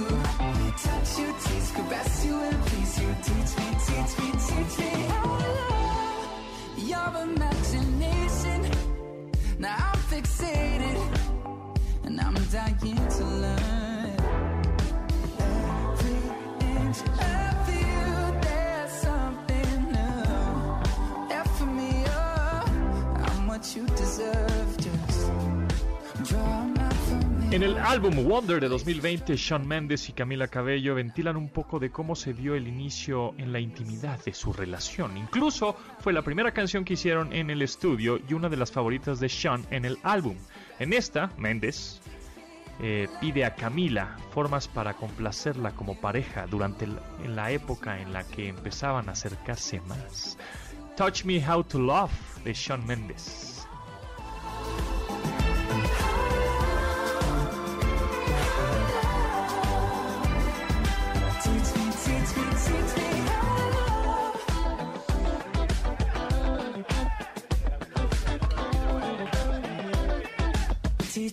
touch 0.85 1.11
you, 1.19 1.29
taste, 1.45 1.75
caress 1.75 2.27
you, 2.27 2.37
and 2.43 2.59
please 2.67 2.95
you. 3.01 3.11
Teach 3.27 3.53
me, 3.59 3.69
teach 3.87 4.13
me, 4.21 4.29
teach 4.49 4.75
me 4.81 4.91
how 5.09 5.39
to 5.39 5.49
love. 5.61 6.29
Your 6.77 7.23
imagination. 7.23 7.58
En 27.51 27.63
el 27.63 27.79
álbum 27.79 28.29
Wonder 28.29 28.61
de 28.61 28.69
2020, 28.69 29.35
Shawn 29.35 29.67
Mendes 29.67 30.09
y 30.09 30.13
Camila 30.13 30.49
Cabello 30.49 30.95
ventilan 30.95 31.37
un 31.37 31.49
poco 31.49 31.79
de 31.79 31.91
cómo 31.91 32.15
se 32.15 32.35
dio 32.35 32.55
el 32.55 32.69
inicio 32.69 33.35
en 33.39 33.53
la 33.53 33.59
intimidad 33.59 34.23
de 34.25 34.35
su 34.35 34.53
relación. 34.53 35.17
Incluso 35.17 35.75
fue 35.99 36.13
la 36.13 36.23
primera 36.23 36.53
canción 36.53 36.85
que 36.85 36.93
hicieron 36.93 37.33
en 37.33 37.49
el 37.49 37.63
estudio 37.63 38.21
y 38.29 38.35
una 38.35 38.49
de 38.49 38.59
las 38.59 38.71
favoritas 38.71 39.19
de 39.19 39.29
Shawn 39.29 39.67
en 39.71 39.87
el 39.87 39.99
álbum. 40.03 40.37
En 40.79 40.93
esta, 40.93 41.33
Mendes 41.39 42.01
eh, 42.81 43.09
pide 43.21 43.45
a 43.45 43.55
Camila 43.55 44.17
formas 44.31 44.69
para 44.69 44.95
complacerla 44.95 45.73
como 45.73 45.99
pareja 46.01 46.47
durante 46.47 46.85
en 46.85 47.35
la 47.35 47.51
época 47.51 48.01
en 48.01 48.13
la 48.13 48.25
que 48.25 48.49
empezaban 48.49 49.09
a 49.09 49.13
acercarse 49.13 49.81
más. 49.81 50.39
Touch 50.97 51.25
Me 51.25 51.43
How 51.45 51.65
to 51.65 51.79
Love 51.79 52.13
de 52.45 52.53
Shawn 52.53 52.87
Mendes. 52.87 53.58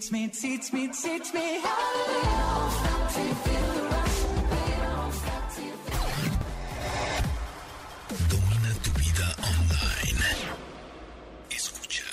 Teach 0.05 0.11
me, 0.11 0.27
teach 0.27 0.71
me, 0.71 0.87
teach 0.89 1.33
me 1.33 1.59
how 1.63 1.73
to 1.73 2.11
live. 2.13 3.09
Till 3.09 3.25
you 3.25 3.33
feel 3.33 3.65
the 3.73 3.81
rush. 3.89 4.15
Domina 8.29 8.71
tu 8.83 8.91
vida 8.99 9.27
online. 9.51 10.21
Escucha. 11.49 12.05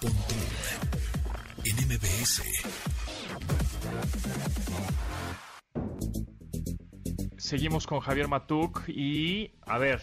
Pontón 0.00 0.42
en 1.66 1.76
MBS. 1.86 2.42
Seguimos 7.38 7.86
con 7.86 8.00
Javier 8.00 8.26
Matuk 8.26 8.88
y 8.88 9.52
a 9.66 9.78
ver, 9.78 10.02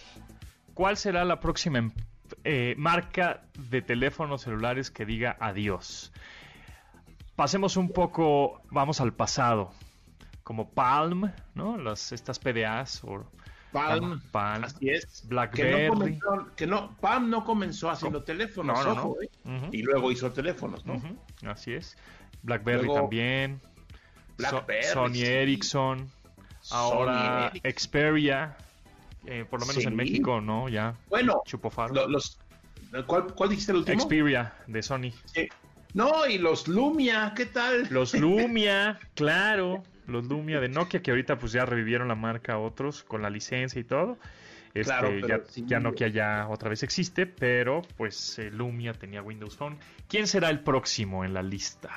¿cuál 0.73 0.95
será 0.95 1.25
la 1.25 1.41
próxima 1.41 1.79
em- 1.79 1.91
eh, 2.51 2.73
marca 2.77 3.43
de 3.57 3.81
teléfonos 3.83 4.41
celulares 4.41 4.89
que 4.89 5.05
diga 5.05 5.37
adiós? 5.39 6.11
Pasemos 7.35 7.77
un 7.77 7.89
poco, 7.89 8.61
vamos 8.71 8.99
al 9.01 9.13
pasado, 9.13 9.71
como 10.43 10.71
Palm, 10.71 11.31
¿no? 11.53 11.77
Las, 11.77 12.11
estas 12.11 12.39
PDAs 12.39 13.03
o 13.03 13.23
Palm, 13.71 14.19
Palm, 14.31 14.63
así 14.63 14.89
es. 14.89 15.27
BlackBerry. 15.27 15.71
Que 15.71 15.87
no, 15.87 15.93
comenzó- 15.93 16.55
que 16.55 16.67
no, 16.67 16.97
Palm 16.99 17.29
no 17.29 17.45
comenzó 17.45 17.89
haciendo 17.89 18.23
teléfonos, 18.23 18.83
No, 18.83 18.95
no, 18.95 19.01
ojo, 19.01 19.17
no. 19.45 19.53
¿eh? 19.65 19.69
Y 19.71 19.83
luego 19.83 20.11
hizo 20.11 20.31
teléfonos, 20.31 20.85
¿no? 20.87 20.99
Así 21.49 21.73
es. 21.73 21.95
BlackBerry 22.41 22.85
Luego, 22.85 23.01
también. 23.01 23.61
So- 23.61 24.35
BlackBerry, 24.37 24.83
Sony 24.87 25.13
sí. 25.13 25.25
Ericsson. 25.25 26.09
Ahora 26.71 27.51
Ericsson. 27.53 27.71
Xperia, 27.71 28.57
eh, 29.25 29.45
por 29.49 29.59
lo 29.59 29.65
menos 29.65 29.83
en. 29.85 29.95
México, 29.95 30.41
¿no? 30.41 30.69
Ya. 30.69 30.95
Bueno, 31.09 31.41
Chupó 31.45 31.69
faro. 31.69 31.93
lo- 31.93 32.07
los, 32.07 32.39
¿cuál, 33.07 33.33
¿cuál 33.35 33.49
dijiste 33.49 33.71
el 33.71 33.79
último? 33.79 33.99
Xperia 34.01 34.53
de 34.67 34.81
Sony. 34.81 35.11
Sí. 35.25 35.47
No, 35.93 36.27
y 36.27 36.37
los 36.37 36.67
Lumia, 36.67 37.33
¿qué 37.35 37.45
tal? 37.47 37.87
Los 37.89 38.13
Lumia, 38.19 38.99
claro. 39.15 39.83
Los 40.07 40.25
Lumia 40.25 40.59
de 40.59 40.69
Nokia, 40.69 41.01
que 41.01 41.11
ahorita 41.11 41.37
pues 41.37 41.51
ya 41.51 41.65
revivieron 41.65 42.07
la 42.07 42.15
marca 42.15 42.57
otros 42.57 43.03
con 43.03 43.21
la 43.21 43.29
licencia 43.29 43.79
y 43.79 43.83
todo. 43.83 44.17
Este, 44.73 44.83
Claro, 44.93 45.09
pero 45.09 45.27
ya, 45.27 45.39
sí. 45.47 45.63
ya 45.67 45.79
Nokia 45.79 46.07
ya 46.09 46.47
otra 46.47 46.69
vez 46.69 46.83
existe, 46.83 47.25
pero 47.25 47.81
pues 47.97 48.37
eh, 48.39 48.51
Lumia 48.51 48.93
tenía 48.93 49.21
Windows 49.23 49.55
Phone. 49.57 49.77
¿Quién 50.07 50.27
será 50.27 50.49
el 50.51 50.59
próximo 50.59 51.25
en 51.25 51.33
la 51.33 51.41
lista? 51.41 51.89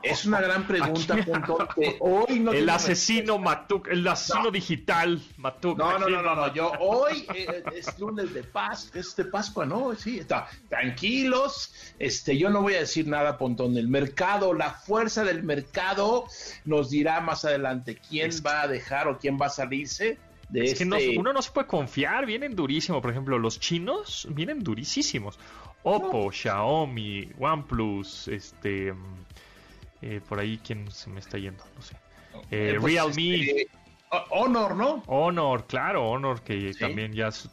Es 0.00 0.24
una 0.26 0.40
gran 0.40 0.64
pregunta, 0.66 1.16
Pontón, 1.26 1.66
que 1.74 1.96
hoy 2.00 2.38
no 2.38 2.52
el 2.52 2.68
asesino 2.70 3.36
Matuk, 3.38 3.88
el 3.88 4.06
asesino 4.06 4.44
No. 4.44 4.50
digital 4.52 5.20
Matuk. 5.38 5.76
No, 5.76 5.98
no, 5.98 6.08
no, 6.08 6.22
no, 6.22 6.34
no, 6.36 6.54
yo 6.54 6.70
hoy 6.78 7.26
eh, 7.34 7.64
es 7.74 7.98
lunes 7.98 8.32
de 8.32 8.44
paz, 8.44 8.90
es 8.94 9.16
de 9.16 9.24
Pascua, 9.24 9.66
¿no? 9.66 9.94
Sí, 9.96 10.20
está. 10.20 10.46
Tranquilos, 10.68 11.72
este, 11.98 12.38
yo 12.38 12.48
no 12.50 12.62
voy 12.62 12.74
a 12.74 12.80
decir 12.80 13.06
nada, 13.08 13.36
Pontón. 13.38 13.76
El 13.76 13.88
mercado, 13.88 14.54
la 14.54 14.70
fuerza 14.70 15.24
del 15.24 15.42
mercado 15.42 16.26
nos 16.64 16.90
dirá 16.90 17.20
más 17.20 17.44
adelante 17.44 17.98
quién 18.08 18.28
Es- 18.28 18.44
va 18.44 18.62
a 18.62 18.68
dejar 18.68 19.08
o 19.08 19.18
quién 19.18 19.36
va 19.40 19.46
a 19.46 19.50
salirse 19.50 20.18
de 20.48 20.64
Es 20.64 20.72
este. 20.72 20.84
que 20.84 21.14
no- 21.14 21.20
uno 21.20 21.32
no 21.32 21.42
se 21.42 21.50
puede 21.50 21.66
confiar, 21.66 22.24
vienen 22.24 22.54
durísimo. 22.56 23.02
Por 23.02 23.10
ejemplo, 23.10 23.38
los 23.38 23.58
chinos 23.60 24.26
vienen 24.30 24.62
durísimos. 24.62 25.38
Oppo, 25.84 26.30
Xiaomi, 26.32 27.30
OnePlus, 27.38 28.28
este. 28.28 28.94
Eh, 30.02 30.20
por 30.28 30.38
ahí, 30.40 30.58
¿quién 30.64 30.90
se 30.90 31.10
me 31.10 31.20
está 31.20 31.38
yendo? 31.38 31.64
No 31.76 31.82
sé. 31.82 31.96
Eh, 32.50 32.76
pues, 32.80 32.94
Realme, 32.94 33.34
este, 33.34 33.68
Ho- 34.10 34.24
Honor, 34.30 34.74
¿no? 34.74 35.02
Honor, 35.06 35.66
claro, 35.66 36.08
Honor, 36.08 36.42
que 36.42 36.72
Sí. 36.72 36.78
también 36.78 37.12
ya 37.12 37.30
su- 37.30 37.50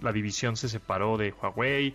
la 0.00 0.12
división 0.12 0.56
se 0.56 0.68
separó 0.68 1.16
de 1.16 1.32
Huawei. 1.32 1.94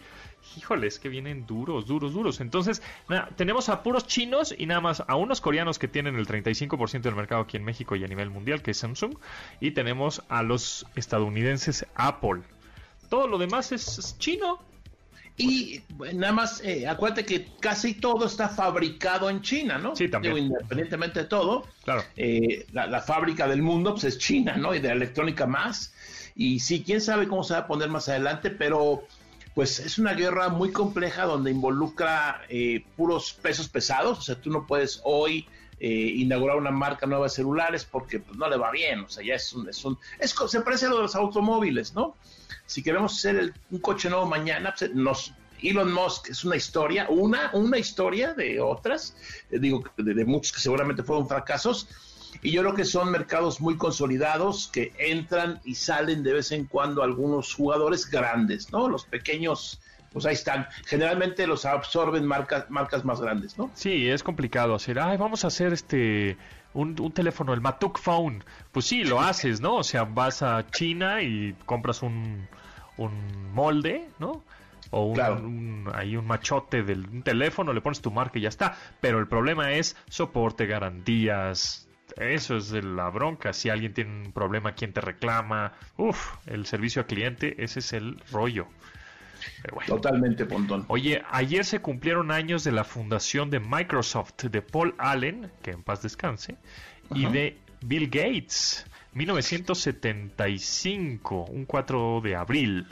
Híjole, 0.55 0.87
es 0.87 0.97
que 0.97 1.09
vienen 1.09 1.45
duros, 1.45 1.87
duros, 1.87 2.13
duros. 2.13 2.39
Entonces, 2.39 2.81
nada, 3.09 3.29
tenemos 3.35 3.67
a 3.67 3.83
puros 3.83 4.07
chinos 4.07 4.55
y 4.57 4.65
nada 4.65 4.79
más 4.79 5.03
a 5.05 5.15
unos 5.17 5.41
coreanos 5.41 5.77
que 5.77 5.89
tienen 5.89 6.15
el 6.15 6.25
35% 6.25 7.09
del 7.09 7.15
mercado 7.17 7.41
aquí 7.41 7.57
en 7.57 7.65
México 7.65 7.97
y 7.97 8.03
a 8.05 8.07
nivel 8.07 8.29
mundial, 8.29 8.61
que 8.61 8.71
es 8.71 8.77
Samsung. 8.77 9.15
Y 9.59 9.71
tenemos 9.71 10.23
a 10.29 10.41
los 10.43 10.85
estadounidenses 10.95 11.85
Apple. 11.95 12.43
Todo 13.09 13.27
lo 13.27 13.37
demás 13.37 13.73
es 13.73 14.15
chino. 14.19 14.59
Y 15.37 15.81
bueno, 15.89 16.19
nada 16.21 16.33
más, 16.33 16.61
eh, 16.63 16.87
acuérdate 16.87 17.23
que 17.23 17.47
casi 17.59 17.93
todo 17.93 18.25
está 18.25 18.49
fabricado 18.49 19.29
en 19.29 19.41
China, 19.41 19.77
¿no? 19.77 19.95
Sí, 19.95 20.09
también. 20.09 20.33
Digo, 20.33 20.45
independientemente 20.47 21.19
de 21.21 21.25
todo, 21.27 21.65
Claro. 21.83 22.03
eh, 22.15 22.65
la, 22.73 22.87
la 22.87 23.01
fábrica 23.01 23.47
del 23.47 23.61
mundo 23.61 23.91
pues 23.93 24.05
es 24.05 24.17
China, 24.17 24.57
¿no? 24.57 24.73
Y 24.73 24.79
de 24.79 24.89
electrónica 24.89 25.45
más. 25.45 25.93
Y 26.35 26.59
sí, 26.59 26.83
quién 26.83 27.01
sabe 27.01 27.27
cómo 27.27 27.43
se 27.43 27.53
va 27.53 27.59
a 27.61 27.67
poner 27.67 27.89
más 27.89 28.09
adelante, 28.09 28.49
pero 28.49 29.03
pues 29.53 29.79
es 29.79 29.97
una 29.97 30.13
guerra 30.13 30.49
muy 30.49 30.71
compleja 30.71 31.25
donde 31.25 31.49
involucra 31.51 32.41
eh, 32.49 32.83
puros 32.95 33.33
pesos 33.33 33.67
pesados. 33.69 34.19
O 34.19 34.21
sea, 34.21 34.35
tú 34.35 34.49
no 34.51 34.65
puedes 34.67 35.01
hoy 35.03 35.47
eh, 35.79 35.89
inaugurar 35.89 36.57
una 36.57 36.71
marca 36.71 37.05
nueva 37.05 37.25
de 37.25 37.29
celulares 37.29 37.85
porque 37.85 38.19
pues, 38.19 38.37
no 38.37 38.49
le 38.49 38.57
va 38.57 38.71
bien. 38.71 39.01
O 39.01 39.09
sea, 39.09 39.23
ya 39.25 39.35
es 39.35 39.53
un... 39.53 39.67
Es 39.69 39.83
un 39.85 39.97
es, 40.19 40.35
se 40.47 40.61
parece 40.61 40.85
a 40.85 40.89
lo 40.89 40.97
de 40.97 41.01
los 41.03 41.15
automóviles, 41.15 41.93
¿no? 41.93 42.15
Si 42.65 42.81
queremos 42.83 43.13
hacer 43.17 43.35
el- 43.35 43.53
un 43.71 43.79
coche 43.79 44.09
nuevo 44.09 44.25
mañana, 44.25 44.73
pues. 44.77 45.33
Elon 45.59 45.91
Musk 45.91 46.29
es 46.29 46.43
una 46.45 46.55
historia, 46.55 47.07
una, 47.09 47.49
una 47.53 47.79
historia 47.79 48.35
de 48.35 48.59
otras, 48.59 49.15
eh, 49.49 49.57
digo, 49.57 49.83
de, 49.97 50.13
de 50.13 50.23
muchos 50.23 50.51
que 50.51 50.59
seguramente 50.59 51.01
fueron 51.01 51.27
fracasos, 51.27 51.87
y 52.43 52.51
yo 52.51 52.61
creo 52.61 52.75
que 52.75 52.85
son 52.85 53.09
mercados 53.09 53.59
muy 53.59 53.75
consolidados 53.75 54.67
que 54.67 54.93
entran 54.99 55.59
y 55.65 55.73
salen 55.73 56.21
de 56.21 56.33
vez 56.33 56.51
en 56.51 56.65
cuando 56.65 57.01
algunos 57.01 57.55
jugadores 57.55 58.05
grandes, 58.07 58.71
¿no? 58.71 58.87
Los 58.87 59.05
pequeños, 59.05 59.79
pues 60.13 60.25
ahí 60.25 60.33
están. 60.33 60.67
Generalmente 60.85 61.45
los 61.47 61.65
absorben 61.65 62.25
marcas, 62.25 62.69
marcas 62.69 63.03
más 63.05 63.21
grandes, 63.21 63.57
¿no? 63.57 63.69
Sí, 63.73 64.09
es 64.09 64.23
complicado 64.23 64.75
hacer. 64.75 64.99
Ay, 64.99 65.17
vamos 65.17 65.43
a 65.43 65.47
hacer 65.47 65.73
este. 65.73 66.37
Un, 66.73 66.95
un 66.99 67.11
teléfono, 67.11 67.53
el 67.53 67.61
Matuk 67.61 67.97
Phone. 67.99 68.43
Pues 68.71 68.85
sí, 68.85 69.03
lo 69.03 69.19
haces, 69.19 69.61
¿no? 69.61 69.75
O 69.75 69.83
sea, 69.83 70.03
vas 70.03 70.43
a 70.43 70.67
China 70.69 71.21
y 71.23 71.55
compras 71.65 72.03
un, 72.03 72.47
un 72.97 73.51
molde, 73.53 74.09
¿no? 74.19 74.43
O 74.91 75.05
un, 75.07 75.15
Claro. 75.15 75.35
un- 75.39 75.89
ahí 75.95 76.15
un 76.15 76.25
machote 76.27 76.83
del 76.83 77.07
un 77.09 77.23
teléfono, 77.23 77.73
le 77.73 77.81
pones 77.81 77.99
tu 78.01 78.11
marca 78.11 78.37
y 78.37 78.43
ya 78.43 78.49
está. 78.49 78.77
Pero 79.01 79.17
el 79.19 79.27
problema 79.27 79.71
es 79.73 79.95
soporte, 80.07 80.65
garantías. 80.67 81.87
Eso 82.15 82.55
es 82.57 82.69
de 82.69 82.81
la 82.83 83.09
bronca. 83.09 83.53
Si 83.53 83.69
alguien 83.69 83.93
tiene 83.93 84.25
un 84.27 84.31
problema, 84.31 84.73
¿quién 84.73 84.93
te 84.93 85.01
reclama? 85.01 85.73
Uf, 85.97 86.35
el 86.45 86.65
servicio 86.65 87.01
al 87.01 87.07
cliente, 87.07 87.61
ese 87.63 87.79
es 87.79 87.91
el 87.93 88.21
rollo. 88.31 88.67
Pero 89.61 89.75
bueno. 89.75 89.95
Totalmente, 89.95 90.45
Pontón. 90.45 90.85
Oye, 90.87 91.21
ayer 91.29 91.65
se 91.65 91.79
cumplieron 91.79 92.31
años 92.31 92.63
de 92.63 92.71
la 92.71 92.83
fundación 92.83 93.49
de 93.49 93.59
Microsoft 93.59 94.43
de 94.43 94.61
Paul 94.61 94.95
Allen, 94.97 95.51
que 95.61 95.71
en 95.71 95.83
paz 95.83 96.01
descanse, 96.01 96.55
y 97.13 97.25
de 97.25 97.57
Bill 97.81 98.09
Gates, 98.09 98.85
1975, 99.13 101.45
un 101.45 101.65
4 101.65 102.21
de 102.21 102.35
abril. 102.35 102.87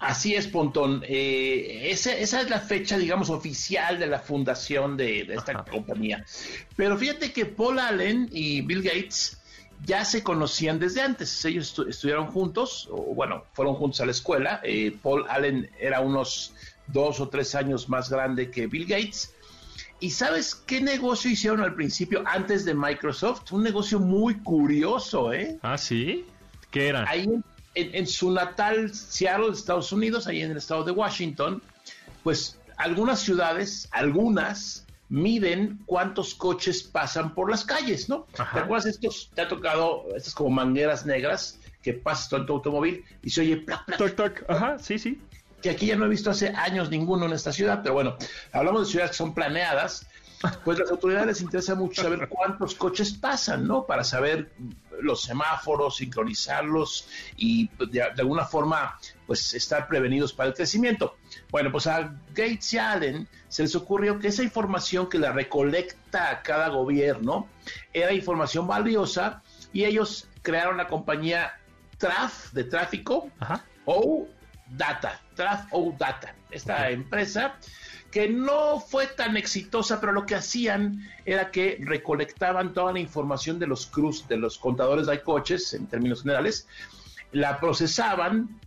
Así 0.00 0.34
es, 0.34 0.46
Pontón. 0.46 1.04
Eh, 1.06 1.90
esa, 1.90 2.16
esa 2.16 2.40
es 2.40 2.48
la 2.48 2.58
fecha, 2.58 2.96
digamos, 2.96 3.28
oficial 3.28 3.98
de 3.98 4.06
la 4.06 4.18
fundación 4.18 4.96
de, 4.96 5.24
de 5.24 5.34
esta 5.34 5.52
Ajá. 5.52 5.64
compañía. 5.64 6.24
Pero 6.74 6.96
fíjate 6.96 7.32
que 7.32 7.44
Paul 7.44 7.78
Allen 7.78 8.26
y 8.32 8.62
Bill 8.62 8.82
Gates 8.82 9.39
ya 9.86 10.04
se 10.04 10.22
conocían 10.22 10.78
desde 10.78 11.00
antes. 11.02 11.44
Ellos 11.44 11.74
estu- 11.76 11.88
estudiaron 11.88 12.26
juntos, 12.28 12.88
o 12.90 13.14
bueno, 13.14 13.44
fueron 13.52 13.74
juntos 13.74 14.00
a 14.00 14.04
la 14.06 14.12
escuela. 14.12 14.60
Eh, 14.62 14.96
Paul 15.02 15.26
Allen 15.28 15.70
era 15.78 16.00
unos 16.00 16.52
dos 16.86 17.20
o 17.20 17.28
tres 17.28 17.54
años 17.54 17.88
más 17.88 18.10
grande 18.10 18.50
que 18.50 18.66
Bill 18.66 18.86
Gates. 18.86 19.34
¿Y 20.00 20.10
sabes 20.10 20.54
qué 20.54 20.80
negocio 20.80 21.30
hicieron 21.30 21.60
al 21.60 21.74
principio 21.74 22.22
antes 22.26 22.64
de 22.64 22.74
Microsoft? 22.74 23.52
Un 23.52 23.62
negocio 23.62 24.00
muy 24.00 24.36
curioso, 24.40 25.32
¿eh? 25.32 25.58
¿Ah, 25.62 25.76
sí? 25.76 26.24
¿Qué 26.70 26.88
era? 26.88 27.04
ahí 27.08 27.24
en, 27.24 27.44
en- 27.74 27.94
en 27.94 28.06
su 28.06 28.30
natal 28.30 28.94
Seattle, 28.94 29.50
Estados 29.52 29.92
Unidos, 29.92 30.26
ahí 30.26 30.40
en 30.40 30.52
el 30.52 30.56
estado 30.56 30.84
de 30.84 30.92
Washington, 30.92 31.62
pues 32.22 32.58
algunas 32.76 33.20
ciudades, 33.20 33.88
algunas, 33.90 34.86
miden 35.10 35.80
cuántos 35.86 36.34
coches 36.34 36.82
pasan 36.82 37.34
por 37.34 37.50
las 37.50 37.64
calles, 37.64 38.08
¿no? 38.08 38.26
Ajá. 38.38 38.58
¿Te 38.58 38.64
acuerdas 38.64 38.84
de 38.84 38.90
estos? 38.92 39.30
Te 39.34 39.42
ha 39.42 39.48
tocado 39.48 40.06
estas 40.16 40.34
como 40.34 40.50
mangueras 40.50 41.04
negras 41.04 41.58
que 41.82 41.92
pasas 41.94 42.28
todo 42.28 42.40
en 42.40 42.46
tu 42.46 42.52
automóvil 42.54 43.04
y 43.22 43.30
se 43.30 43.40
oye 43.42 43.56
plac, 43.58 43.84
plac, 43.86 43.98
Toc, 43.98 44.14
toc. 44.14 44.50
Ajá, 44.50 44.78
sí, 44.78 44.98
sí. 44.98 45.20
que 45.62 45.70
aquí 45.70 45.86
ya 45.86 45.96
no 45.96 46.06
he 46.06 46.08
visto 46.08 46.30
hace 46.30 46.48
años 46.48 46.90
ninguno 46.90 47.26
en 47.26 47.32
esta 47.32 47.52
ciudad, 47.52 47.80
pero 47.82 47.94
bueno, 47.94 48.16
hablamos 48.52 48.86
de 48.86 48.90
ciudades 48.92 49.10
que 49.10 49.16
son 49.16 49.34
planeadas, 49.34 50.06
pues 50.64 50.78
las 50.78 50.90
autoridades 50.90 51.26
les 51.26 51.40
interesa 51.42 51.74
mucho 51.74 52.02
saber 52.02 52.28
cuántos 52.28 52.74
coches 52.74 53.12
pasan, 53.12 53.66
¿no? 53.66 53.84
Para 53.84 54.04
saber 54.04 54.52
los 55.00 55.22
semáforos, 55.22 55.96
sincronizarlos 55.96 57.08
y 57.36 57.66
pues, 57.68 57.90
de, 57.90 57.98
de 58.14 58.22
alguna 58.22 58.44
forma, 58.44 58.98
pues 59.26 59.54
estar 59.54 59.88
prevenidos 59.88 60.32
para 60.32 60.50
el 60.50 60.54
crecimiento. 60.54 61.16
Bueno, 61.50 61.70
pues 61.72 61.86
a 61.86 62.14
Gates 62.30 62.72
y 62.72 62.78
Allen 62.78 63.28
se 63.48 63.62
les 63.62 63.74
ocurrió 63.74 64.18
que 64.18 64.28
esa 64.28 64.42
información 64.42 65.08
que 65.08 65.18
la 65.18 65.32
recolecta 65.32 66.40
cada 66.42 66.68
gobierno 66.68 67.48
era 67.92 68.12
información 68.12 68.66
valiosa 68.66 69.42
y 69.72 69.84
ellos 69.84 70.28
crearon 70.42 70.76
la 70.76 70.86
compañía 70.86 71.52
TRAF 71.98 72.52
de 72.52 72.64
tráfico 72.64 73.30
Ajá. 73.38 73.64
o 73.84 74.26
Data, 74.70 75.20
Traf 75.34 75.66
O 75.72 75.94
Data, 75.98 76.34
esta 76.50 76.90
empresa 76.90 77.56
que 78.10 78.28
no 78.28 78.80
fue 78.80 79.06
tan 79.06 79.36
exitosa, 79.36 80.00
pero 80.00 80.12
lo 80.12 80.26
que 80.26 80.34
hacían 80.34 81.08
era 81.24 81.50
que 81.50 81.78
recolectaban 81.80 82.74
toda 82.74 82.92
la 82.92 83.00
información 83.00 83.58
de 83.58 83.68
los 83.68 83.86
cruz, 83.86 84.26
de 84.26 84.36
los 84.36 84.58
contadores 84.58 85.06
de 85.06 85.22
coches, 85.22 85.74
en 85.74 85.86
términos 85.86 86.22
generales, 86.22 86.66
la 87.30 87.60
procesaban, 87.60 88.60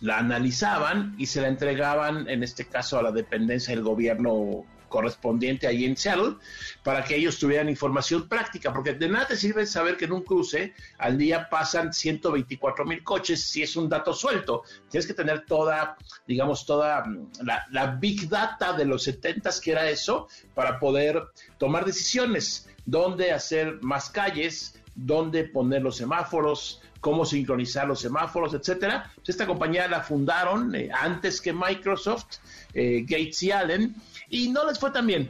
la 0.00 0.18
analizaban 0.18 1.14
y 1.18 1.26
se 1.26 1.40
la 1.40 1.48
entregaban, 1.48 2.28
en 2.28 2.42
este 2.42 2.66
caso, 2.66 2.98
a 2.98 3.02
la 3.02 3.12
dependencia 3.12 3.74
del 3.74 3.82
gobierno 3.82 4.64
correspondiente 4.88 5.66
ahí 5.66 5.84
en 5.84 5.96
Seattle, 5.96 6.36
para 6.82 7.04
que 7.04 7.16
ellos 7.16 7.38
tuvieran 7.38 7.68
información 7.68 8.28
práctica, 8.28 8.72
porque 8.72 8.94
de 8.94 9.08
nada 9.08 9.28
te 9.28 9.36
sirve 9.36 9.66
saber 9.66 9.96
que 9.96 10.06
en 10.06 10.12
un 10.12 10.22
cruce 10.22 10.74
al 10.98 11.18
día 11.18 11.48
pasan 11.48 11.92
124 11.92 12.84
mil 12.84 13.04
coches 13.04 13.44
si 13.44 13.62
es 13.62 13.76
un 13.76 13.88
dato 13.88 14.12
suelto. 14.12 14.62
Tienes 14.90 15.06
que 15.06 15.14
tener 15.14 15.44
toda, 15.44 15.96
digamos, 16.26 16.66
toda 16.66 17.04
mm, 17.04 17.44
la, 17.44 17.66
la 17.70 17.86
big 17.96 18.28
data 18.28 18.72
de 18.72 18.84
los 18.84 19.04
70 19.04 19.50
que 19.62 19.72
era 19.72 19.88
eso, 19.88 20.28
para 20.54 20.78
poder 20.78 21.22
tomar 21.58 21.84
decisiones, 21.84 22.68
dónde 22.84 23.32
hacer 23.32 23.78
más 23.82 24.10
calles, 24.10 24.80
dónde 24.94 25.44
poner 25.44 25.82
los 25.82 25.96
semáforos, 25.96 26.82
cómo 27.00 27.24
sincronizar 27.24 27.86
los 27.86 28.00
semáforos, 28.00 28.54
etcétera. 28.54 29.10
Pues 29.16 29.30
esta 29.30 29.46
compañía 29.46 29.88
la 29.88 30.02
fundaron 30.02 30.74
eh, 30.74 30.90
antes 30.92 31.40
que 31.40 31.52
Microsoft, 31.52 32.38
eh, 32.74 33.02
Gates 33.02 33.42
y 33.42 33.50
Allen, 33.52 33.94
y 34.30 34.50
no 34.50 34.66
les 34.66 34.78
fue 34.78 34.90
tan 34.90 35.06
bien. 35.06 35.28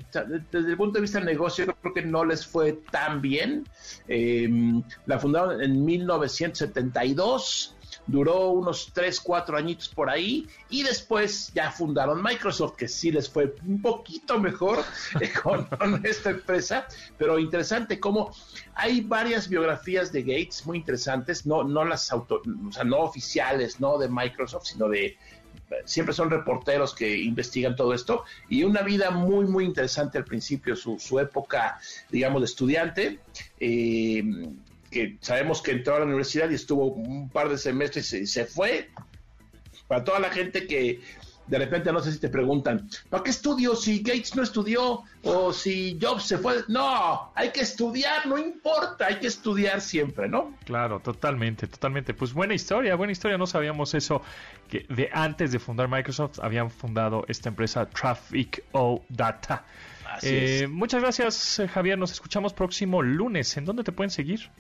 desde 0.51 0.71
el 0.71 0.77
punto 0.77 0.95
de 0.95 1.03
vista 1.03 1.19
del 1.19 1.27
negocio, 1.27 1.67
creo 1.81 1.95
que 1.95 2.03
no 2.03 2.25
les 2.25 2.47
fue 2.47 2.73
tan 2.91 3.21
bien. 3.21 3.65
Em, 4.09 4.83
la 5.07 5.19
fundaron 5.19 5.63
en 5.63 5.85
1972 5.85 7.75
duró 8.09 8.51
unos 8.51 8.91
3, 8.93 9.21
4 9.21 9.57
añitos 9.57 9.89
por 9.89 10.11
ahí 10.11 10.49
y 10.71 10.83
después 10.83 11.53
ya 11.55 11.71
fundaron 11.71 12.23
Microsoft, 12.23 12.77
que 12.77 12.89
sí 12.89 13.13
les 13.13 13.29
fue 13.29 13.55
un 13.67 13.81
poquito 13.81 14.41
mejor 14.41 14.79
con, 15.43 15.69
esta 16.05 16.31
empresa, 16.31 16.87
pero 17.17 17.39
interesante 17.39 18.01
cómo 18.01 18.35
hay 18.75 19.03
varias 19.03 19.49
biografías 19.49 20.11
de 20.11 20.23
Gates 20.23 20.67
muy 20.67 20.79
interesantes, 20.79 21.47
no, 21.47 21.63
no 21.63 21.85
las 21.85 22.11
auto, 22.11 22.43
o 22.69 22.73
sea, 22.73 22.85
no 22.85 22.99
oficiales, 22.99 23.79
no 23.79 23.99
de 23.99 24.09
Microsoft, 24.09 24.65
sino 24.65 24.89
de 24.89 25.17
siempre 25.85 26.15
son 26.15 26.31
reporteros 26.31 26.95
que 26.95 27.19
investigan 27.19 27.77
todo 27.77 27.93
esto 27.93 28.25
y 28.49 28.65
una 28.65 28.81
vida 28.81 29.11
muy 29.11 29.45
muy 29.45 29.67
interesante 29.67 30.17
al 30.17 30.25
principio 30.25 30.75
su, 30.75 30.99
su 30.99 31.21
época 31.21 31.79
digamos 32.11 32.41
de 32.41 32.47
estudiante. 32.47 33.19
Eh, 33.61 34.23
que 34.91 35.19
sabemos 35.21 35.63
que 35.63 35.73
entró 35.73 35.97
a 35.97 35.99
la 36.01 36.07
universidad 36.07 36.51
y 36.51 36.55
estuvo 36.55 36.87
un 36.87 37.29
par 37.29 37.49
de 37.49 37.59
semestres 37.59 38.13
y 38.13 38.27
se, 38.27 38.45
fue. 38.45 38.91
Para 39.87 40.05
toda 40.05 40.19
la 40.19 40.31
gente 40.31 40.67
que 40.67 41.01
de 41.47 41.59
repente 41.59 41.91
no 41.93 42.01
sé 42.01 42.13
si 42.13 42.19
te 42.19 42.29
preguntan, 42.29 42.89
¿para 43.09 43.23
qué 43.23 43.31
estudio 43.31 43.75
si 43.75 44.01
Gates 44.01 44.37
no 44.37 44.43
estudió 44.43 45.03
o 45.23 45.53
si 45.53 45.99
Jobs 46.01 46.25
se 46.25 46.39
fue? 46.39 46.57
No, 46.69 47.33
hay 47.35 47.51
que 47.51 47.63
estudiar, 47.63 48.27
no 48.27 48.37
importa, 48.37 49.07
hay 49.07 49.17
que 49.17 49.29
estudiar 49.29 49.81
siempre, 49.81 50.29
¿no? 50.29 50.55
Claro, 50.65 51.01
totalmente, 51.01 51.67
totalmente. 51.67 52.13
Pues 52.13 52.35
buena 52.35 52.55
historia, 52.55 52.95
buena 52.97 53.13
historia. 53.13 53.39
No 53.39 53.47
sabíamos 53.47 53.95
eso, 53.95 54.21
que 54.69 54.85
de 54.91 55.09
antes 55.13 55.51
de 55.51 55.59
fundar 55.59 55.89
Microsoft 55.89 56.39
habían 56.41 56.71
fundado 56.71 57.25
esta 57.29 57.49
empresa 57.49 57.87
Traffic 57.87 58.65
O 58.73 59.03
Data. 59.09 59.65
Eh, 60.23 60.67
muchas 60.69 61.03
gracias, 61.03 61.59
eh, 61.59 61.69
Javier. 61.69 61.99
Nos 61.99 62.13
escuchamos 62.13 62.53
próximo 62.53 63.03
lunes. 63.03 63.57
¿En 63.57 63.65
dónde 63.65 63.85
te 63.85 63.93
pueden 63.93 64.11
seguir? 64.11 64.51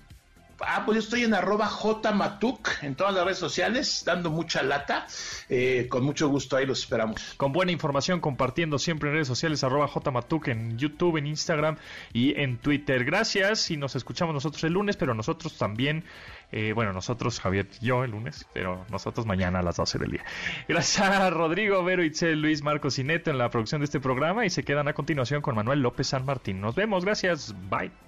Ah, 0.61 0.83
pues 0.85 0.97
yo 0.97 1.01
estoy 1.01 1.25
en 1.25 1.35
arroba 1.35 1.69
jmatuk 1.69 2.69
en 2.83 2.95
todas 2.95 3.15
las 3.15 3.25
redes 3.25 3.39
sociales, 3.39 4.03
dando 4.05 4.31
mucha 4.31 4.63
lata. 4.63 5.07
Eh, 5.49 5.87
con 5.89 6.05
mucho 6.05 6.29
gusto 6.29 6.57
ahí 6.57 6.67
los 6.67 6.81
esperamos. 6.81 7.35
Con 7.37 7.53
buena 7.53 7.73
información, 7.73 8.21
compartiendo 8.21 8.79
siempre 8.79 9.09
en 9.09 9.15
redes 9.15 9.29
sociales, 9.29 9.63
arroba 9.63 9.89
jmatuk 9.89 10.49
en 10.49 10.79
YouTube, 10.79 11.17
en 11.17 11.27
Instagram 11.27 11.77
y 12.13 12.39
en 12.41 12.59
Twitter. 12.59 13.05
Gracias 13.05 13.71
y 13.71 13.77
nos 13.77 13.95
escuchamos 13.97 14.35
nosotros 14.35 14.65
el 14.65 14.73
lunes, 14.73 14.97
pero 14.97 15.15
nosotros 15.15 15.57
también, 15.57 16.05
eh, 16.51 16.73
bueno, 16.75 16.93
nosotros, 16.93 17.41
Javier 17.41 17.69
yo 17.81 18.05
el 18.05 18.11
lunes, 18.11 18.47
pero 18.53 18.85
nosotros 18.91 19.27
mañana 19.27 19.61
a 19.61 19.63
las 19.63 19.77
12 19.77 19.99
del 19.99 20.11
día. 20.13 20.25
Gracias 20.69 21.09
a 21.09 21.31
Rodrigo, 21.31 21.85
Vero, 21.85 22.05
Itzel, 22.05 22.41
Luis, 22.41 22.63
Marcos 22.63 22.99
y 22.99 23.05
Neto 23.05 23.31
en 23.31 23.39
la 23.39 23.51
producción 23.51 23.81
de 23.81 23.85
este 23.85 24.01
programa 24.01 24.45
y 24.45 24.51
se 24.51 24.65
quedan 24.65 24.89
a 24.89 24.93
continuación 24.93 25.41
con 25.41 25.55
Manuel 25.55 25.81
López 25.81 26.09
San 26.09 26.25
Martín. 26.25 26.61
Nos 26.61 26.75
vemos, 26.75 27.05
gracias, 27.05 27.55
bye 27.71 28.08